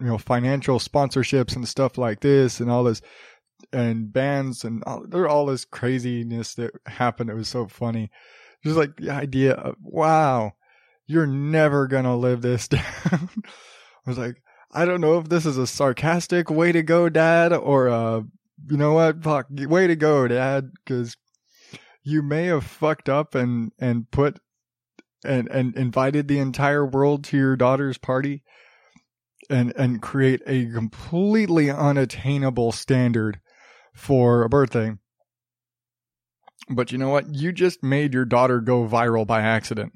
you 0.01 0.07
know, 0.07 0.19
financial 0.19 0.79
sponsorships 0.79 1.57
and 1.57 1.67
stuff 1.67 1.97
like 1.97 2.21
this 2.21 2.61
and 2.61 2.71
all 2.71 2.85
this 2.85 3.01
and 3.73 4.13
bands 4.13 4.65
and 4.65 4.83
all, 4.85 5.05
there 5.07 5.29
all 5.29 5.47
this 5.47 5.65
craziness 5.65 6.55
that 6.55 6.73
happened. 6.87 7.31
It 7.31 7.35
was 7.35 7.49
so 7.49 7.67
funny. 7.67 8.11
Just 8.65 8.77
like 8.77 8.97
the 8.97 9.11
idea 9.11 9.53
of, 9.53 9.77
wow, 9.81 10.53
you're 11.07 11.27
never 11.27 11.87
gonna 11.87 12.17
live 12.17 12.43
this 12.43 12.69
down. 12.69 12.83
I 13.13 13.21
was 14.07 14.19
like, 14.19 14.43
I 14.73 14.85
don't 14.85 15.01
know 15.01 15.19
if 15.19 15.29
this 15.29 15.47
is 15.47 15.57
a 15.57 15.67
sarcastic 15.67 16.51
way 16.51 16.73
to 16.73 16.83
go, 16.83 17.09
dad, 17.09 17.53
or 17.53 17.89
uh, 17.89 18.21
you 18.69 18.77
know 18.77 18.93
what, 18.93 19.23
fuck, 19.23 19.47
way 19.51 19.87
to 19.87 19.97
go, 19.97 20.29
dad, 20.29 20.71
because 20.85 21.17
you 22.03 22.23
may 22.23 22.47
have 22.47 22.65
fucked 22.65 23.09
up 23.09 23.35
and 23.35 23.73
and 23.79 24.11
put 24.11 24.39
and 25.25 25.49
and 25.49 25.77
invited 25.77 26.29
the 26.29 26.39
entire 26.39 26.85
world 26.85 27.25
to 27.25 27.37
your 27.37 27.57
daughter's 27.57 27.99
party 27.99 28.43
and 29.51 29.73
and 29.77 30.03
create 30.03 30.43
a 30.47 30.67
completely 30.67 31.71
unattainable 31.71 32.73
standard 32.73 33.41
for 33.95 34.43
a 34.43 34.49
birthday. 34.49 34.93
But 36.69 36.93
you 36.93 36.99
know 36.99 37.11
what? 37.11 37.35
You 37.35 37.53
just 37.53 37.83
made 37.83 38.13
your 38.13 38.25
daughter 38.25 38.61
go 38.61 38.87
viral 38.87 39.27
by 39.27 39.41
accident. 39.41 39.93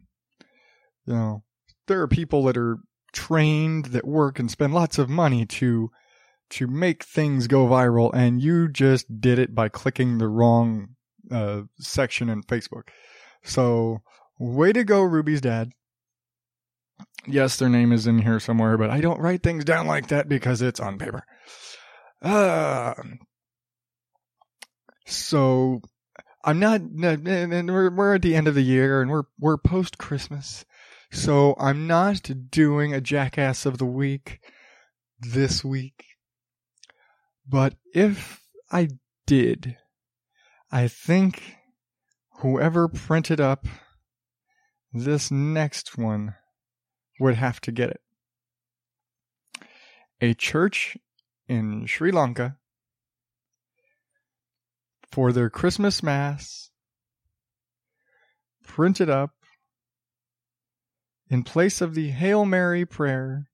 You 1.06 1.14
know, 1.14 1.42
there 1.86 2.00
are 2.00 2.08
people 2.08 2.44
that 2.44 2.56
are 2.56 2.78
trained 3.12 3.86
that 3.86 4.06
work 4.06 4.38
and 4.38 4.50
spend 4.50 4.72
lots 4.72 4.98
of 4.98 5.08
money 5.08 5.44
to 5.44 5.90
to 6.50 6.66
make 6.66 7.04
things 7.04 7.46
go 7.46 7.66
viral 7.66 8.10
and 8.12 8.42
you 8.42 8.68
just 8.68 9.20
did 9.20 9.38
it 9.38 9.54
by 9.54 9.68
clicking 9.68 10.18
the 10.18 10.28
wrong 10.28 10.88
uh, 11.30 11.62
section 11.78 12.28
in 12.28 12.42
Facebook. 12.42 12.88
So, 13.44 14.02
way 14.38 14.72
to 14.72 14.84
go 14.84 15.02
Ruby's 15.02 15.40
dad. 15.40 15.70
Yes, 17.26 17.56
their 17.56 17.68
name 17.68 17.92
is 17.92 18.06
in 18.06 18.20
here 18.20 18.40
somewhere, 18.40 18.78
but 18.78 18.90
I 18.90 19.00
don't 19.00 19.20
write 19.20 19.42
things 19.42 19.64
down 19.64 19.86
like 19.86 20.08
that 20.08 20.28
because 20.28 20.62
it's 20.62 20.80
on 20.80 20.98
paper. 20.98 21.24
Uh, 22.22 22.94
so 25.06 25.82
I'm 26.44 26.58
not, 26.58 26.80
and 26.80 27.70
we're, 27.70 27.90
we're 27.90 28.14
at 28.14 28.22
the 28.22 28.34
end 28.34 28.48
of 28.48 28.54
the 28.54 28.62
year 28.62 29.02
and 29.02 29.10
we're, 29.10 29.24
we're 29.38 29.58
post 29.58 29.98
Christmas. 29.98 30.64
So 31.12 31.54
I'm 31.58 31.86
not 31.86 32.30
doing 32.50 32.94
a 32.94 33.00
jackass 33.00 33.66
of 33.66 33.78
the 33.78 33.86
week 33.86 34.40
this 35.18 35.64
week. 35.64 36.04
But 37.46 37.74
if 37.92 38.40
I 38.70 38.90
did, 39.26 39.76
I 40.70 40.88
think 40.88 41.56
whoever 42.38 42.88
printed 42.88 43.40
up 43.40 43.66
this 44.92 45.30
next 45.30 45.98
one 45.98 46.36
would 47.20 47.36
have 47.36 47.60
to 47.60 47.72
get 47.72 47.90
it. 47.90 48.00
A 50.20 50.34
church 50.34 50.96
in 51.48 51.86
Sri 51.86 52.10
Lanka 52.10 52.56
for 55.10 55.32
their 55.32 55.50
Christmas 55.50 56.02
Mass 56.02 56.70
printed 58.64 59.10
up 59.10 59.32
in 61.28 61.44
place 61.44 61.80
of 61.80 61.94
the 61.94 62.10
Hail 62.10 62.44
Mary 62.44 62.84
prayer, 62.84 63.48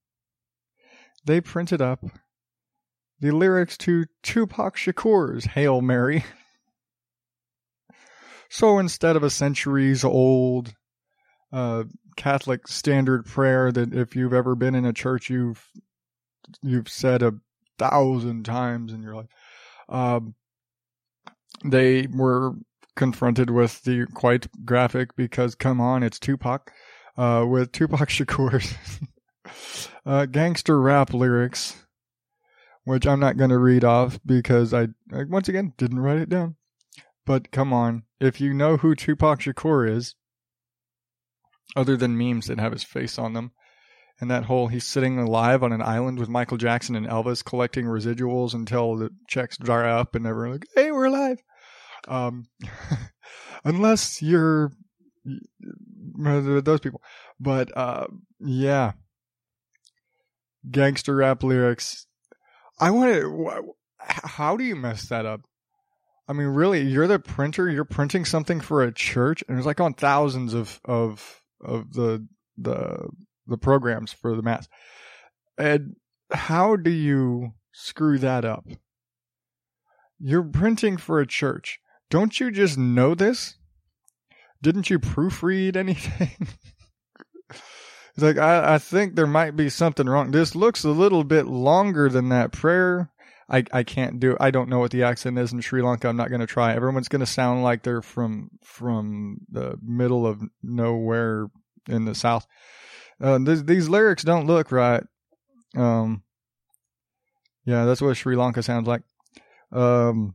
they 1.25 1.41
printed 1.41 1.83
up 1.83 2.05
the 3.21 3.31
lyrics 3.31 3.77
to 3.79 4.07
Tupac 4.23 4.77
Shakur's 4.77 5.45
Hail 5.45 5.81
Mary. 5.83 6.25
so 8.49 8.79
instead 8.79 9.17
of 9.17 9.23
a 9.23 9.31
centuries 9.31 10.05
old 10.05 10.75
uh, 11.53 11.85
Catholic 12.17 12.69
standard 12.69 13.27
prayer 13.27 13.71
that 13.73 13.95
if 13.95 14.17
you've 14.17 14.33
ever 14.33 14.55
been 14.55 14.75
in 14.75 14.85
a 14.85 14.93
church 14.93 15.31
you've 15.31 15.69
you've 16.63 16.89
said 16.89 17.23
a 17.23 17.35
thousand 17.79 18.45
times 18.45 18.93
in 18.93 19.03
your 19.03 19.15
life, 19.15 19.29
um, 19.89 20.35
they 21.65 22.07
were 22.07 22.55
confronted 22.95 23.51
with 23.51 23.83
the 23.83 24.07
quite 24.15 24.49
graphic 24.65 25.15
because 25.17 25.55
come 25.55 25.81
on, 25.81 26.03
it's 26.03 26.19
Tupac 26.19 26.73
uh, 27.17 27.45
with 27.49 27.73
Tupac 27.73 28.09
Shakur's 28.09 28.75
uh, 30.05 30.27
gangster 30.27 30.81
rap 30.81 31.13
lyrics, 31.13 31.85
which 32.85 33.07
I'm 33.07 33.21
not 33.21 33.37
going 33.37 33.51
to 33.51 33.59
read 33.59 33.85
off 33.85 34.19
because 34.25 34.75
I, 34.75 34.89
I, 35.13 35.25
once 35.29 35.49
again, 35.49 35.73
didn't 35.77 36.01
write 36.01 36.19
it 36.19 36.29
down. 36.29 36.57
But 37.25 37.51
come 37.51 37.73
on, 37.73 38.05
if 38.21 38.41
you 38.41 38.55
know 38.55 38.77
who 38.77 38.95
Tupac 38.95 39.41
Shakur 39.41 39.89
is, 39.89 40.15
other 41.75 41.97
than 41.97 42.17
memes 42.17 42.47
that 42.47 42.61
have 42.61 42.73
his 42.73 42.85
face 42.85 43.19
on 43.19 43.33
them, 43.33 43.53
and 44.21 44.31
that 44.31 44.45
whole 44.45 44.69
he's 44.69 44.85
sitting 44.85 45.19
alive 45.19 45.63
on 45.63 45.73
an 45.73 45.83
island 45.83 46.19
with 46.19 46.29
Michael 46.29 46.57
Jackson 46.57 46.97
and 46.97 47.07
Elvis 47.07 47.45
collecting 47.45 47.87
residuals 47.87 48.55
until 48.55 48.97
the 48.97 49.11
checks 49.29 49.57
dry 49.59 49.91
up 49.91 50.15
and 50.15 50.25
they're 50.25 50.49
like, 50.49 50.67
hey, 50.75 50.91
we're 50.91 51.07
alive. 51.07 51.43
Um, 52.09 52.47
unless 53.65 54.23
you're 54.23 54.73
those 56.15 56.81
people. 56.81 57.03
But 57.39 57.77
uh, 57.77 58.07
yeah, 58.41 58.93
gangster 60.71 61.17
rap 61.17 61.43
lyrics. 61.43 62.07
I 62.79 62.91
want 62.91 63.15
to. 63.15 63.75
How 63.99 64.57
do 64.57 64.65
you 64.65 64.77
mess 64.77 65.09
that 65.09 65.27
up? 65.27 65.43
I 66.29 66.33
mean, 66.33 66.49
really, 66.49 66.83
you're 66.83 67.07
the 67.07 67.19
printer. 67.19 67.69
You're 67.69 67.85
printing 67.85 68.25
something 68.25 68.61
for 68.61 68.83
a 68.83 68.93
church, 68.93 69.45
and 69.49 69.57
it's 69.59 69.67
like 69.67 69.81
on 69.81 69.95
thousands 69.95 70.55
of 70.55 70.81
of 70.85 71.43
of 71.65 71.93
the 71.93 72.27
the 72.57 73.09
the 73.47 73.59
programs 73.59 74.13
for 74.13 74.35
the 74.35 74.43
mass. 74.43 74.69
And 75.59 75.97
how 76.33 76.77
do 76.77 76.91
you 76.91 77.53
screw 77.73 78.19
that 78.19 78.45
up? 78.45 78.67
You're 80.19 80.43
printing 80.43 80.97
for 80.97 81.21
a 81.21 81.27
church. 81.27 81.79
Don't 82.11 82.39
you 82.41 82.51
just 82.51 82.79
know 82.79 83.15
this? 83.15 83.57
Didn't 84.63 84.91
you 84.91 84.99
proofread 84.99 85.77
anything? 85.77 86.31
He's 88.15 88.25
like, 88.25 88.39
I, 88.39 88.75
I 88.75 88.79
think 88.79 89.15
there 89.15 89.27
might 89.27 89.57
be 89.57 89.69
something 89.69 90.07
wrong. 90.07 90.31
This 90.31 90.55
looks 90.55 90.85
a 90.85 90.91
little 90.91 91.23
bit 91.23 91.47
longer 91.47 92.09
than 92.09 92.31
that 92.31 92.51
prayer. 92.51 93.11
I, 93.49 93.65
I 93.73 93.83
can't 93.85 94.19
do 94.19 94.37
I 94.41 94.51
don't 94.51 94.69
know 94.69 94.81
what 94.81 94.91
the 94.91 95.05
accent 95.05 95.39
is 95.39 95.53
in 95.53 95.61
Sri 95.61 95.83
Lanka. 95.83 96.09
I'm 96.09 96.17
not 96.17 96.31
going 96.31 96.41
to 96.41 96.47
try. 96.47 96.75
Everyone's 96.75 97.09
going 97.09 97.21
to 97.21 97.27
sound 97.27 97.63
like 97.63 97.83
they're 97.83 98.03
from 98.03 98.51
from 98.65 99.39
the 99.51 99.79
middle 99.83 100.27
of 100.27 100.43
nowhere 100.63 101.47
in 101.89 102.05
the 102.05 102.15
south. 102.15 102.47
Uh, 103.21 103.39
these 103.39 103.89
lyrics 103.89 104.25
don't 104.25 104.47
look 104.47 104.73
right. 104.73 105.03
Um, 105.77 106.23
yeah, 107.65 107.85
that's 107.85 108.01
what 108.01 108.17
Sri 108.17 108.37
Lanka 108.37 108.63
sounds 108.63 108.89
like. 108.89 109.03
Um, 109.73 110.35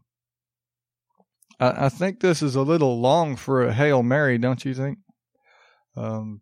I, 1.59 1.85
I 1.85 1.89
think 1.89 2.19
this 2.19 2.41
is 2.41 2.55
a 2.55 2.61
little 2.61 2.99
long 2.99 3.35
for 3.35 3.63
a 3.63 3.73
Hail 3.73 4.03
Mary, 4.03 4.37
don't 4.37 4.63
you 4.65 4.73
think? 4.73 4.99
Um, 5.95 6.41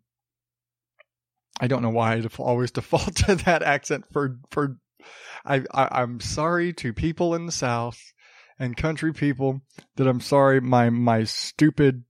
I 1.60 1.66
don't 1.66 1.82
know 1.82 1.90
why 1.90 2.14
I 2.14 2.22
always 2.38 2.70
default 2.70 3.14
to 3.26 3.36
that 3.36 3.62
accent 3.62 4.04
for 4.12 4.38
for. 4.50 4.78
I, 5.44 5.62
I 5.72 6.02
I'm 6.02 6.20
sorry 6.20 6.72
to 6.74 6.92
people 6.92 7.34
in 7.34 7.46
the 7.46 7.52
South 7.52 8.00
and 8.58 8.76
country 8.76 9.12
people 9.12 9.62
that 9.96 10.06
I'm 10.06 10.20
sorry 10.20 10.60
my 10.60 10.90
my 10.90 11.24
stupid, 11.24 12.04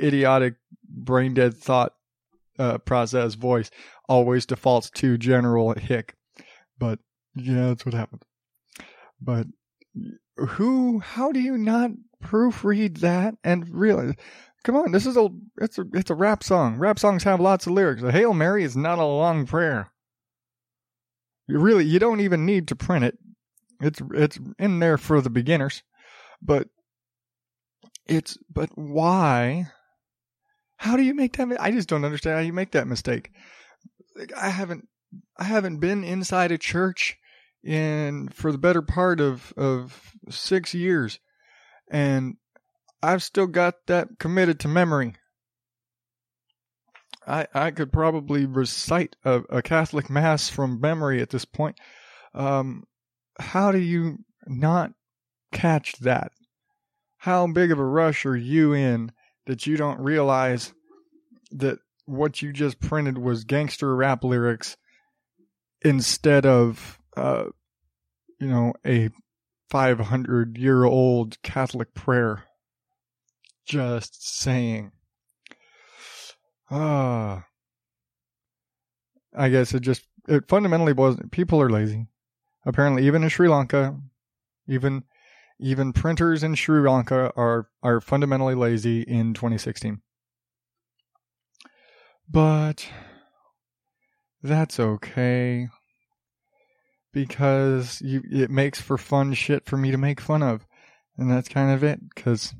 idiotic, 0.00 0.54
brain 0.88 1.34
dead 1.34 1.56
thought 1.56 1.94
uh, 2.58 2.78
process 2.78 3.34
voice 3.34 3.70
always 4.08 4.46
defaults 4.46 4.90
to 4.90 5.18
General 5.18 5.74
Hick, 5.74 6.14
but 6.78 7.00
yeah, 7.34 7.68
that's 7.68 7.84
what 7.84 7.94
happened. 7.94 8.22
But 9.20 9.46
who? 10.36 11.00
How 11.00 11.32
do 11.32 11.40
you 11.40 11.58
not 11.58 11.90
proofread 12.22 12.98
that 12.98 13.34
and 13.42 13.68
realize? 13.68 14.14
Come 14.62 14.76
on, 14.76 14.92
this 14.92 15.06
is 15.06 15.16
a 15.16 15.28
it's 15.58 15.78
a 15.78 15.84
it's 15.92 16.10
a 16.10 16.14
rap 16.14 16.42
song. 16.42 16.78
Rap 16.78 16.98
songs 16.98 17.24
have 17.24 17.40
lots 17.40 17.66
of 17.66 17.72
lyrics. 17.72 18.02
A 18.02 18.12
Hail 18.12 18.32
Mary 18.32 18.64
is 18.64 18.76
not 18.76 18.98
a 18.98 19.04
long 19.04 19.46
prayer. 19.46 19.90
You 21.46 21.58
really 21.58 21.84
you 21.84 21.98
don't 21.98 22.20
even 22.20 22.46
need 22.46 22.68
to 22.68 22.76
print 22.76 23.04
it. 23.04 23.18
It's 23.80 24.00
it's 24.12 24.38
in 24.58 24.78
there 24.78 24.98
for 24.98 25.20
the 25.20 25.30
beginners. 25.30 25.82
But 26.40 26.68
it's 28.06 28.38
but 28.52 28.70
why? 28.74 29.68
How 30.76 30.96
do 30.96 31.02
you 31.02 31.14
make 31.14 31.36
that? 31.36 31.56
I 31.60 31.70
just 31.70 31.88
don't 31.88 32.04
understand 32.04 32.36
how 32.36 32.42
you 32.42 32.52
make 32.52 32.72
that 32.72 32.86
mistake. 32.86 33.30
I 34.40 34.48
haven't 34.48 34.88
I 35.38 35.44
haven't 35.44 35.78
been 35.78 36.04
inside 36.04 36.52
a 36.52 36.58
church 36.58 37.16
in 37.62 38.28
for 38.28 38.52
the 38.52 38.58
better 38.58 38.82
part 38.82 39.20
of 39.20 39.52
of 39.56 40.12
6 40.30 40.74
years 40.74 41.18
and 41.90 42.36
I've 43.02 43.22
still 43.22 43.46
got 43.46 43.86
that 43.86 44.18
committed 44.18 44.60
to 44.60 44.68
memory. 44.68 45.16
I 47.26 47.46
I 47.54 47.70
could 47.70 47.92
probably 47.92 48.46
recite 48.46 49.16
a, 49.24 49.42
a 49.50 49.62
Catholic 49.62 50.10
mass 50.10 50.48
from 50.48 50.80
memory 50.80 51.20
at 51.20 51.30
this 51.30 51.44
point. 51.44 51.78
Um, 52.34 52.84
how 53.38 53.72
do 53.72 53.78
you 53.78 54.18
not 54.46 54.92
catch 55.52 55.96
that? 55.98 56.32
How 57.18 57.46
big 57.46 57.72
of 57.72 57.78
a 57.78 57.84
rush 57.84 58.26
are 58.26 58.36
you 58.36 58.72
in 58.72 59.12
that 59.46 59.66
you 59.66 59.76
don't 59.76 60.00
realize 60.00 60.72
that 61.52 61.78
what 62.06 62.42
you 62.42 62.52
just 62.52 62.80
printed 62.80 63.16
was 63.16 63.44
gangster 63.44 63.94
rap 63.94 64.24
lyrics 64.24 64.76
instead 65.82 66.44
of 66.44 66.98
uh, 67.16 67.44
you 68.40 68.48
know 68.48 68.74
a 68.86 69.10
500 69.70 70.58
year 70.58 70.84
old 70.84 71.40
Catholic 71.42 71.94
prayer? 71.94 72.44
Just 73.64 74.38
saying. 74.38 74.92
Ah. 76.74 77.46
I 79.36 79.48
guess 79.48 79.74
it 79.74 79.80
just 79.80 80.06
it 80.28 80.48
fundamentally 80.48 80.92
boils 80.92 81.16
people 81.30 81.62
are 81.62 81.70
lazy. 81.70 82.08
Apparently 82.66 83.06
even 83.06 83.22
in 83.22 83.28
Sri 83.28 83.48
Lanka, 83.48 83.96
even 84.66 85.04
even 85.60 85.92
printers 85.92 86.42
in 86.42 86.56
Sri 86.56 86.80
Lanka 86.80 87.32
are 87.36 87.68
are 87.82 88.00
fundamentally 88.00 88.56
lazy 88.56 89.02
in 89.02 89.34
2016. 89.34 90.00
But 92.28 92.88
that's 94.42 94.80
okay 94.80 95.68
because 97.12 98.00
you 98.02 98.22
it 98.32 98.50
makes 98.50 98.80
for 98.80 98.98
fun 98.98 99.32
shit 99.34 99.66
for 99.66 99.76
me 99.76 99.92
to 99.92 99.98
make 99.98 100.20
fun 100.20 100.42
of. 100.42 100.66
And 101.16 101.30
that's 101.30 101.48
kind 101.48 101.70
of 101.70 101.84
it 101.84 102.00
cuz 102.16 102.52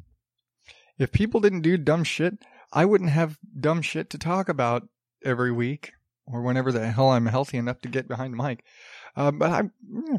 if 0.99 1.11
people 1.11 1.41
didn't 1.41 1.62
do 1.62 1.77
dumb 1.77 2.05
shit, 2.05 2.39
I 2.75 2.85
wouldn't 2.85 3.11
have 3.11 3.39
dumb 3.59 3.81
shit 3.83 4.11
to 4.11 4.18
talk 4.18 4.49
about 4.49 4.89
every 5.25 5.53
week 5.53 5.93
or 6.27 6.43
whenever 6.43 6.72
the 6.72 6.91
hell 6.91 7.11
I'm 7.11 7.27
healthy 7.27 7.57
enough 7.57 7.81
to 7.83 7.89
get 7.89 8.09
behind 8.09 8.35
the 8.35 8.43
mic. 8.43 8.64
Uh, 9.16 9.31
but 9.31 9.51
I, 9.51 9.62
yeah. 10.11 10.18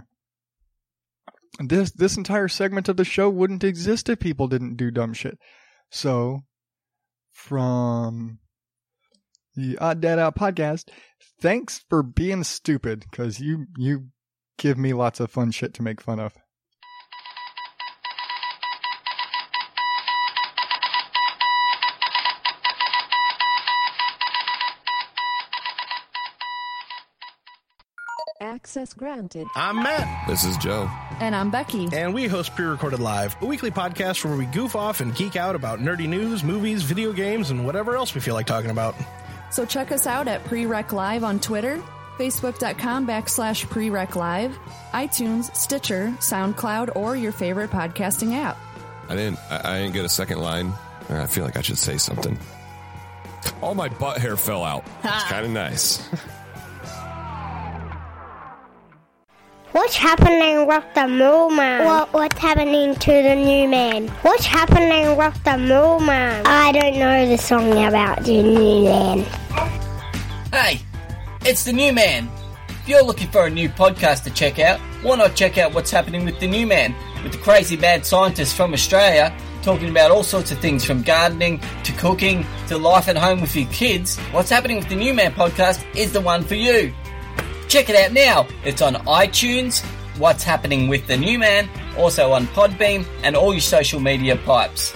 this 1.60 1.92
this 1.92 2.16
entire 2.16 2.48
segment 2.48 2.88
of 2.88 2.96
the 2.96 3.04
show 3.04 3.30
wouldn't 3.30 3.64
exist 3.64 4.08
if 4.08 4.20
people 4.20 4.48
didn't 4.48 4.78
do 4.78 4.90
dumb 4.90 5.14
shit. 5.14 5.38
So, 5.90 6.44
from 7.32 8.40
the 9.56 9.78
Odd 9.80 10.00
Dad 10.00 10.18
Out 10.18 10.38
podcast, 10.38 10.90
thanks 11.42 11.84
for 11.90 12.04
being 12.04 12.46
stupid 12.46 13.06
because 13.12 13.42
you 13.42 13.68
you 13.78 14.08
give 14.58 14.78
me 14.78 14.94
lots 14.94 15.20
of 15.20 15.30
fun 15.30 15.52
shit 15.52 15.74
to 15.74 15.84
make 15.84 16.00
fun 16.00 16.22
of. 16.22 16.34
Access 28.42 28.94
granted. 28.94 29.48
I'm 29.56 29.78
Matt, 29.82 30.28
This 30.28 30.44
is 30.44 30.58
Joe. 30.58 30.90
And 31.22 31.34
I'm 31.34 31.50
Becky. 31.52 31.88
and 31.94 32.14
we 32.14 32.28
host 32.28 32.54
Pre 32.54 32.66
Recorded 32.66 33.00
Live, 33.00 33.42
a 33.42 33.46
weekly 33.46 33.72
podcast 33.72 34.26
where 34.26 34.36
we 34.36 34.46
goof 34.48 34.76
off 34.76 35.00
and 35.00 35.16
geek 35.16 35.38
out 35.38 35.56
about 35.56 35.80
nerdy 35.80 36.08
news, 36.10 36.44
movies, 36.44 36.84
video 36.84 37.14
games, 37.14 37.50
and 37.50 37.66
whatever 37.66 37.96
else 37.96 38.14
we 38.14 38.20
feel 38.20 38.34
like 38.34 38.46
talking 38.46 38.72
about. 38.72 38.94
So 39.52 39.66
check 39.66 39.94
us 39.94 40.06
out 40.06 40.28
at 40.28 40.44
Pre 40.44 40.66
Rec 40.66 40.92
Live 40.92 41.24
on 41.24 41.40
Twitter, 41.40 41.82
Facebook.com 42.18 43.08
backslash 43.08 43.70
Pre 43.70 43.90
Rec 43.90 44.18
Live, 44.18 44.58
iTunes, 44.92 45.56
Stitcher, 45.56 46.14
SoundCloud, 46.20 46.94
or 46.98 47.16
your 47.16 47.32
favorite 47.32 47.70
podcasting 47.72 48.34
app. 48.36 48.58
I 49.08 49.16
didn't. 49.16 49.40
I, 49.50 49.76
I 49.76 49.80
didn't 49.80 49.94
get 49.94 50.04
a 50.04 50.10
second 50.10 50.40
line. 50.40 50.74
Uh, 51.10 51.22
I 51.22 51.28
feel 51.28 51.46
like 51.46 51.56
I 51.56 51.62
should 51.62 51.78
say 51.78 51.96
something. 51.98 52.38
All 53.62 53.76
my 53.76 53.88
butt 53.88 54.18
hair 54.18 54.36
fell 54.36 54.64
out. 54.66 54.84
It's 55.06 55.24
kind 55.24 55.46
of 55.46 55.52
nice. 55.54 56.06
What's 59.86 59.98
happening 59.98 60.66
with 60.66 60.84
the 60.96 61.08
mole 61.08 61.52
man? 61.52 61.86
What, 61.86 62.12
what's 62.12 62.40
happening 62.40 62.96
to 62.96 63.12
the 63.12 63.36
new 63.36 63.68
man? 63.68 64.08
What's 64.24 64.44
happening 64.44 65.16
with 65.16 65.44
the 65.44 65.60
mole 65.60 66.00
man? 66.00 66.44
I 66.44 66.72
don't 66.72 66.98
know 66.98 67.28
the 67.28 67.38
song 67.38 67.72
about 67.86 68.24
the 68.24 68.42
new 68.42 68.86
man. 68.86 69.20
Hey, 70.52 70.82
it's 71.42 71.66
the 71.66 71.72
new 71.72 71.94
man. 71.94 72.28
If 72.68 72.90
you're 72.90 73.04
looking 73.04 73.28
for 73.28 73.46
a 73.46 73.50
new 73.52 73.70
podcast 73.70 74.24
to 74.24 74.32
check 74.32 74.58
out, 74.58 74.80
why 75.04 75.18
not 75.18 75.36
check 75.36 75.60
out 75.60 75.76
what's 75.76 75.92
happening 75.92 76.26
with 76.26 76.40
the 76.40 76.48
new 76.48 76.66
man? 76.66 76.96
With 77.22 77.34
the 77.34 77.38
crazy 77.38 77.78
mad 77.78 78.08
scientists 78.08 78.54
from 78.54 78.74
Australia 78.74 79.38
talking 79.62 79.90
about 79.90 80.10
all 80.10 80.24
sorts 80.24 80.52
of 80.52 80.58
things 80.58 80.84
from 80.84 81.04
gardening 81.04 81.62
to 81.84 81.92
cooking 81.94 82.44
to 82.70 82.78
life 82.80 83.08
at 83.08 83.18
home 83.18 83.40
with 83.40 83.56
your 83.56 83.70
kids. 83.70 84.18
What's 84.32 84.50
happening 84.50 84.78
with 84.78 84.90
the 84.90 84.96
new 84.96 85.14
man 85.14 85.32
podcast 85.34 85.86
is 85.96 86.12
the 86.12 86.22
one 86.22 86.44
for 86.44 86.56
you. 86.56 86.92
Check 87.76 87.90
it 87.90 87.98
out 87.98 88.14
now. 88.14 88.48
It's 88.64 88.82
on 88.82 88.94
iTunes, 89.06 89.84
What's 90.18 90.46
Happening 90.46 90.88
with 90.88 91.08
the 91.08 91.18
New 91.18 91.38
Man, 91.38 91.70
also 91.98 92.32
on 92.32 92.48
Podbean, 92.48 93.06
and 93.22 93.36
all 93.36 93.52
your 93.52 93.60
social 93.60 94.00
media 94.00 94.38
pipes. 94.38 94.94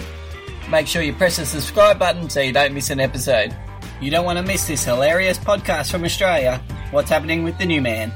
Make 0.70 0.86
sure 0.86 1.02
you 1.02 1.12
press 1.12 1.36
the 1.36 1.44
subscribe 1.44 1.98
button 1.98 2.30
so 2.30 2.40
you 2.40 2.54
don't 2.54 2.72
miss 2.72 2.88
an 2.88 2.98
episode. 2.98 3.54
You 4.00 4.10
don't 4.10 4.24
want 4.24 4.38
to 4.38 4.42
miss 4.42 4.66
this 4.66 4.82
hilarious 4.82 5.38
podcast 5.38 5.90
from 5.90 6.04
Australia, 6.04 6.58
What's 6.90 7.10
Happening 7.10 7.44
with 7.44 7.58
the 7.58 7.66
New 7.66 7.82
Man. 7.82 8.14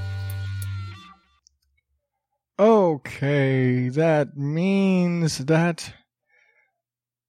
Okay, 2.59 3.91
that 3.91 4.35
means 4.35 5.45
that 5.45 5.93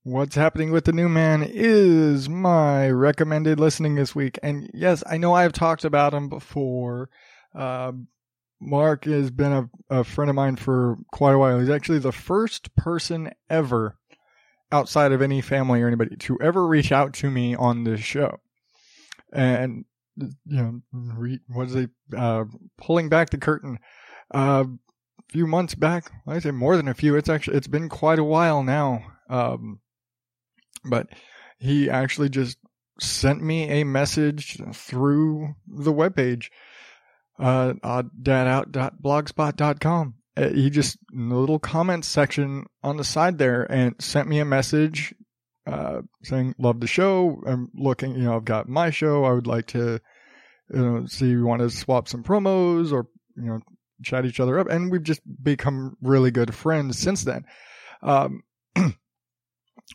what's 0.06 0.36
happening 0.36 0.72
with 0.72 0.86
the 0.86 0.94
new 0.94 1.10
man 1.10 1.44
is 1.44 2.30
my 2.30 2.88
recommended 2.90 3.60
listening 3.60 3.96
this 3.96 4.16
week. 4.16 4.40
And 4.42 4.70
yes, 4.74 5.04
I 5.10 5.18
know 5.18 5.34
I've 5.34 5.52
talked 5.52 5.84
about 5.84 6.14
him 6.14 6.30
before. 6.30 7.10
Uh, 7.56 7.94
Mark 8.60 9.06
has 9.06 9.32
been 9.32 9.52
a, 9.52 9.70
a 9.90 10.04
friend 10.04 10.30
of 10.30 10.36
mine 10.36 10.56
for 10.56 10.98
quite 11.12 11.34
a 11.34 11.38
while. 11.38 11.60
He's 11.60 11.70
actually 11.70 12.00
the 12.00 12.12
first 12.12 12.76
person 12.76 13.32
ever 13.50 13.98
outside 14.72 15.12
of 15.12 15.22
any 15.22 15.42
family 15.42 15.82
or 15.82 15.88
anybody 15.88 16.16
to 16.18 16.38
ever 16.42 16.66
reach 16.66 16.92
out 16.92 17.14
to 17.14 17.30
me 17.30 17.56
on 17.56 17.84
this 17.84 18.00
show. 18.00 18.40
And, 19.32 19.86
you 20.18 20.32
know, 20.46 20.82
re, 20.92 21.40
what 21.48 21.68
is 21.68 21.76
it? 21.76 21.90
Uh, 22.16 22.46
pulling 22.78 23.10
back 23.10 23.30
the 23.30 23.38
curtain. 23.38 23.80
Uh, 24.34 24.66
a 25.20 25.32
few 25.32 25.48
months 25.48 25.76
back. 25.76 26.12
I 26.28 26.40
say 26.40 26.52
more 26.52 26.78
than 26.78 26.88
a 26.88 26.94
few. 26.94 27.16
It's 27.16 27.30
actually 27.30 27.58
it's 27.58 27.68
been 27.68 27.90
quite 27.90 28.20
a 28.20 28.24
while 28.24 28.64
now. 28.64 29.04
Um, 29.30 29.80
but 30.84 31.08
he 31.60 31.90
actually 31.90 32.30
just 32.30 32.58
sent 33.00 33.42
me 33.42 33.70
a 33.70 33.84
message 33.84 34.62
through 34.74 35.56
the 35.68 35.92
webpage, 35.92 36.50
uh, 37.40 37.74
oddadout.blogspot.com. 37.84 40.14
Uh, 40.38 40.50
He 40.50 40.70
just, 40.70 40.98
in 41.14 41.30
the 41.30 41.36
little 41.36 41.60
comments 41.60 42.08
section 42.08 42.66
on 42.84 42.98
the 42.98 43.04
side 43.04 43.38
there, 43.38 43.70
and 43.72 43.96
sent 44.00 44.28
me 44.28 44.40
a 44.40 44.46
message 44.46 45.14
uh, 45.68 46.02
saying, 46.24 46.56
Love 46.58 46.80
the 46.80 46.88
show. 46.88 47.42
I'm 47.46 47.70
looking, 47.76 48.16
you 48.16 48.24
know, 48.24 48.36
I've 48.36 48.46
got 48.46 48.70
my 48.70 48.90
show. 48.92 49.26
I 49.26 49.32
would 49.32 49.48
like 49.48 49.68
to, 49.68 50.00
you 50.74 50.80
know, 50.80 51.06
see 51.08 51.30
you 51.30 51.46
want 51.46 51.62
to 51.62 51.70
swap 51.70 52.08
some 52.08 52.24
promos 52.24 52.92
or, 52.92 53.08
you 53.36 53.46
know, 53.46 53.60
chat 54.04 54.26
each 54.26 54.40
other 54.40 54.60
up. 54.60 54.70
And 54.70 54.92
we've 54.92 55.04
just 55.04 55.22
become 55.44 55.98
really 56.02 56.32
good 56.32 56.54
friends 56.54 57.00
since 57.00 57.24
then. 57.24 57.46
Um, 58.02 58.44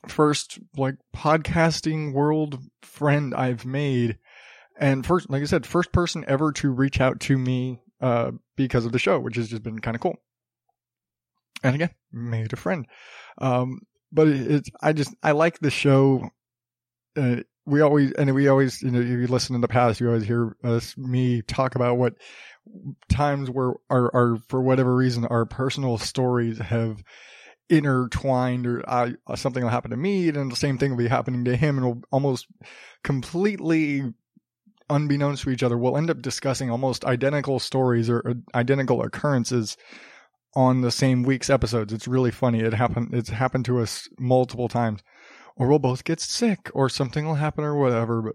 first 0.08 0.58
like 0.76 0.96
podcasting 1.14 2.12
world 2.12 2.58
friend 2.82 3.34
I've 3.34 3.66
made. 3.66 4.18
And 4.80 5.04
first, 5.04 5.28
like 5.28 5.42
I 5.42 5.46
said, 5.46 5.66
first 5.66 5.92
person 5.92 6.24
ever 6.26 6.52
to 6.52 6.70
reach 6.70 7.00
out 7.00 7.20
to 7.20 7.36
me, 7.36 7.80
uh, 8.00 8.32
because 8.56 8.86
of 8.86 8.92
the 8.92 8.98
show, 8.98 9.20
which 9.20 9.36
has 9.36 9.48
just 9.48 9.62
been 9.62 9.78
kind 9.78 9.94
of 9.94 10.00
cool. 10.00 10.16
And 11.62 11.74
again, 11.74 11.90
made 12.10 12.52
a 12.52 12.56
friend. 12.56 12.86
Um, 13.38 13.80
but 14.10 14.28
it, 14.28 14.50
it's, 14.50 14.70
I 14.80 14.94
just, 14.94 15.14
I 15.22 15.32
like 15.32 15.58
the 15.58 15.70
show. 15.70 16.30
Uh, 17.14 17.36
we 17.66 17.82
always, 17.82 18.12
and 18.12 18.34
we 18.34 18.48
always, 18.48 18.80
you 18.80 18.90
know, 18.90 19.00
if 19.00 19.06
you 19.06 19.26
listen 19.26 19.54
in 19.54 19.60
the 19.60 19.68
past, 19.68 20.00
you 20.00 20.08
always 20.08 20.24
hear 20.24 20.56
us, 20.64 20.96
me 20.96 21.42
talk 21.42 21.74
about 21.74 21.98
what 21.98 22.14
times 23.10 23.50
where 23.50 23.74
our, 23.90 24.10
our, 24.14 24.38
for 24.48 24.62
whatever 24.62 24.96
reason, 24.96 25.26
our 25.26 25.44
personal 25.44 25.98
stories 25.98 26.58
have 26.58 27.02
intertwined 27.68 28.66
or 28.66 28.82
uh, 28.88 29.10
something 29.36 29.62
will 29.62 29.70
happen 29.70 29.92
to 29.92 29.96
me 29.96 30.28
and 30.28 30.50
the 30.50 30.56
same 30.56 30.76
thing 30.76 30.90
will 30.90 30.98
be 30.98 31.06
happening 31.06 31.44
to 31.44 31.56
him 31.56 31.78
and 31.78 31.86
we'll 31.86 32.02
almost 32.10 32.46
completely 33.04 34.12
unbeknownst 34.90 35.42
to 35.44 35.50
each 35.50 35.62
other 35.62 35.78
we'll 35.78 35.96
end 35.96 36.10
up 36.10 36.20
discussing 36.20 36.70
almost 36.70 37.04
identical 37.04 37.58
stories 37.58 38.10
or 38.10 38.22
uh, 38.28 38.34
identical 38.56 39.02
occurrences 39.02 39.76
on 40.54 40.80
the 40.80 40.90
same 40.90 41.22
week's 41.22 41.50
episodes 41.50 41.92
it's 41.92 42.08
really 42.08 42.30
funny 42.30 42.60
it 42.60 42.74
happened 42.74 43.14
it's 43.14 43.30
happened 43.30 43.64
to 43.64 43.78
us 43.78 44.08
multiple 44.18 44.68
times 44.68 45.00
or 45.56 45.68
we'll 45.68 45.78
both 45.78 46.04
get 46.04 46.20
sick 46.20 46.70
or 46.74 46.88
something 46.88 47.24
will 47.24 47.34
happen 47.34 47.64
or 47.64 47.76
whatever 47.76 48.22
but 48.22 48.34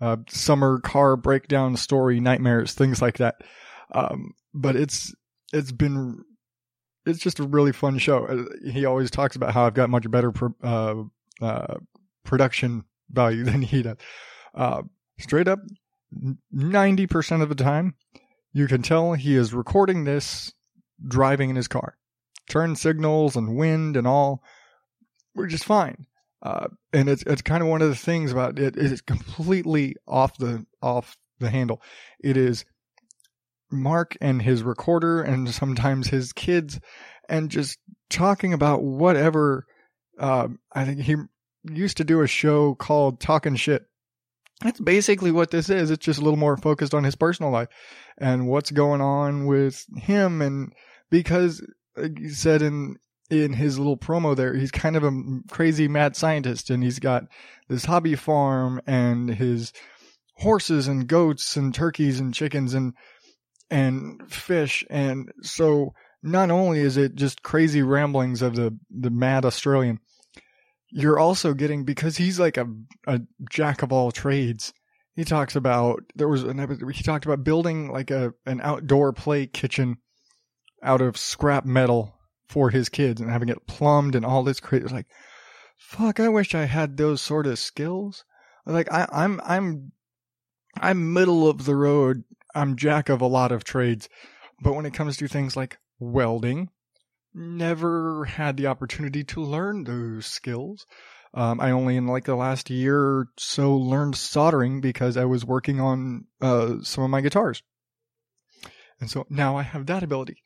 uh, 0.00 0.16
summer 0.28 0.80
car 0.80 1.16
breakdown 1.16 1.76
story 1.76 2.20
nightmares 2.20 2.74
things 2.74 3.00
like 3.00 3.16
that 3.16 3.36
um, 3.92 4.32
but 4.52 4.76
it's 4.76 5.14
it's 5.52 5.72
been 5.72 6.22
it's 7.06 7.18
just 7.18 7.38
a 7.38 7.44
really 7.44 7.72
fun 7.72 7.98
show. 7.98 8.26
Uh, 8.26 8.70
He 8.70 8.84
always 8.84 9.10
talks 9.10 9.36
about 9.36 9.52
how 9.52 9.66
I've 9.66 9.74
got 9.74 9.90
much 9.90 10.10
better 10.10 10.32
pro- 10.32 10.54
uh, 10.62 11.44
uh, 11.44 11.74
production 12.24 12.84
value 13.10 13.44
than 13.44 13.62
he 13.62 13.82
does. 13.82 13.96
Straight 15.18 15.48
up, 15.48 15.60
ninety 16.50 17.06
percent 17.06 17.42
of 17.42 17.48
the 17.48 17.54
time, 17.54 17.94
you 18.52 18.66
can 18.66 18.82
tell 18.82 19.12
he 19.12 19.36
is 19.36 19.54
recording 19.54 20.04
this 20.04 20.52
driving 21.06 21.50
in 21.50 21.56
his 21.56 21.68
car. 21.68 21.96
Turn 22.48 22.76
signals 22.76 23.36
and 23.36 23.56
wind 23.56 23.96
and 23.96 24.06
all, 24.06 24.42
we're 25.34 25.46
just 25.46 25.64
fine. 25.64 26.06
Uh, 26.42 26.66
and 26.92 27.08
it's 27.08 27.22
it's 27.22 27.42
kind 27.42 27.62
of 27.62 27.68
one 27.68 27.80
of 27.80 27.88
the 27.88 27.94
things 27.94 28.30
about 28.30 28.58
it. 28.58 28.76
It 28.76 28.92
is 28.92 29.00
completely 29.00 29.96
off 30.06 30.36
the 30.36 30.66
off 30.82 31.16
the 31.38 31.48
handle. 31.48 31.80
It 32.22 32.36
is 32.36 32.64
Mark 33.70 34.16
and 34.20 34.42
his 34.42 34.62
recorder 34.62 35.22
and 35.22 35.48
sometimes 35.48 36.08
his 36.08 36.32
kids 36.32 36.80
and 37.28 37.50
just 37.50 37.78
talking 38.10 38.52
about 38.52 38.82
whatever. 38.82 39.64
Uh, 40.18 40.48
I 40.72 40.84
think 40.84 41.00
he 41.00 41.16
used 41.64 41.96
to 41.96 42.04
do 42.04 42.20
a 42.20 42.26
show 42.26 42.74
called 42.74 43.20
Talking 43.20 43.56
Shit. 43.56 43.86
That's 44.60 44.80
basically 44.80 45.30
what 45.30 45.50
this 45.50 45.68
is. 45.68 45.90
It's 45.90 46.04
just 46.04 46.20
a 46.20 46.22
little 46.22 46.38
more 46.38 46.56
focused 46.56 46.94
on 46.94 47.04
his 47.04 47.16
personal 47.16 47.50
life 47.50 47.68
and 48.18 48.46
what's 48.46 48.70
going 48.70 49.00
on 49.00 49.46
with 49.46 49.84
him. 49.96 50.40
And 50.40 50.72
because 51.10 51.62
like 51.96 52.18
he 52.18 52.28
said 52.28 52.62
in 52.62 52.96
in 53.30 53.52
his 53.52 53.78
little 53.78 53.96
promo 53.96 54.36
there, 54.36 54.54
he's 54.54 54.70
kind 54.70 54.96
of 54.96 55.04
a 55.04 55.12
crazy 55.50 55.88
mad 55.88 56.14
scientist 56.16 56.70
and 56.70 56.82
he's 56.82 56.98
got 56.98 57.24
this 57.68 57.84
hobby 57.84 58.14
farm 58.14 58.80
and 58.86 59.28
his 59.28 59.72
horses 60.36 60.88
and 60.88 61.06
goats 61.06 61.56
and 61.56 61.74
turkeys 61.74 62.20
and 62.20 62.34
chickens 62.34 62.74
and 62.74 62.94
and 63.70 64.20
fish. 64.30 64.84
And 64.88 65.32
so 65.42 65.94
not 66.22 66.50
only 66.50 66.80
is 66.80 66.96
it 66.96 67.14
just 67.14 67.42
crazy 67.42 67.82
ramblings 67.82 68.40
of 68.40 68.56
the, 68.56 68.76
the 68.90 69.10
mad 69.10 69.44
Australian, 69.44 70.00
you're 70.94 71.18
also 71.18 71.52
getting, 71.52 71.84
because 71.84 72.16
he's 72.16 72.38
like 72.38 72.56
a, 72.56 72.66
a 73.06 73.20
jack 73.50 73.82
of 73.82 73.92
all 73.92 74.12
trades. 74.12 74.72
He 75.16 75.24
talks 75.24 75.56
about, 75.56 76.00
there 76.14 76.28
was 76.28 76.44
an 76.44 76.60
episode, 76.60 76.94
he 76.94 77.02
talked 77.02 77.24
about 77.24 77.44
building 77.44 77.90
like 77.90 78.10
a, 78.10 78.32
an 78.46 78.60
outdoor 78.62 79.12
play 79.12 79.46
kitchen 79.46 79.98
out 80.82 81.00
of 81.00 81.16
scrap 81.16 81.64
metal 81.64 82.14
for 82.48 82.70
his 82.70 82.88
kids 82.88 83.20
and 83.20 83.30
having 83.30 83.48
it 83.48 83.66
plumbed 83.66 84.14
and 84.14 84.24
all 84.24 84.44
this 84.44 84.60
crazy. 84.60 84.86
Like, 84.86 85.06
fuck, 85.76 86.20
I 86.20 86.28
wish 86.28 86.54
I 86.54 86.64
had 86.64 86.96
those 86.96 87.20
sort 87.20 87.46
of 87.46 87.58
skills. 87.58 88.24
Like 88.64 88.90
I, 88.92 89.08
I'm, 89.12 89.40
I'm, 89.44 89.92
I'm 90.80 91.12
middle 91.12 91.48
of 91.48 91.64
the 91.64 91.76
road 91.76 92.24
I'm 92.54 92.76
jack 92.76 93.08
of 93.08 93.20
a 93.20 93.26
lot 93.26 93.50
of 93.50 93.64
trades, 93.64 94.08
but 94.62 94.74
when 94.74 94.86
it 94.86 94.94
comes 94.94 95.16
to 95.16 95.26
things 95.26 95.56
like 95.56 95.78
welding, 95.98 96.70
never 97.34 98.24
had 98.24 98.56
the 98.56 98.68
opportunity 98.68 99.24
to 99.24 99.42
learn 99.42 99.84
those 99.84 100.26
skills. 100.26 100.86
Um, 101.34 101.60
I 101.60 101.72
only 101.72 101.96
in 101.96 102.06
like 102.06 102.24
the 102.24 102.36
last 102.36 102.70
year 102.70 102.96
or 102.96 103.28
so 103.36 103.74
learned 103.76 104.16
soldering 104.16 104.80
because 104.80 105.16
I 105.16 105.24
was 105.24 105.44
working 105.44 105.80
on 105.80 106.26
uh, 106.40 106.76
some 106.82 107.02
of 107.02 107.10
my 107.10 107.20
guitars, 107.20 107.62
and 109.00 109.10
so 109.10 109.26
now 109.28 109.56
I 109.56 109.62
have 109.62 109.86
that 109.86 110.04
ability, 110.04 110.36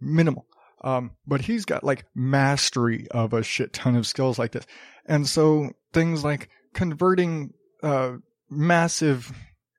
minimal. 0.00 0.46
Um, 0.82 1.12
but 1.26 1.40
he's 1.40 1.64
got 1.64 1.82
like 1.82 2.04
mastery 2.14 3.08
of 3.10 3.32
a 3.32 3.42
shit 3.42 3.72
ton 3.72 3.96
of 3.96 4.06
skills 4.06 4.38
like 4.38 4.52
this, 4.52 4.66
and 5.06 5.26
so 5.26 5.70
things 5.94 6.22
like 6.22 6.50
converting 6.74 7.54
uh, 7.82 8.16
massive 8.50 9.32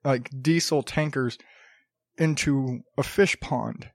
like 0.04 0.30
diesel 0.42 0.82
tankers 0.82 1.38
into 2.18 2.80
a 2.98 3.04
fish 3.04 3.38
pond 3.40 3.90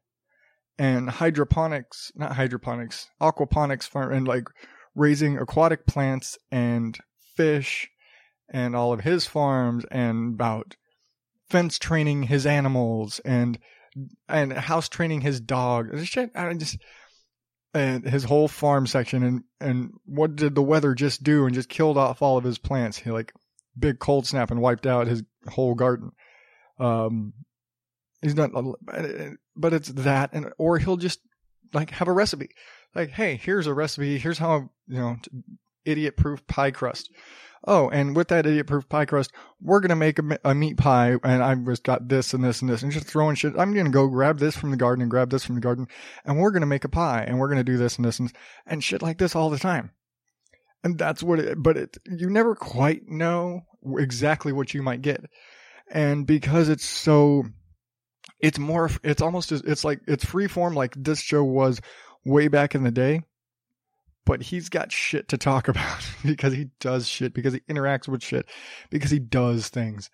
and 0.78 1.09
hydroponics, 1.09 2.11
not 2.15 2.34
hydroponics, 2.34 3.07
aquaponics 3.22 3.88
farm 3.88 4.13
and 4.13 4.28
like 4.28 4.47
raising 4.95 5.38
aquatic 5.38 5.86
plants 5.86 6.38
and 6.51 6.97
fish 7.36 7.89
and 8.49 8.76
all 8.76 8.91
of 8.93 9.01
his 9.01 9.26
farms 9.26 9.86
and 9.91 10.36
about 10.36 10.76
fence 11.49 11.80
training 11.80 12.24
his 12.24 12.45
animals 12.45 13.19
and 13.26 13.59
and 14.28 14.53
house 14.53 14.89
training 14.89 15.22
his 15.22 15.39
dog. 15.39 15.97
Shit, 16.05 16.32
I 16.36 16.53
just 16.53 16.78
and 17.74 18.05
his 18.05 18.24
whole 18.24 18.47
farm 18.47 18.88
section 18.88 19.24
and 19.24 19.43
and 19.59 19.91
what 20.05 20.36
did 20.36 20.55
the 20.55 20.61
weather 20.61 20.93
just 20.93 21.24
do 21.24 21.45
and 21.45 21.53
just 21.53 21.69
killed 21.69 21.97
off 21.97 22.22
all 22.22 22.38
of 22.38 22.43
his 22.43 22.57
plants? 22.57 22.97
He 22.97 23.11
like 23.11 23.34
big 23.78 23.99
cold 23.99 24.28
snap 24.28 24.51
and 24.51 24.61
wiped 24.61 24.86
out 24.86 25.07
his 25.07 25.24
whole 25.47 25.76
garden. 25.76 26.11
Um, 26.80 27.34
he's 28.22 28.36
not, 28.36 28.51
but 29.56 29.74
it's 29.74 29.89
that, 29.89 30.32
and 30.34 30.52
or 30.58 30.78
he'll 30.78 30.97
just 30.97 31.20
like 31.74 31.91
have 31.91 32.08
a 32.08 32.14
recipe, 32.14 32.49
like, 32.95 33.12
hey, 33.12 33.39
here's 33.41 33.68
a 33.68 33.74
recipe. 33.74 34.18
Here's 34.18 34.38
how 34.38 34.70
you 34.88 34.99
know, 34.99 35.18
idiot 35.86 36.18
proof 36.18 36.45
pie 36.47 36.72
crust. 36.72 37.10
Oh, 37.68 37.89
and 37.89 38.16
with 38.16 38.30
that 38.30 38.47
idiot 38.47 38.66
proof 38.66 38.89
pie 38.89 39.06
crust, 39.06 39.32
we're 39.62 39.82
gonna 39.82 39.95
make 39.95 40.18
a, 40.18 40.39
a 40.43 40.56
meat 40.56 40.78
pie, 40.78 41.16
and 41.24 41.43
I've 41.43 41.64
just 41.66 41.84
got 41.84 42.08
this 42.08 42.34
and 42.34 42.43
this 42.43 42.62
and 42.62 42.70
this, 42.70 42.82
and 42.82 42.91
just 42.91 43.06
throwing 43.06 43.36
shit. 43.36 43.54
I'm 43.58 43.74
gonna 43.74 43.91
go 43.91 44.08
grab 44.08 44.39
this 44.39 44.56
from 44.56 44.72
the 44.72 44.78
garden 44.78 45.04
and 45.04 45.12
grab 45.12 45.30
this 45.30 45.45
from 45.45 45.56
the 45.56 45.62
garden, 45.62 45.88
and 46.26 46.39
we're 46.39 46.52
gonna 46.52 46.66
make 46.66 46.86
a 46.86 46.89
pie, 46.89 47.24
and 47.28 47.39
we're 47.39 47.49
gonna 47.49 47.64
do 47.64 47.78
this 47.78 47.97
and 47.97 48.06
this 48.06 48.20
and 48.20 48.34
and 48.66 48.84
shit 48.84 49.02
like 49.04 49.20
this 49.20 49.36
all 49.36 49.49
the 49.52 49.60
time. 49.60 49.91
And 50.84 50.97
that's 50.97 51.22
what 51.22 51.39
it. 51.39 51.62
But 51.62 51.78
it, 51.78 51.97
you 52.06 52.32
never 52.32 52.56
quite 52.56 53.08
know 53.08 53.62
exactly 53.97 54.52
what 54.52 54.74
you 54.74 54.82
might 54.82 55.04
get, 55.04 55.24
and 55.91 56.26
because 56.26 56.68
it's 56.68 56.86
so, 56.86 57.43
it's 58.41 58.59
more. 58.59 58.89
It's 59.03 59.21
almost. 59.21 59.51
It's 59.51 59.83
like 59.83 60.01
it's 60.07 60.25
free 60.25 60.47
form, 60.47 60.73
like 60.73 60.93
this 60.95 61.19
show 61.19 61.43
was 61.43 61.81
way 62.25 62.47
back 62.47 62.75
in 62.75 62.83
the 62.83 62.91
day 62.91 63.23
but 64.25 64.43
he's 64.43 64.69
got 64.69 64.91
shit 64.91 65.27
to 65.29 65.37
talk 65.37 65.67
about 65.67 66.07
because 66.25 66.53
he 66.53 66.69
does 66.79 67.07
shit, 67.07 67.33
because 67.33 67.53
he 67.53 67.59
interacts 67.61 68.07
with 68.07 68.23
shit, 68.23 68.45
because 68.89 69.11
he 69.11 69.19
does 69.19 69.69
things. 69.69 70.09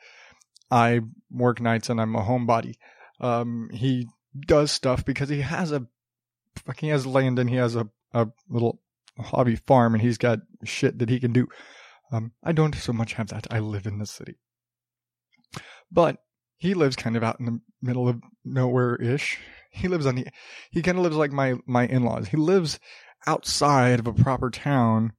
I 0.69 1.01
work 1.31 1.61
nights 1.61 1.89
and 1.89 2.01
I'm 2.01 2.15
a 2.15 2.21
homebody. 2.21 2.75
Um, 3.19 3.69
he 3.71 4.07
does 4.39 4.71
stuff 4.71 5.05
because 5.05 5.29
he 5.29 5.41
has 5.41 5.71
a, 5.71 5.85
he 6.77 6.89
has 6.89 7.05
land 7.05 7.39
and 7.39 7.49
he 7.49 7.55
has 7.55 7.75
a, 7.75 7.87
a 8.13 8.27
little 8.49 8.81
hobby 9.17 9.55
farm 9.55 9.93
and 9.93 10.01
he's 10.01 10.17
got 10.17 10.39
shit 10.63 10.99
that 10.99 11.09
he 11.09 11.19
can 11.19 11.31
do. 11.31 11.47
Um, 12.11 12.31
I 12.43 12.51
don't 12.51 12.75
so 12.75 12.93
much 12.93 13.13
have 13.13 13.27
that. 13.27 13.47
I 13.49 13.59
live 13.59 13.85
in 13.85 13.99
the 13.99 14.05
city. 14.05 14.35
But 15.91 16.17
he 16.57 16.73
lives 16.73 16.95
kind 16.95 17.15
of 17.15 17.23
out 17.23 17.39
in 17.39 17.45
the 17.45 17.61
middle 17.81 18.07
of 18.07 18.21
nowhere 18.43 18.95
ish. 18.95 19.37
He 19.71 19.87
lives 19.87 20.05
on 20.05 20.15
the, 20.15 20.27
he 20.71 20.81
kind 20.81 20.97
of 20.97 21.03
lives 21.03 21.15
like 21.15 21.31
my, 21.31 21.55
my 21.65 21.85
in-laws. 21.85 22.29
He 22.29 22.37
lives 22.37 22.79
outside 23.27 23.99
of 23.99 24.07
a 24.07 24.13
proper 24.13 24.49
town 24.49 25.13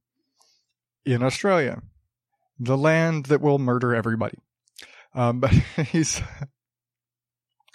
in 1.05 1.23
Australia. 1.23 1.81
the 2.59 2.77
land 2.77 3.27
that 3.27 3.41
will 3.41 3.57
murder 3.57 3.95
everybody. 3.95 4.37
Um, 5.15 5.39
but 5.39 5.51
he's, 5.91 6.21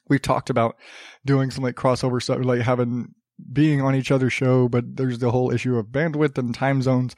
we 0.09 0.19
talked 0.19 0.51
about 0.51 0.77
doing 1.25 1.51
some 1.51 1.65
like 1.65 1.75
crossover 1.75 2.23
stuff, 2.23 2.45
like 2.45 2.61
having, 2.61 3.15
being 3.53 3.81
on 3.81 3.95
each 3.95 4.11
other's 4.13 4.33
show, 4.33 4.69
but 4.69 4.97
there's 4.97 5.19
the 5.19 5.31
whole 5.31 5.51
issue 5.51 5.77
of 5.77 5.87
bandwidth 5.87 6.39
and 6.39 6.55
time 6.55 6.83
zones. 6.83 7.17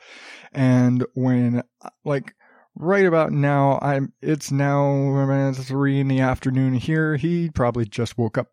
And 0.52 1.04
when, 1.14 1.62
like, 2.04 2.34
right 2.76 3.06
about 3.06 3.32
now, 3.32 3.78
I'm, 3.82 4.12
it's 4.22 4.52
now 4.52 5.52
three 5.54 6.00
in 6.00 6.08
the 6.08 6.20
afternoon 6.20 6.74
here. 6.74 7.16
He 7.16 7.50
probably 7.50 7.86
just 7.86 8.16
woke 8.18 8.38
up. 8.38 8.48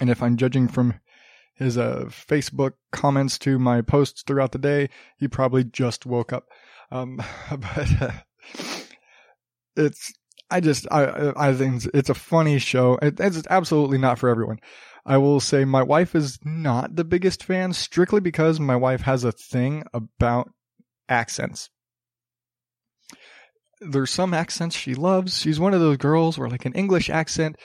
And 0.00 0.08
if 0.10 0.22
I'm 0.22 0.36
judging 0.36 0.68
from 0.68 0.94
his 1.54 1.76
uh, 1.76 2.04
Facebook 2.08 2.74
comments 2.92 3.38
to 3.40 3.58
my 3.58 3.82
posts 3.82 4.22
throughout 4.22 4.52
the 4.52 4.58
day, 4.58 4.88
he 5.18 5.28
probably 5.28 5.64
just 5.64 6.06
woke 6.06 6.32
up. 6.32 6.46
Um, 6.90 7.16
but 7.50 8.02
uh, 8.02 8.12
it's 9.76 10.12
I 10.50 10.60
just 10.60 10.86
I 10.90 11.32
I 11.36 11.54
think 11.54 11.84
it's 11.92 12.08
a 12.08 12.14
funny 12.14 12.58
show. 12.58 12.98
It, 13.02 13.20
it's 13.20 13.46
absolutely 13.50 13.98
not 13.98 14.18
for 14.18 14.28
everyone. 14.28 14.60
I 15.04 15.18
will 15.18 15.40
say 15.40 15.64
my 15.64 15.82
wife 15.82 16.14
is 16.14 16.38
not 16.44 16.96
the 16.96 17.04
biggest 17.04 17.42
fan 17.44 17.72
strictly 17.72 18.20
because 18.20 18.60
my 18.60 18.76
wife 18.76 19.02
has 19.02 19.24
a 19.24 19.32
thing 19.32 19.84
about 19.92 20.50
accents. 21.08 21.70
There's 23.80 24.10
some 24.10 24.34
accents 24.34 24.76
she 24.76 24.94
loves. 24.94 25.38
She's 25.38 25.60
one 25.60 25.74
of 25.74 25.80
those 25.80 25.98
girls 25.98 26.38
where 26.38 26.48
like 26.48 26.66
an 26.66 26.72
English 26.74 27.10
accent 27.10 27.56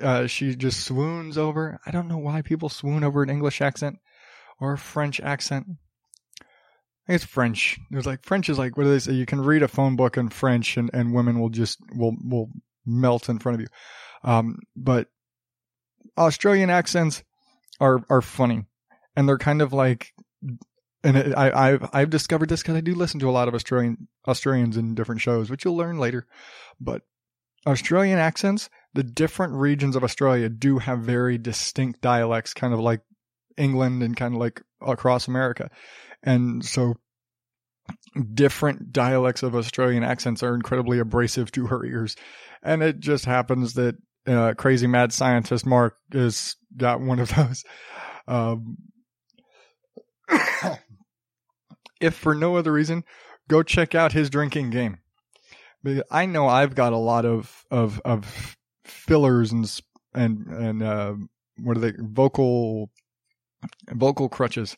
uh, 0.00 0.26
she 0.26 0.54
just 0.54 0.80
swoons 0.80 1.38
over. 1.38 1.80
I 1.84 1.90
don't 1.90 2.08
know 2.08 2.18
why 2.18 2.42
people 2.42 2.68
swoon 2.68 3.04
over 3.04 3.22
an 3.22 3.30
English 3.30 3.60
accent 3.60 3.98
or 4.60 4.72
a 4.72 4.78
French 4.78 5.20
accent. 5.20 5.66
I 7.08 7.14
it's 7.14 7.24
French. 7.24 7.78
There's 7.90 8.06
like 8.06 8.24
French 8.24 8.48
is 8.48 8.58
like 8.58 8.76
what 8.76 8.84
do 8.84 8.90
they 8.90 8.98
say? 8.98 9.12
You 9.12 9.26
can 9.26 9.40
read 9.40 9.62
a 9.62 9.68
phone 9.68 9.96
book 9.96 10.16
in 10.16 10.28
French, 10.28 10.76
and, 10.76 10.90
and 10.92 11.14
women 11.14 11.40
will 11.40 11.48
just 11.48 11.78
will 11.94 12.14
will 12.22 12.50
melt 12.84 13.28
in 13.28 13.38
front 13.38 13.54
of 13.54 13.60
you. 13.60 13.68
Um, 14.24 14.58
but 14.76 15.08
Australian 16.16 16.70
accents 16.70 17.22
are 17.80 18.00
are 18.10 18.22
funny, 18.22 18.66
and 19.16 19.28
they're 19.28 19.38
kind 19.38 19.62
of 19.62 19.72
like, 19.72 20.12
and 21.04 21.16
it, 21.16 21.36
I 21.36 21.50
I've 21.50 21.88
I've 21.92 22.10
discovered 22.10 22.48
this 22.48 22.62
because 22.62 22.76
I 22.76 22.80
do 22.80 22.94
listen 22.94 23.20
to 23.20 23.28
a 23.28 23.32
lot 23.32 23.48
of 23.48 23.54
Australian 23.54 24.08
Australians 24.26 24.76
in 24.76 24.94
different 24.94 25.20
shows, 25.20 25.50
which 25.50 25.64
you'll 25.64 25.76
learn 25.76 25.98
later. 25.98 26.26
But 26.80 27.02
Australian 27.66 28.18
accents, 28.18 28.68
the 28.94 29.02
different 29.02 29.54
regions 29.54 29.96
of 29.96 30.04
Australia 30.04 30.48
do 30.48 30.78
have 30.78 31.00
very 31.00 31.38
distinct 31.38 32.00
dialects, 32.00 32.54
kind 32.54 32.72
of 32.74 32.80
like 32.80 33.00
England 33.56 34.02
and 34.02 34.16
kind 34.16 34.34
of 34.34 34.40
like 34.40 34.62
across 34.80 35.28
America. 35.28 35.70
And 36.22 36.64
so 36.64 36.94
different 38.34 38.92
dialects 38.92 39.42
of 39.42 39.54
Australian 39.54 40.02
accents 40.02 40.42
are 40.42 40.54
incredibly 40.54 40.98
abrasive 40.98 41.50
to 41.52 41.66
her 41.66 41.84
ears. 41.84 42.16
And 42.62 42.82
it 42.82 42.98
just 42.98 43.24
happens 43.24 43.74
that 43.74 43.96
uh, 44.26 44.54
crazy 44.54 44.86
mad 44.86 45.12
scientist 45.12 45.64
Mark 45.64 45.96
has 46.12 46.56
got 46.76 47.00
one 47.00 47.18
of 47.18 47.34
those. 47.34 47.64
Um, 48.26 48.76
if 52.00 52.14
for 52.14 52.34
no 52.34 52.56
other 52.56 52.72
reason, 52.72 53.04
go 53.48 53.62
check 53.62 53.94
out 53.94 54.12
his 54.12 54.30
drinking 54.30 54.70
game. 54.70 54.98
I 56.10 56.26
know 56.26 56.48
I've 56.48 56.74
got 56.74 56.92
a 56.92 56.98
lot 56.98 57.24
of 57.24 57.64
of 57.70 58.00
of 58.04 58.56
fillers 58.84 59.52
and 59.52 59.80
and 60.14 60.46
and 60.48 60.82
uh, 60.82 61.14
what 61.62 61.76
are 61.76 61.80
they 61.80 61.92
vocal 61.98 62.90
vocal 63.92 64.28
crutches 64.28 64.76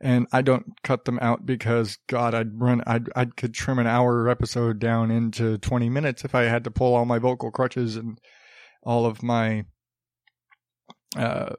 and 0.00 0.26
I 0.32 0.42
don't 0.42 0.82
cut 0.82 1.04
them 1.04 1.18
out 1.20 1.46
because 1.46 1.98
God, 2.08 2.34
I'd 2.34 2.60
run, 2.60 2.82
I'd, 2.86 3.08
I 3.16 3.24
could 3.24 3.54
trim 3.54 3.78
an 3.78 3.86
hour 3.86 4.28
episode 4.28 4.78
down 4.78 5.10
into 5.10 5.58
20 5.58 5.88
minutes 5.88 6.24
if 6.24 6.34
I 6.34 6.42
had 6.42 6.64
to 6.64 6.70
pull 6.70 6.94
all 6.94 7.04
my 7.04 7.18
vocal 7.18 7.50
crutches 7.50 7.96
and 7.96 8.20
all 8.82 9.06
of 9.06 9.22
my, 9.22 9.64
uh, 11.16 11.54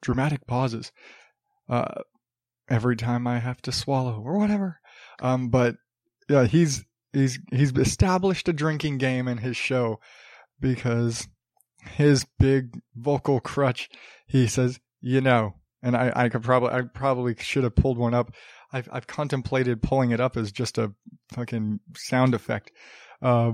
dramatic 0.00 0.46
pauses, 0.46 0.92
uh, 1.68 2.02
every 2.68 2.96
time 2.96 3.26
I 3.26 3.38
have 3.38 3.60
to 3.62 3.72
swallow 3.72 4.22
or 4.24 4.38
whatever. 4.38 4.80
Um, 5.20 5.48
but 5.48 5.76
yeah, 6.28 6.46
he's, 6.46 6.84
he's, 7.12 7.38
he's 7.50 7.72
established 7.72 8.48
a 8.48 8.52
drinking 8.52 8.98
game 8.98 9.28
in 9.28 9.38
his 9.38 9.56
show 9.56 10.00
because 10.60 11.28
his 11.80 12.26
big 12.38 12.80
vocal 12.94 13.40
crutch, 13.40 13.88
he 14.26 14.46
says, 14.46 14.78
you 15.00 15.20
know, 15.20 15.54
and 15.82 15.96
I, 15.96 16.12
I 16.14 16.28
could 16.28 16.42
probably 16.42 16.70
I 16.70 16.82
probably 16.82 17.36
should 17.38 17.64
have 17.64 17.74
pulled 17.74 17.98
one 17.98 18.14
up. 18.14 18.32
I've 18.72 18.88
I've 18.92 19.06
contemplated 19.06 19.82
pulling 19.82 20.10
it 20.10 20.20
up 20.20 20.36
as 20.36 20.52
just 20.52 20.78
a 20.78 20.92
fucking 21.32 21.80
sound 21.96 22.34
effect. 22.34 22.72
Uh, 23.22 23.52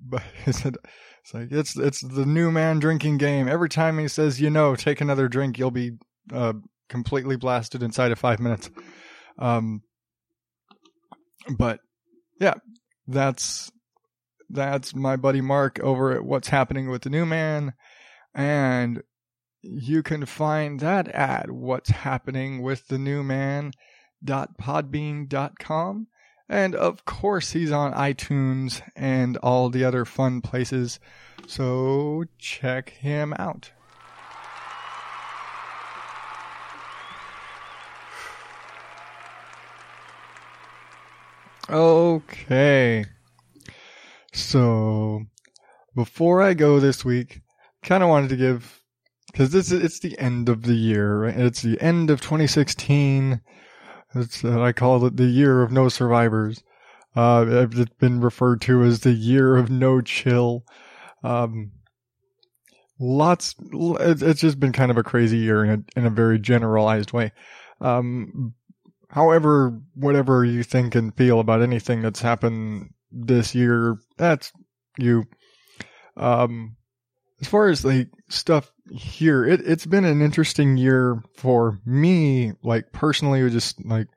but 0.00 0.22
it's, 0.46 0.64
it's 0.64 1.34
like 1.34 1.52
it's 1.52 1.76
it's 1.76 2.00
the 2.00 2.26
new 2.26 2.50
man 2.50 2.78
drinking 2.78 3.18
game. 3.18 3.48
Every 3.48 3.68
time 3.68 3.98
he 3.98 4.08
says, 4.08 4.40
you 4.40 4.50
know, 4.50 4.74
take 4.74 5.00
another 5.00 5.28
drink, 5.28 5.58
you'll 5.58 5.70
be 5.70 5.92
uh, 6.32 6.54
completely 6.88 7.36
blasted 7.36 7.82
inside 7.82 8.12
of 8.12 8.18
five 8.18 8.40
minutes. 8.40 8.70
Um, 9.38 9.82
but 11.56 11.80
yeah, 12.40 12.54
that's 13.06 13.70
that's 14.50 14.94
my 14.94 15.16
buddy 15.16 15.40
Mark 15.40 15.80
over 15.80 16.12
at 16.12 16.24
What's 16.24 16.48
Happening 16.48 16.90
with 16.90 17.02
the 17.02 17.10
New 17.10 17.26
Man, 17.26 17.74
and 18.34 19.02
you 19.62 20.02
can 20.02 20.26
find 20.26 20.80
that 20.80 21.08
at 21.08 21.50
what's 21.50 21.90
happening 21.90 22.62
with 22.62 22.88
the 22.88 22.98
new 22.98 23.22
man.podbean.com. 23.22 26.06
And 26.46 26.74
of 26.74 27.06
course, 27.06 27.52
he's 27.52 27.72
on 27.72 27.94
iTunes 27.94 28.82
and 28.94 29.38
all 29.38 29.70
the 29.70 29.84
other 29.84 30.04
fun 30.04 30.42
places. 30.42 31.00
So 31.46 32.24
check 32.38 32.90
him 32.90 33.32
out. 33.38 33.70
Okay. 41.68 43.04
So 44.32 45.22
before 45.94 46.42
I 46.42 46.54
go 46.54 46.80
this 46.80 47.04
week, 47.04 47.40
kind 47.82 48.02
of 48.02 48.08
wanted 48.08 48.30
to 48.30 48.36
give 48.36 48.80
because 49.32 49.50
this 49.50 49.72
is 49.72 49.82
it's 49.82 49.98
the 50.00 50.18
end 50.18 50.48
of 50.48 50.62
the 50.62 50.74
year, 50.74 51.22
right? 51.22 51.36
It's 51.36 51.62
the 51.62 51.80
end 51.80 52.10
of 52.10 52.20
2016. 52.20 53.40
It's 54.14 54.44
uh, 54.44 54.60
I 54.60 54.72
call 54.72 55.04
it 55.06 55.16
the 55.16 55.24
year 55.24 55.62
of 55.62 55.72
no 55.72 55.88
survivors. 55.88 56.62
Uh, 57.16 57.44
it's 57.48 57.94
been 57.98 58.20
referred 58.20 58.60
to 58.62 58.82
as 58.82 59.00
the 59.00 59.12
year 59.12 59.56
of 59.56 59.70
no 59.70 60.00
chill. 60.00 60.64
Um, 61.22 61.72
lots. 62.98 63.54
It's 63.72 64.40
just 64.40 64.60
been 64.60 64.72
kind 64.72 64.90
of 64.90 64.98
a 64.98 65.02
crazy 65.04 65.38
year 65.38 65.64
in 65.64 65.70
a 65.70 65.98
in 65.98 66.06
a 66.06 66.10
very 66.10 66.38
generalized 66.38 67.12
way. 67.12 67.32
Um, 67.80 68.54
however, 69.14 69.80
whatever 69.94 70.44
you 70.44 70.64
think 70.64 70.96
and 70.96 71.14
feel 71.14 71.38
about 71.38 71.62
anything 71.62 72.02
that's 72.02 72.20
happened 72.20 72.92
this 73.12 73.54
year, 73.54 73.96
that's 74.16 74.52
you. 74.98 75.22
Um, 76.16 76.74
as 77.40 77.46
far 77.46 77.68
as 77.68 77.84
like 77.84 78.08
stuff 78.28 78.72
here, 78.90 79.44
it, 79.44 79.60
it's 79.64 79.86
been 79.86 80.04
an 80.04 80.20
interesting 80.20 80.76
year 80.76 81.22
for 81.36 81.78
me, 81.86 82.54
like 82.64 82.90
personally, 82.90 83.48
just 83.50 83.84
like 83.84 84.08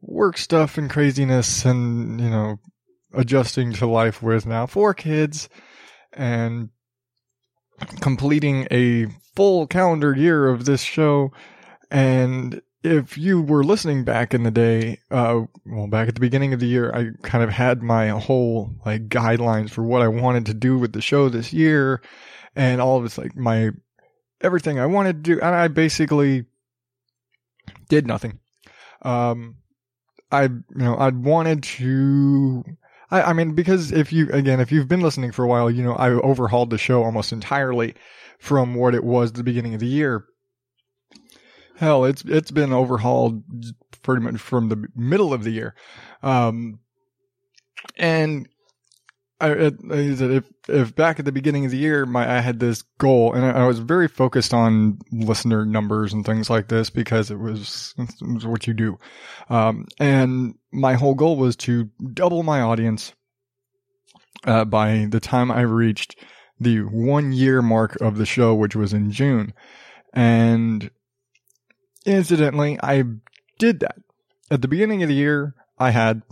work 0.00 0.36
stuff 0.36 0.78
and 0.78 0.90
craziness 0.90 1.64
and, 1.64 2.20
you 2.20 2.28
know, 2.28 2.56
adjusting 3.14 3.72
to 3.74 3.86
life 3.86 4.20
with 4.20 4.46
now 4.46 4.66
four 4.66 4.94
kids 4.94 5.48
and 6.12 6.70
completing 8.00 8.66
a 8.72 9.06
full 9.36 9.68
calendar 9.68 10.12
year 10.12 10.48
of 10.48 10.64
this 10.64 10.82
show. 10.82 11.30
And 11.88 12.60
if 12.82 13.16
you 13.16 13.40
were 13.40 13.64
listening 13.64 14.04
back 14.04 14.34
in 14.34 14.42
the 14.42 14.50
day, 14.50 14.98
uh, 15.10 15.42
well, 15.66 15.86
back 15.86 16.08
at 16.08 16.14
the 16.14 16.20
beginning 16.20 16.52
of 16.52 16.60
the 16.60 16.66
year, 16.66 16.92
I 16.94 17.10
kind 17.26 17.44
of 17.44 17.50
had 17.50 17.82
my 17.82 18.08
whole 18.08 18.74
like 18.84 19.08
guidelines 19.08 19.70
for 19.70 19.82
what 19.82 20.02
I 20.02 20.08
wanted 20.08 20.46
to 20.46 20.54
do 20.54 20.78
with 20.78 20.92
the 20.92 21.00
show 21.00 21.28
this 21.28 21.52
year 21.52 22.02
and 22.54 22.80
all 22.80 22.98
of 22.98 23.04
it's 23.04 23.18
like 23.18 23.36
my 23.36 23.70
everything 24.40 24.78
I 24.78 24.86
wanted 24.86 25.24
to 25.24 25.34
do, 25.34 25.40
and 25.40 25.54
I 25.54 25.68
basically 25.68 26.44
did 27.88 28.06
nothing. 28.06 28.38
Um, 29.02 29.56
I 30.30 30.44
you 30.44 30.64
know 30.74 30.94
I 30.96 31.08
wanted 31.10 31.62
to. 31.64 32.64
I, 33.10 33.22
I 33.22 33.32
mean, 33.32 33.54
because 33.54 33.92
if 33.92 34.12
you 34.12 34.28
again, 34.30 34.60
if 34.60 34.72
you've 34.72 34.88
been 34.88 35.00
listening 35.00 35.32
for 35.32 35.44
a 35.44 35.48
while, 35.48 35.70
you 35.70 35.82
know 35.82 35.94
I 35.94 36.10
overhauled 36.10 36.70
the 36.70 36.78
show 36.78 37.02
almost 37.02 37.32
entirely 37.32 37.94
from 38.38 38.74
what 38.74 38.94
it 38.94 39.04
was 39.04 39.30
at 39.30 39.36
the 39.36 39.44
beginning 39.44 39.74
of 39.74 39.80
the 39.80 39.86
year. 39.86 40.24
Hell, 41.82 42.04
it's 42.04 42.22
it's 42.22 42.52
been 42.52 42.72
overhauled 42.72 43.42
pretty 44.02 44.22
much 44.22 44.36
from 44.36 44.68
the 44.68 44.86
middle 44.94 45.34
of 45.34 45.42
the 45.42 45.50
year, 45.50 45.74
um, 46.22 46.78
and 47.96 48.48
I, 49.40 49.48
I 49.48 49.72
if 49.90 50.44
if 50.68 50.94
back 50.94 51.18
at 51.18 51.24
the 51.24 51.32
beginning 51.32 51.64
of 51.64 51.72
the 51.72 51.78
year, 51.78 52.06
my 52.06 52.36
I 52.36 52.38
had 52.38 52.60
this 52.60 52.82
goal, 52.98 53.32
and 53.32 53.44
I, 53.44 53.62
I 53.62 53.66
was 53.66 53.80
very 53.80 54.06
focused 54.06 54.54
on 54.54 55.00
listener 55.10 55.66
numbers 55.66 56.12
and 56.12 56.24
things 56.24 56.48
like 56.48 56.68
this 56.68 56.88
because 56.88 57.32
it 57.32 57.40
was, 57.40 57.96
it 57.98 58.32
was 58.32 58.46
what 58.46 58.68
you 58.68 58.74
do. 58.74 58.96
Um, 59.50 59.88
and 59.98 60.54
my 60.72 60.94
whole 60.94 61.16
goal 61.16 61.36
was 61.36 61.56
to 61.56 61.90
double 62.14 62.44
my 62.44 62.60
audience 62.60 63.12
uh, 64.46 64.64
by 64.66 65.08
the 65.10 65.18
time 65.18 65.50
I 65.50 65.62
reached 65.62 66.14
the 66.60 66.82
one 66.82 67.32
year 67.32 67.60
mark 67.60 68.00
of 68.00 68.18
the 68.18 68.26
show, 68.26 68.54
which 68.54 68.76
was 68.76 68.92
in 68.92 69.10
June. 69.10 69.52
And 70.14 70.88
incidentally, 72.04 72.78
I 72.82 73.04
did 73.58 73.80
that 73.80 73.96
at 74.50 74.62
the 74.62 74.68
beginning 74.68 75.02
of 75.02 75.08
the 75.08 75.14
year. 75.14 75.54
I 75.78 75.90
had 75.90 76.22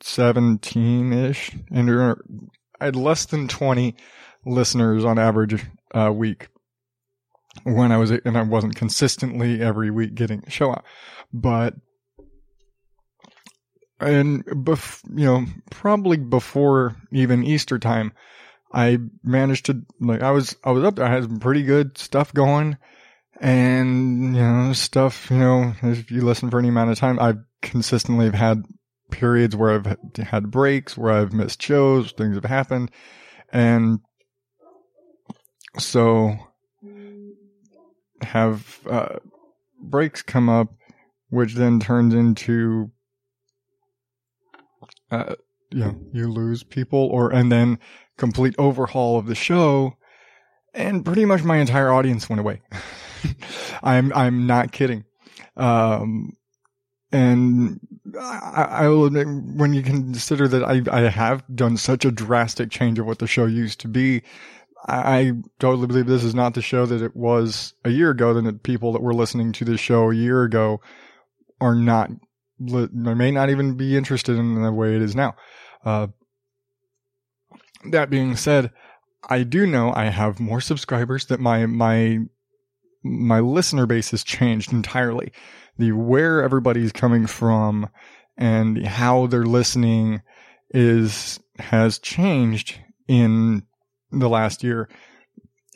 17 0.00 1.12
ish, 1.12 1.52
and 1.70 1.90
I 2.80 2.84
had 2.84 2.96
less 2.96 3.26
than 3.26 3.48
20 3.48 3.94
listeners 4.44 5.04
on 5.04 5.18
average 5.18 5.64
a 5.92 6.12
week 6.12 6.48
when 7.64 7.92
I 7.92 7.96
was, 7.96 8.10
and 8.10 8.36
I 8.36 8.42
wasn't 8.42 8.76
consistently 8.76 9.60
every 9.60 9.90
week 9.90 10.14
getting 10.14 10.42
a 10.46 10.50
show 10.50 10.70
out. 10.70 10.84
But, 11.32 11.74
and 14.00 14.44
bef- 14.46 15.02
you 15.14 15.26
know, 15.26 15.46
probably 15.70 16.16
before 16.16 16.96
even 17.12 17.44
Easter 17.44 17.78
time, 17.78 18.12
I 18.72 18.98
managed 19.22 19.66
to, 19.66 19.82
like, 20.00 20.22
I 20.22 20.30
was, 20.30 20.56
I 20.62 20.70
was 20.70 20.84
up 20.84 20.96
there, 20.96 21.06
I 21.06 21.10
had 21.10 21.24
some 21.24 21.40
pretty 21.40 21.62
good 21.62 21.98
stuff 21.98 22.32
going. 22.32 22.76
And, 23.40 24.34
you 24.34 24.42
know, 24.42 24.72
stuff, 24.72 25.30
you 25.30 25.38
know, 25.38 25.72
if 25.82 26.10
you 26.10 26.22
listen 26.22 26.50
for 26.50 26.58
any 26.58 26.68
amount 26.68 26.90
of 26.90 26.98
time, 26.98 27.18
I've 27.20 27.38
consistently 27.62 28.24
have 28.26 28.34
had 28.34 28.64
periods 29.10 29.54
where 29.54 29.70
I've 29.70 29.96
had 30.18 30.50
breaks, 30.50 30.96
where 30.96 31.12
I've 31.12 31.32
missed 31.32 31.62
shows, 31.62 32.12
things 32.12 32.34
have 32.34 32.44
happened. 32.44 32.90
And 33.52 34.00
so 35.78 36.36
have 38.22 38.80
uh, 38.88 39.16
breaks 39.80 40.22
come 40.22 40.48
up, 40.48 40.74
which 41.30 41.54
then 41.54 41.80
turns 41.80 42.14
into, 42.14 42.90
uh, 45.10 45.36
you 45.70 45.80
know, 45.80 46.00
you 46.12 46.30
lose 46.30 46.62
people 46.62 46.98
or, 46.98 47.32
and 47.32 47.52
then 47.52 47.78
complete 48.16 48.54
overhaul 48.58 49.18
of 49.18 49.26
the 49.26 49.34
show. 49.34 49.96
And 50.74 51.04
pretty 51.04 51.24
much 51.24 51.42
my 51.44 51.58
entire 51.58 51.92
audience 51.92 52.28
went 52.28 52.40
away. 52.40 52.62
I'm, 53.82 54.12
I'm 54.14 54.46
not 54.46 54.72
kidding. 54.72 55.04
Um, 55.56 56.32
and 57.10 57.80
I, 58.20 58.66
I 58.70 58.88
will 58.88 59.06
admit, 59.06 59.26
when 59.56 59.72
you 59.72 59.82
consider 59.82 60.46
that 60.48 60.62
I, 60.62 60.82
I 60.90 61.08
have 61.08 61.44
done 61.54 61.76
such 61.76 62.04
a 62.04 62.10
drastic 62.10 62.70
change 62.70 62.98
of 62.98 63.06
what 63.06 63.18
the 63.18 63.26
show 63.26 63.46
used 63.46 63.80
to 63.80 63.88
be, 63.88 64.22
I, 64.86 65.18
I 65.18 65.32
totally 65.58 65.86
believe 65.86 66.06
this 66.06 66.24
is 66.24 66.34
not 66.34 66.54
the 66.54 66.62
show 66.62 66.86
that 66.86 67.02
it 67.02 67.16
was 67.16 67.74
a 67.84 67.90
year 67.90 68.10
ago. 68.10 68.34
Then 68.34 68.44
the 68.44 68.52
people 68.52 68.92
that 68.92 69.02
were 69.02 69.14
listening 69.14 69.52
to 69.52 69.64
this 69.64 69.80
show 69.80 70.10
a 70.10 70.14
year 70.14 70.42
ago 70.42 70.80
are 71.60 71.74
not, 71.74 72.10
may 72.58 73.30
not 73.30 73.50
even 73.50 73.76
be 73.76 73.96
interested 73.96 74.36
in 74.36 74.62
the 74.62 74.72
way 74.72 74.94
it 74.94 75.02
is 75.02 75.16
now. 75.16 75.34
Uh, 75.84 76.08
that 77.90 78.10
being 78.10 78.36
said, 78.36 78.70
I 79.28 79.42
do 79.42 79.66
know 79.66 79.92
I 79.94 80.06
have 80.06 80.40
more 80.40 80.60
subscribers 80.60 81.26
that 81.26 81.40
my, 81.40 81.66
my, 81.66 82.18
my 83.08 83.40
listener 83.40 83.86
base 83.86 84.10
has 84.10 84.22
changed 84.22 84.72
entirely 84.72 85.32
the 85.78 85.92
where 85.92 86.42
everybody's 86.42 86.92
coming 86.92 87.26
from 87.26 87.88
and 88.36 88.86
how 88.86 89.26
they're 89.26 89.46
listening 89.46 90.22
is 90.70 91.40
has 91.58 91.98
changed 91.98 92.78
in 93.06 93.62
the 94.10 94.28
last 94.28 94.62
year. 94.62 94.88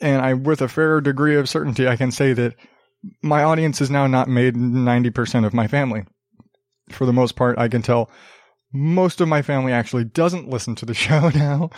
And 0.01 0.21
I, 0.21 0.33
with 0.33 0.61
a 0.61 0.67
fair 0.67 1.01
degree 1.01 1.35
of 1.35 1.49
certainty, 1.49 1.87
I 1.87 1.95
can 1.95 2.11
say 2.11 2.33
that 2.33 2.55
my 3.21 3.43
audience 3.43 3.81
is 3.81 3.89
now 3.89 4.07
not 4.07 4.27
made 4.27 4.55
90% 4.55 5.45
of 5.45 5.53
my 5.53 5.67
family. 5.67 6.03
For 6.89 7.05
the 7.05 7.13
most 7.13 7.35
part, 7.35 7.57
I 7.57 7.67
can 7.69 7.81
tell 7.81 8.09
most 8.73 9.21
of 9.21 9.27
my 9.27 9.43
family 9.43 9.71
actually 9.71 10.03
doesn't 10.03 10.49
listen 10.49 10.75
to 10.75 10.85
the 10.85 10.93
show 11.05 11.29
now. 11.29 11.69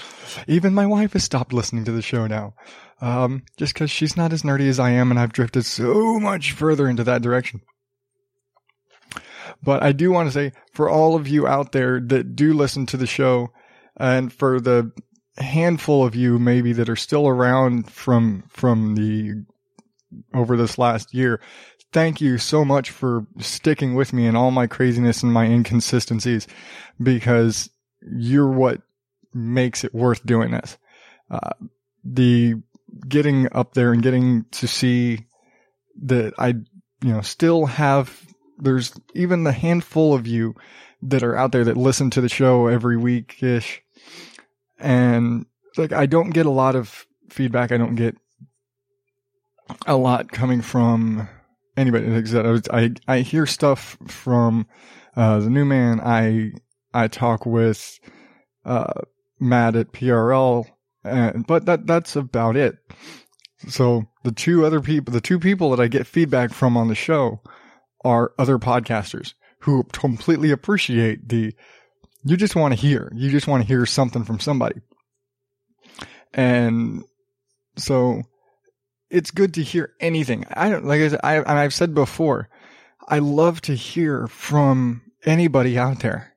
Even 0.47 0.73
my 0.73 0.85
wife 0.85 1.13
has 1.13 1.23
stopped 1.23 1.53
listening 1.53 1.85
to 1.85 1.91
the 1.91 2.01
show 2.01 2.25
now. 2.25 2.55
Um, 3.01 3.43
just 3.57 3.73
because 3.73 3.91
she's 3.91 4.15
not 4.15 4.31
as 4.31 4.43
nerdy 4.43 4.69
as 4.69 4.79
I 4.79 4.91
am, 4.91 5.11
and 5.11 5.19
I've 5.19 5.33
drifted 5.33 5.65
so 5.65 6.17
much 6.19 6.53
further 6.53 6.87
into 6.87 7.03
that 7.03 7.21
direction. 7.21 7.61
But 9.61 9.83
I 9.83 9.91
do 9.91 10.11
want 10.11 10.27
to 10.27 10.33
say 10.33 10.53
for 10.73 10.89
all 10.89 11.15
of 11.15 11.27
you 11.27 11.45
out 11.45 11.73
there 11.73 11.99
that 11.99 12.35
do 12.35 12.53
listen 12.53 12.85
to 12.87 12.97
the 12.97 13.07
show, 13.07 13.51
and 13.97 14.31
for 14.31 14.61
the 14.61 14.91
handful 15.37 16.05
of 16.05 16.15
you 16.15 16.39
maybe 16.39 16.71
that 16.73 16.89
are 16.89 16.95
still 16.95 17.27
around 17.27 17.91
from 17.91 18.43
from 18.47 18.95
the 18.95 19.43
over 20.33 20.55
this 20.55 20.77
last 20.77 21.13
year, 21.13 21.41
thank 21.95 22.19
you 22.19 22.37
so 22.37 22.65
much 22.65 22.91
for 22.91 23.25
sticking 23.39 23.95
with 23.95 24.11
me 24.11 24.27
and 24.27 24.35
all 24.35 24.51
my 24.51 24.67
craziness 24.67 25.23
and 25.23 25.31
my 25.31 25.45
inconsistencies, 25.45 26.45
because 27.01 27.69
you're 28.01 28.51
what 28.51 28.81
makes 29.33 29.85
it 29.85 29.95
worth 29.95 30.25
doing 30.25 30.51
this. 30.51 30.77
Uh, 31.31 31.51
the 32.03 32.55
getting 33.07 33.47
up 33.53 33.75
there 33.75 33.93
and 33.93 34.03
getting 34.03 34.43
to 34.51 34.67
see 34.67 35.25
that 36.03 36.33
I, 36.37 36.47
you 36.49 37.13
know, 37.13 37.21
still 37.21 37.65
have 37.65 38.21
there's 38.57 38.91
even 39.13 39.45
the 39.45 39.53
handful 39.53 40.13
of 40.13 40.27
you 40.27 40.53
that 41.01 41.23
are 41.23 41.37
out 41.37 41.53
there 41.53 41.63
that 41.63 41.77
listen 41.77 42.09
to 42.09 42.19
the 42.19 42.27
show 42.27 42.67
every 42.67 42.97
week 42.97 43.41
ish. 43.41 43.81
And 44.79 45.45
like, 45.77 45.93
I 45.93 46.07
don't 46.07 46.31
get 46.31 46.45
a 46.45 46.51
lot 46.51 46.75
of 46.75 47.05
feedback. 47.29 47.71
I 47.71 47.77
don't 47.77 47.95
get 47.95 48.17
a 49.87 49.95
lot 49.95 50.29
coming 50.29 50.61
from 50.61 51.29
anybody. 51.77 52.07
I, 52.37 52.59
I, 52.71 52.93
I 53.07 53.19
hear 53.19 53.45
stuff 53.45 53.97
from, 54.07 54.67
uh, 55.15 55.39
the 55.39 55.49
new 55.49 55.65
man. 55.65 55.99
I, 56.01 56.51
I 56.93 57.07
talk 57.07 57.45
with, 57.45 57.99
uh, 58.65 58.93
Matt 59.39 59.75
at 59.75 59.91
PRL, 59.91 60.65
and, 61.03 61.45
but 61.45 61.65
that, 61.65 61.85
that's 61.87 62.15
about 62.15 62.55
it. 62.55 62.77
So 63.67 64.05
the 64.23 64.31
two 64.31 64.65
other 64.65 64.81
people, 64.81 65.13
the 65.13 65.21
two 65.21 65.39
people 65.39 65.71
that 65.71 65.81
I 65.81 65.87
get 65.87 66.07
feedback 66.07 66.51
from 66.51 66.77
on 66.77 66.87
the 66.87 66.95
show 66.95 67.41
are 68.03 68.33
other 68.37 68.59
podcasters 68.59 69.33
who 69.65 69.83
completely 69.91 70.51
appreciate 70.51 71.27
the 71.27 71.53
you 72.23 72.37
just 72.37 72.55
want 72.55 72.73
to 72.73 72.79
hear 72.79 73.11
you 73.15 73.31
just 73.31 73.47
want 73.47 73.63
to 73.63 73.67
hear 73.67 73.85
something 73.85 74.23
from 74.23 74.39
somebody 74.39 74.79
and 76.33 77.03
so 77.75 78.21
it's 79.09 79.31
good 79.31 79.53
to 79.53 79.63
hear 79.63 79.93
anything 79.99 80.45
i 80.53 80.69
don't 80.69 80.85
like 80.85 81.01
i 81.01 81.07
said 81.09 81.19
I, 81.23 81.35
and 81.37 81.59
i've 81.59 81.73
said 81.73 81.93
before 81.93 82.49
i 83.07 83.19
love 83.19 83.61
to 83.61 83.75
hear 83.75 84.27
from 84.27 85.01
anybody 85.25 85.77
out 85.77 85.99
there 85.99 86.33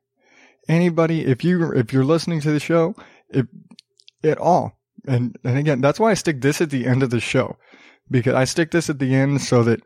anybody 0.69 1.25
if 1.25 1.45
you 1.45 1.73
if 1.73 1.93
you're 1.93 2.05
listening 2.05 2.41
to 2.43 2.51
the 2.51 2.61
show 2.61 2.95
if 3.31 3.47
at 4.23 4.39
all 4.39 4.79
and 5.07 5.37
and 5.45 5.59
again 5.59 5.81
that's 5.81 6.01
why 6.01 6.11
i 6.11 6.15
stick 6.15 6.41
this 6.41 6.61
at 6.61 6.71
the 6.71 6.87
end 6.87 7.03
of 7.03 7.11
the 7.11 7.21
show 7.21 7.57
because 8.11 8.35
i 8.35 8.45
stick 8.45 8.71
this 8.71 8.91
at 8.91 8.99
the 8.99 9.15
end 9.15 9.41
so 9.41 9.63
that 9.63 9.81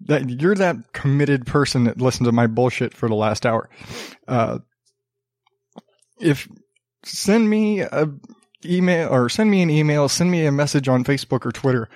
that 0.00 0.28
you're 0.40 0.54
that 0.54 0.92
committed 0.92 1.46
person 1.46 1.84
that 1.84 2.00
listened 2.00 2.26
to 2.26 2.32
my 2.32 2.46
bullshit 2.46 2.94
for 2.94 3.08
the 3.08 3.14
last 3.14 3.44
hour. 3.44 3.68
Uh, 4.26 4.58
if 6.20 6.48
send 7.04 7.48
me 7.48 7.80
a 7.80 8.08
email 8.64 9.12
or 9.12 9.28
send 9.28 9.50
me 9.50 9.62
an 9.62 9.70
email, 9.70 10.08
send 10.08 10.30
me 10.30 10.46
a 10.46 10.52
message 10.52 10.88
on 10.88 11.04
Facebook 11.04 11.46
or 11.46 11.52
Twitter. 11.52 11.88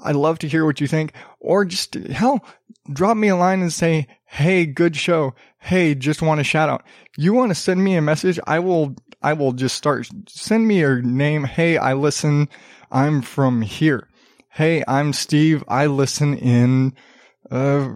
I'd 0.00 0.16
love 0.16 0.38
to 0.40 0.48
hear 0.48 0.64
what 0.64 0.80
you 0.80 0.86
think, 0.86 1.12
or 1.40 1.64
just 1.64 1.94
hell, 1.94 2.44
drop 2.92 3.16
me 3.16 3.28
a 3.28 3.36
line 3.36 3.60
and 3.60 3.72
say, 3.72 4.06
"Hey, 4.26 4.66
good 4.66 4.96
show. 4.96 5.34
Hey, 5.58 5.94
just 5.94 6.22
want 6.22 6.40
a 6.40 6.44
shout 6.44 6.68
out." 6.68 6.84
You 7.16 7.32
want 7.32 7.50
to 7.50 7.54
send 7.54 7.82
me 7.82 7.96
a 7.96 8.02
message? 8.02 8.38
I 8.46 8.58
will. 8.58 8.94
I 9.22 9.32
will 9.32 9.52
just 9.52 9.76
start. 9.76 10.08
Send 10.28 10.68
me 10.68 10.78
your 10.78 11.02
name. 11.02 11.44
Hey, 11.44 11.76
I 11.76 11.94
listen. 11.94 12.48
I'm 12.90 13.22
from 13.22 13.62
here. 13.62 14.08
Hey, 14.50 14.82
I'm 14.88 15.12
Steve. 15.12 15.62
I 15.68 15.86
listen 15.86 16.36
in 16.38 16.94
uh, 17.50 17.94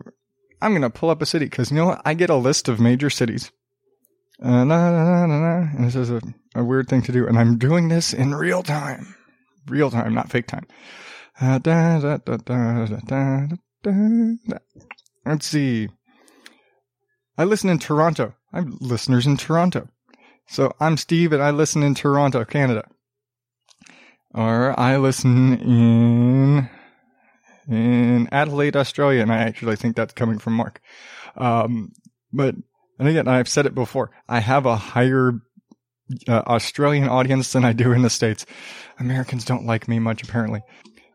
I'm 0.60 0.72
gonna 0.72 0.90
pull 0.90 1.10
up 1.10 1.22
a 1.22 1.26
city 1.26 1.46
because 1.46 1.70
you 1.70 1.76
know 1.76 1.86
what? 1.86 2.02
I 2.04 2.14
get 2.14 2.30
a 2.30 2.36
list 2.36 2.68
of 2.68 2.80
major 2.80 3.10
cities. 3.10 3.50
Uh, 4.42 4.64
na, 4.64 4.90
na, 4.90 5.04
na, 5.04 5.26
na, 5.26 5.38
na, 5.38 5.68
and 5.76 5.84
this 5.84 5.94
is 5.94 6.10
a, 6.10 6.20
a 6.54 6.64
weird 6.64 6.88
thing 6.88 7.02
to 7.02 7.12
do, 7.12 7.26
and 7.26 7.38
I'm 7.38 7.58
doing 7.58 7.88
this 7.88 8.12
in 8.12 8.34
real 8.34 8.62
time, 8.62 9.14
real 9.66 9.90
time, 9.90 10.14
not 10.14 10.30
fake 10.30 10.46
time. 10.46 10.66
Let's 15.26 15.46
see. 15.46 15.88
I 17.38 17.44
listen 17.44 17.70
in 17.70 17.78
Toronto. 17.78 18.34
I'm 18.52 18.76
listeners 18.80 19.26
in 19.26 19.36
Toronto. 19.36 19.88
So 20.46 20.72
I'm 20.80 20.96
Steve 20.96 21.32
and 21.32 21.42
I 21.42 21.50
listen 21.50 21.82
in 21.82 21.94
Toronto, 21.94 22.44
Canada. 22.44 22.84
Or 24.34 24.78
I 24.78 24.96
listen 24.96 25.58
in 25.60 26.68
in 27.68 28.28
Adelaide, 28.32 28.76
Australia, 28.76 29.22
and 29.22 29.32
I 29.32 29.38
actually 29.38 29.76
think 29.76 29.96
that's 29.96 30.12
coming 30.12 30.38
from 30.38 30.54
Mark. 30.54 30.80
Um, 31.36 31.92
but 32.32 32.54
and 32.98 33.08
again, 33.08 33.28
I've 33.28 33.48
said 33.48 33.66
it 33.66 33.74
before. 33.74 34.10
I 34.28 34.40
have 34.40 34.66
a 34.66 34.76
higher 34.76 35.32
uh, 36.28 36.42
Australian 36.46 37.08
audience 37.08 37.52
than 37.52 37.64
I 37.64 37.72
do 37.72 37.92
in 37.92 38.02
the 38.02 38.10
states. 38.10 38.44
Americans 38.98 39.44
don't 39.44 39.66
like 39.66 39.88
me 39.88 39.98
much, 39.98 40.22
apparently. 40.22 40.62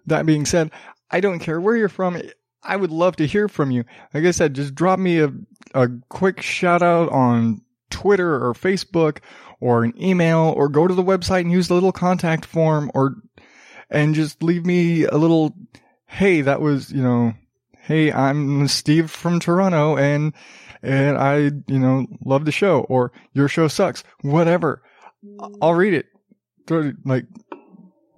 That 0.08 0.26
being 0.26 0.46
said, 0.46 0.72
I 1.12 1.20
don't 1.20 1.40
care 1.40 1.62
where 1.62 1.76
you're 1.76 1.90
from. 1.90 2.22
I 2.64 2.76
would 2.76 2.92
love 2.92 3.16
to 3.18 3.28
hear 3.28 3.48
from 3.48 3.72
you. 3.72 3.86
Like 4.14 4.26
I 4.26 4.32
said, 4.32 4.54
just 4.54 4.76
drop 4.76 5.00
me 5.00 5.20
a, 5.20 5.32
a 5.74 5.88
quick 6.10 6.42
shout 6.42 6.82
out 6.82 7.10
on 7.10 7.62
Twitter 7.90 8.36
or 8.36 8.54
Facebook 8.54 9.20
or 9.60 9.84
an 9.84 9.94
email 10.02 10.54
or 10.58 10.70
go 10.70 10.88
to 10.88 10.94
the 10.94 11.04
website 11.04 11.42
and 11.42 11.52
use 11.52 11.68
the 11.68 11.74
little 11.74 11.92
contact 11.92 12.46
form 12.46 12.92
or, 12.94 13.16
and 13.90 14.16
just 14.16 14.44
leave 14.44 14.66
me 14.66 15.06
a 15.06 15.16
little, 15.16 15.56
hey, 16.08 16.42
that 16.42 16.62
was, 16.62 16.92
you 16.92 17.02
know, 17.02 17.34
hey, 17.80 18.12
I'm 18.12 18.68
Steve 18.68 19.10
from 19.10 19.40
Toronto 19.40 19.96
and, 19.96 20.34
and 20.82 21.18
I, 21.18 21.38
you 21.38 21.80
know, 21.80 22.06
love 22.26 22.46
the 22.46 22.52
show 22.52 22.82
or 22.82 23.12
your 23.34 23.48
show 23.48 23.68
sucks, 23.68 24.04
whatever. 24.22 24.84
I'll 25.62 25.74
read 25.74 25.94
it. 25.94 26.08
Like, 27.06 27.26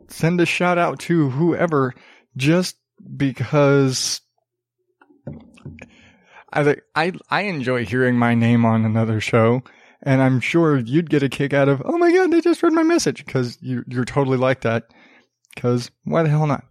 send 0.09 0.41
a 0.41 0.45
shout 0.45 0.77
out 0.77 0.99
to 0.99 1.29
whoever 1.29 1.93
just 2.35 2.75
because 3.15 4.21
I 6.51 6.77
I 6.95 7.13
I 7.29 7.41
enjoy 7.41 7.85
hearing 7.85 8.17
my 8.17 8.33
name 8.33 8.65
on 8.65 8.85
another 8.85 9.19
show, 9.19 9.63
and 10.01 10.21
I'm 10.21 10.39
sure 10.39 10.77
you'd 10.77 11.09
get 11.09 11.23
a 11.23 11.29
kick 11.29 11.53
out 11.53 11.69
of. 11.69 11.81
Oh 11.85 11.97
my 11.97 12.11
god, 12.11 12.31
they 12.31 12.41
just 12.41 12.63
read 12.63 12.73
my 12.73 12.83
message 12.83 13.25
because 13.25 13.57
you 13.61 13.83
you're 13.87 14.05
totally 14.05 14.37
like 14.37 14.61
that. 14.61 14.85
Because 15.53 15.91
why 16.03 16.23
the 16.23 16.29
hell 16.29 16.47
not? 16.47 16.65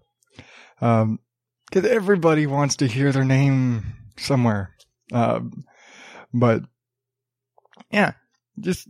Um, 0.80 1.18
because 1.70 1.88
everybody 1.88 2.46
wants 2.46 2.76
to 2.76 2.86
hear 2.86 3.12
their 3.12 3.24
name 3.24 3.84
somewhere. 4.16 4.74
Um, 5.12 5.64
but 6.32 6.62
yeah, 7.90 8.12
just 8.58 8.88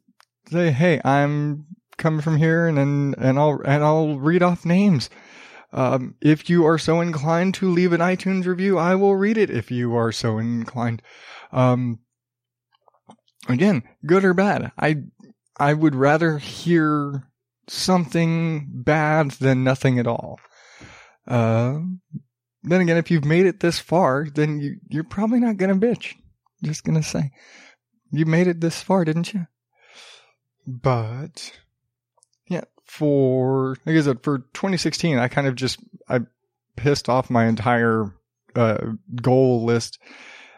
say, 0.51 0.70
hey, 0.70 1.01
I'm 1.05 1.66
coming 1.99 2.20
from 2.20 2.38
here, 2.38 2.66
and 2.66 2.78
then 2.78 3.14
and 3.18 3.38
I'll 3.38 3.61
and 3.64 3.84
I'll 3.84 4.18
read 4.18 4.42
off 4.42 4.64
names. 4.64 5.11
Um, 5.72 6.14
if 6.20 6.49
you 6.49 6.64
are 6.64 6.78
so 6.78 7.01
inclined 7.01 7.55
to 7.55 7.70
leave 7.70 7.92
an 7.92 8.01
iTunes 8.01 8.46
review, 8.46 8.78
I 8.78 8.94
will 8.94 9.16
read 9.16 9.36
it 9.36 9.51
if 9.51 9.70
you 9.70 9.94
are 9.96 10.12
so 10.12 10.38
inclined. 10.38 11.03
Um, 11.53 11.99
again, 13.49 13.82
good 14.07 14.24
or 14.24 14.34
bad, 14.34 14.72
I, 14.78 15.03
I 15.59 15.74
would 15.74 15.94
rather 15.94 16.38
hear 16.38 17.28
something 17.68 18.66
bad 18.72 19.32
than 19.32 19.62
nothing 19.62 19.99
at 19.99 20.07
all. 20.07 20.40
Uh, 21.26 21.80
then 22.62 22.80
again, 22.80 22.96
if 22.96 23.11
you've 23.11 23.26
made 23.26 23.44
it 23.44 23.61
this 23.61 23.78
far, 23.78 24.26
then 24.34 24.61
you, 24.61 24.76
you're 24.88 25.05
probably 25.05 25.38
not 25.40 25.59
gonna 25.59 25.76
bitch. 25.76 26.14
Just 26.62 26.84
gonna 26.84 27.03
say. 27.03 27.30
You 28.11 28.24
made 28.24 28.46
it 28.46 28.61
this 28.62 28.82
far, 28.82 29.05
didn't 29.05 29.34
you? 29.34 29.46
But, 30.66 31.53
yeah, 32.49 32.64
for 32.84 33.76
like 33.86 33.96
I 33.96 34.01
said, 34.01 34.22
for 34.22 34.38
2016, 34.38 35.18
I 35.18 35.28
kind 35.28 35.46
of 35.46 35.55
just 35.55 35.78
I 36.09 36.20
pissed 36.76 37.09
off 37.09 37.30
my 37.30 37.46
entire 37.46 38.14
uh, 38.57 38.78
goal 39.20 39.64
list. 39.64 39.99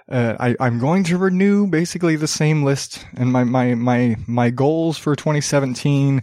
Uh, 0.09 0.37
I, 0.41 0.57
I'm 0.59 0.79
going 0.79 1.05
to 1.05 1.19
renew 1.19 1.67
basically 1.67 2.17
the 2.17 2.27
same 2.27 2.63
list, 2.63 3.07
and 3.17 3.33
my 3.33 3.45
my 3.45 3.75
my 3.75 4.17
my 4.27 4.51
goals 4.51 4.99
for 4.99 5.15
2017. 5.15 6.23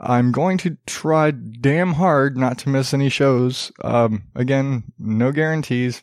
I'm 0.00 0.32
going 0.32 0.58
to 0.58 0.76
try 0.86 1.30
damn 1.30 1.92
hard 1.92 2.36
not 2.36 2.58
to 2.58 2.68
miss 2.68 2.92
any 2.92 3.08
shows. 3.08 3.70
Um, 3.82 4.24
again, 4.34 4.92
no 4.98 5.30
guarantees. 5.30 6.02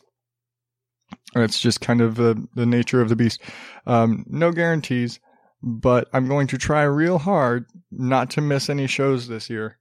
It's 1.36 1.60
just 1.60 1.82
kind 1.82 2.00
of 2.00 2.16
the 2.16 2.46
nature 2.54 3.02
of 3.02 3.10
the 3.10 3.16
beast. 3.16 3.40
Um, 3.86 4.24
no 4.28 4.50
guarantees 4.50 5.20
but 5.62 6.08
I'm 6.12 6.26
going 6.26 6.46
to 6.48 6.58
try 6.58 6.82
real 6.82 7.18
hard 7.18 7.66
not 7.90 8.30
to 8.30 8.40
miss 8.40 8.68
any 8.68 8.86
shows 8.86 9.28
this 9.28 9.48
year 9.48 9.78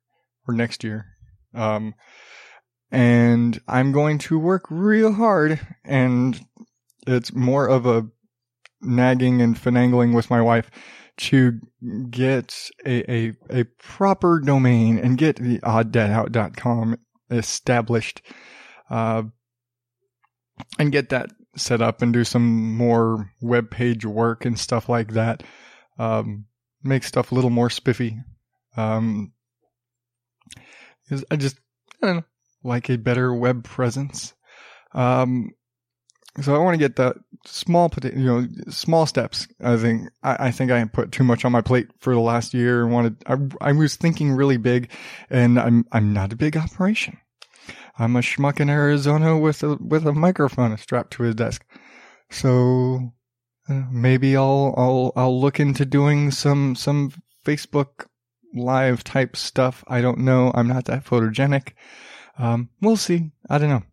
or 0.47 0.53
next 0.53 0.83
year. 0.83 1.07
Um, 1.53 1.95
and 2.91 3.59
I'm 3.67 3.91
going 3.91 4.17
to 4.19 4.37
work 4.37 4.65
real 4.69 5.13
hard 5.13 5.59
and 5.83 6.39
it's 7.07 7.33
more 7.33 7.67
of 7.67 7.85
a 7.85 8.07
nagging 8.81 9.41
and 9.41 9.55
finagling 9.55 10.13
with 10.15 10.29
my 10.29 10.41
wife 10.41 10.69
to 11.17 11.59
get 12.09 12.69
a, 12.85 13.11
a, 13.11 13.33
a 13.49 13.63
proper 13.79 14.39
domain 14.39 14.97
and 14.97 15.17
get 15.17 15.37
the 15.37 15.59
odddadout.com 15.59 16.97
established, 17.29 18.21
uh, 18.89 19.23
and 20.79 20.91
get 20.91 21.09
that 21.09 21.31
set 21.55 21.81
up 21.81 22.01
and 22.01 22.13
do 22.13 22.23
some 22.23 22.75
more 22.75 23.31
web 23.41 23.69
page 23.69 24.05
work 24.05 24.45
and 24.45 24.57
stuff 24.57 24.87
like 24.87 25.13
that 25.13 25.43
um, 26.01 26.45
make 26.83 27.03
stuff 27.03 27.31
a 27.31 27.35
little 27.35 27.51
more 27.51 27.69
spiffy. 27.69 28.17
Um, 28.75 29.33
I 31.29 31.35
just, 31.35 31.59
I 32.01 32.07
don't 32.07 32.15
know, 32.17 32.23
like 32.63 32.89
a 32.89 32.97
better 32.97 33.33
web 33.33 33.63
presence. 33.63 34.33
Um, 34.93 35.51
so 36.41 36.55
I 36.55 36.57
want 36.57 36.73
to 36.73 36.79
get 36.79 36.95
that 36.95 37.17
small, 37.45 37.91
you 38.03 38.11
know, 38.25 38.47
small 38.69 39.05
steps. 39.05 39.47
I 39.61 39.77
think, 39.77 40.09
I, 40.23 40.47
I 40.47 40.51
think 40.51 40.71
I 40.71 40.83
put 40.85 41.11
too 41.11 41.23
much 41.23 41.45
on 41.45 41.51
my 41.51 41.61
plate 41.61 41.89
for 41.99 42.15
the 42.15 42.19
last 42.19 42.53
year 42.53 42.83
and 42.83 42.91
wanted, 42.91 43.17
I, 43.27 43.37
I 43.59 43.71
was 43.73 43.95
thinking 43.95 44.31
really 44.31 44.57
big 44.57 44.89
and 45.29 45.59
I'm, 45.59 45.85
I'm 45.91 46.13
not 46.13 46.33
a 46.33 46.37
big 46.37 46.57
operation. 46.57 47.17
I'm 47.99 48.15
a 48.15 48.21
schmuck 48.21 48.59
in 48.59 48.69
Arizona 48.69 49.37
with 49.37 49.61
a, 49.61 49.75
with 49.75 50.07
a 50.07 50.13
microphone 50.13 50.75
strapped 50.77 51.13
to 51.13 51.23
his 51.23 51.35
desk. 51.35 51.63
So 52.31 53.13
maybe 53.67 54.35
I'll 54.35 54.73
I'll 54.77 55.13
I'll 55.15 55.39
look 55.39 55.59
into 55.59 55.85
doing 55.85 56.31
some 56.31 56.75
some 56.75 57.11
Facebook 57.45 58.07
live 58.53 59.03
type 59.03 59.35
stuff. 59.35 59.83
I 59.87 60.01
don't 60.01 60.19
know. 60.19 60.51
I'm 60.53 60.67
not 60.67 60.85
that 60.85 61.05
photogenic. 61.05 61.73
Um, 62.37 62.69
we'll 62.81 62.97
see. 62.97 63.31
I 63.49 63.57
don't 63.57 63.69
know. 63.69 63.83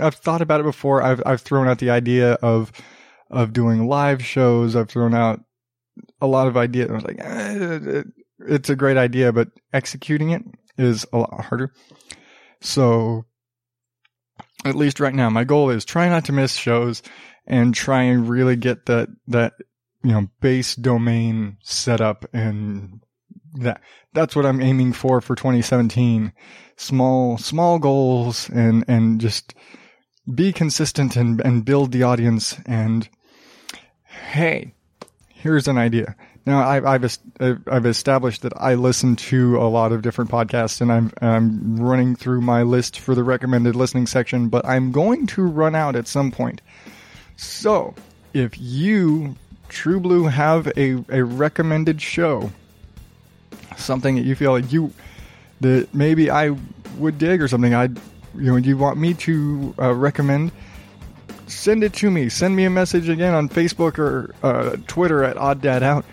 I've 0.00 0.14
thought 0.14 0.42
about 0.42 0.60
it 0.60 0.64
before. 0.64 1.02
I've 1.02 1.22
I've 1.26 1.40
thrown 1.40 1.68
out 1.68 1.78
the 1.78 1.90
idea 1.90 2.34
of 2.34 2.72
of 3.30 3.52
doing 3.52 3.88
live 3.88 4.24
shows. 4.24 4.76
I've 4.76 4.88
thrown 4.88 5.14
out 5.14 5.40
a 6.20 6.26
lot 6.26 6.46
of 6.46 6.56
ideas. 6.56 6.90
I 6.90 6.94
was 6.94 7.04
like, 7.04 7.18
eh, 7.20 8.02
it's 8.40 8.70
a 8.70 8.76
great 8.76 8.96
idea, 8.96 9.32
but 9.32 9.48
executing 9.72 10.30
it 10.30 10.42
is 10.78 11.06
a 11.12 11.18
lot 11.18 11.44
harder. 11.44 11.72
So, 12.60 13.24
at 14.64 14.74
least 14.76 15.00
right 15.00 15.14
now, 15.14 15.30
my 15.30 15.44
goal 15.44 15.70
is 15.70 15.84
try 15.84 16.08
not 16.08 16.26
to 16.26 16.32
miss 16.32 16.54
shows 16.54 17.02
and 17.46 17.74
try 17.74 18.02
and 18.02 18.28
really 18.28 18.56
get 18.56 18.86
that 18.86 19.08
that 19.28 19.54
you 20.02 20.12
know 20.12 20.28
base 20.40 20.74
domain 20.74 21.56
set 21.62 22.00
up 22.00 22.24
and 22.32 23.00
that 23.54 23.80
that's 24.12 24.36
what 24.36 24.46
I'm 24.46 24.60
aiming 24.60 24.92
for 24.92 25.20
for 25.20 25.34
2017 25.34 26.32
small 26.76 27.38
small 27.38 27.78
goals 27.78 28.50
and 28.50 28.84
and 28.88 29.20
just 29.20 29.54
be 30.34 30.52
consistent 30.52 31.16
and 31.16 31.40
and 31.40 31.64
build 31.64 31.92
the 31.92 32.02
audience 32.02 32.56
and 32.66 33.08
hey 34.04 34.74
here's 35.46 35.68
an 35.68 35.78
idea. 35.78 36.16
Now 36.44 36.68
I've 36.68 36.84
I've 36.84 37.62
I've 37.68 37.86
established 37.86 38.42
that 38.42 38.52
I 38.56 38.74
listen 38.74 39.16
to 39.16 39.58
a 39.58 39.68
lot 39.68 39.92
of 39.92 40.02
different 40.02 40.30
podcasts 40.30 40.80
and 40.80 40.92
I'm 40.92 41.12
I'm 41.20 41.76
running 41.76 42.16
through 42.16 42.40
my 42.40 42.62
list 42.62 42.98
for 42.98 43.14
the 43.14 43.24
recommended 43.24 43.76
listening 43.76 44.06
section 44.06 44.48
but 44.48 44.64
I'm 44.66 44.92
going 44.92 45.26
to 45.28 45.42
run 45.42 45.74
out 45.74 45.96
at 45.96 46.06
some 46.06 46.30
point 46.30 46.60
so, 47.36 47.94
if 48.32 48.58
you, 48.58 49.36
True 49.68 50.00
Blue, 50.00 50.24
have 50.24 50.66
a, 50.76 51.04
a 51.08 51.22
recommended 51.22 52.00
show, 52.00 52.50
something 53.76 54.16
that 54.16 54.24
you 54.24 54.34
feel 54.34 54.52
like 54.52 54.72
you 54.72 54.92
that 55.60 55.94
maybe 55.94 56.30
I 56.30 56.56
would 56.98 57.18
dig 57.18 57.42
or 57.42 57.48
something, 57.48 57.74
I'd, 57.74 57.98
you 58.34 58.50
know, 58.50 58.56
you 58.56 58.76
want 58.76 58.98
me 58.98 59.14
to 59.14 59.74
uh, 59.78 59.94
recommend, 59.94 60.52
send 61.46 61.82
it 61.84 61.94
to 61.94 62.10
me. 62.10 62.28
Send 62.28 62.54
me 62.56 62.64
a 62.64 62.70
message 62.70 63.08
again 63.08 63.32
on 63.34 63.48
Facebook 63.48 63.98
or 63.98 64.34
uh, 64.42 64.76
Twitter 64.86 65.24
at 65.24 65.36
OddDadOut 65.36 66.04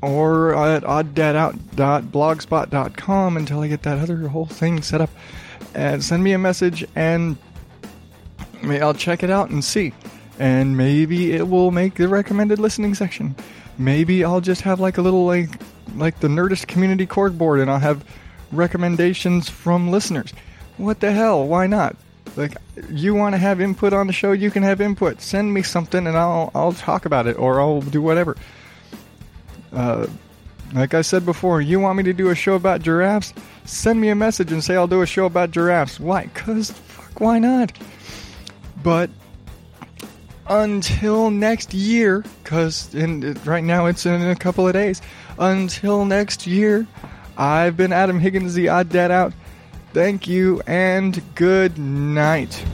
or 0.00 0.54
at 0.54 0.84
odddadout.blogspot.com 0.84 3.36
until 3.36 3.60
I 3.60 3.66
get 3.68 3.82
that 3.82 3.98
other 3.98 4.28
whole 4.28 4.46
thing 4.46 4.80
set 4.82 5.00
up. 5.00 5.10
And 5.74 6.04
send 6.04 6.24
me 6.24 6.32
a 6.32 6.38
message 6.38 6.86
and 6.94 7.36
I'll 8.64 8.94
check 8.94 9.22
it 9.22 9.30
out 9.30 9.50
and 9.50 9.62
see 9.64 9.92
and 10.38 10.76
maybe 10.76 11.32
it 11.32 11.48
will 11.48 11.70
make 11.70 11.94
the 11.94 12.08
recommended 12.08 12.58
listening 12.58 12.94
section. 12.94 13.34
Maybe 13.76 14.24
I'll 14.24 14.40
just 14.40 14.62
have 14.62 14.80
like 14.80 14.98
a 14.98 15.02
little 15.02 15.26
like 15.26 15.50
like 15.96 16.20
the 16.20 16.28
Nerdist 16.28 16.66
community 16.66 17.06
corkboard 17.06 17.60
and 17.60 17.70
I'll 17.70 17.78
have 17.78 18.04
recommendations 18.52 19.48
from 19.48 19.90
listeners. 19.90 20.32
What 20.76 21.00
the 21.00 21.12
hell? 21.12 21.46
Why 21.46 21.66
not? 21.66 21.96
Like 22.36 22.56
you 22.90 23.14
want 23.14 23.34
to 23.34 23.38
have 23.38 23.60
input 23.60 23.92
on 23.92 24.06
the 24.06 24.12
show, 24.12 24.32
you 24.32 24.50
can 24.50 24.62
have 24.62 24.80
input. 24.80 25.20
Send 25.20 25.52
me 25.52 25.62
something 25.62 26.06
and 26.06 26.16
I'll 26.16 26.50
I'll 26.54 26.72
talk 26.72 27.04
about 27.04 27.26
it 27.26 27.36
or 27.38 27.60
I'll 27.60 27.80
do 27.80 28.00
whatever. 28.00 28.36
Uh 29.72 30.06
like 30.74 30.92
I 30.92 31.00
said 31.00 31.24
before, 31.24 31.62
you 31.62 31.80
want 31.80 31.96
me 31.96 32.02
to 32.04 32.12
do 32.12 32.28
a 32.28 32.34
show 32.34 32.54
about 32.54 32.82
giraffes? 32.82 33.32
Send 33.64 34.00
me 34.00 34.10
a 34.10 34.14
message 34.14 34.52
and 34.52 34.62
say 34.62 34.76
I'll 34.76 34.86
do 34.86 35.02
a 35.02 35.06
show 35.06 35.24
about 35.24 35.50
giraffes. 35.50 35.98
Why? 35.98 36.26
Cuz 36.34 36.70
fuck 36.70 37.20
why 37.20 37.38
not? 37.38 37.72
But 38.82 39.10
until 40.48 41.30
next 41.30 41.74
year, 41.74 42.24
because 42.42 42.94
right 43.44 43.64
now 43.64 43.86
it's 43.86 44.06
in 44.06 44.22
a 44.22 44.36
couple 44.36 44.66
of 44.66 44.72
days. 44.72 45.00
Until 45.38 46.04
next 46.04 46.46
year, 46.46 46.86
I've 47.36 47.76
been 47.76 47.92
Adam 47.92 48.18
Higgins, 48.18 48.54
the 48.54 48.68
odd 48.68 48.88
dad 48.88 49.10
out. 49.10 49.32
Thank 49.92 50.26
you 50.26 50.60
and 50.66 51.22
good 51.34 51.78
night. 51.78 52.64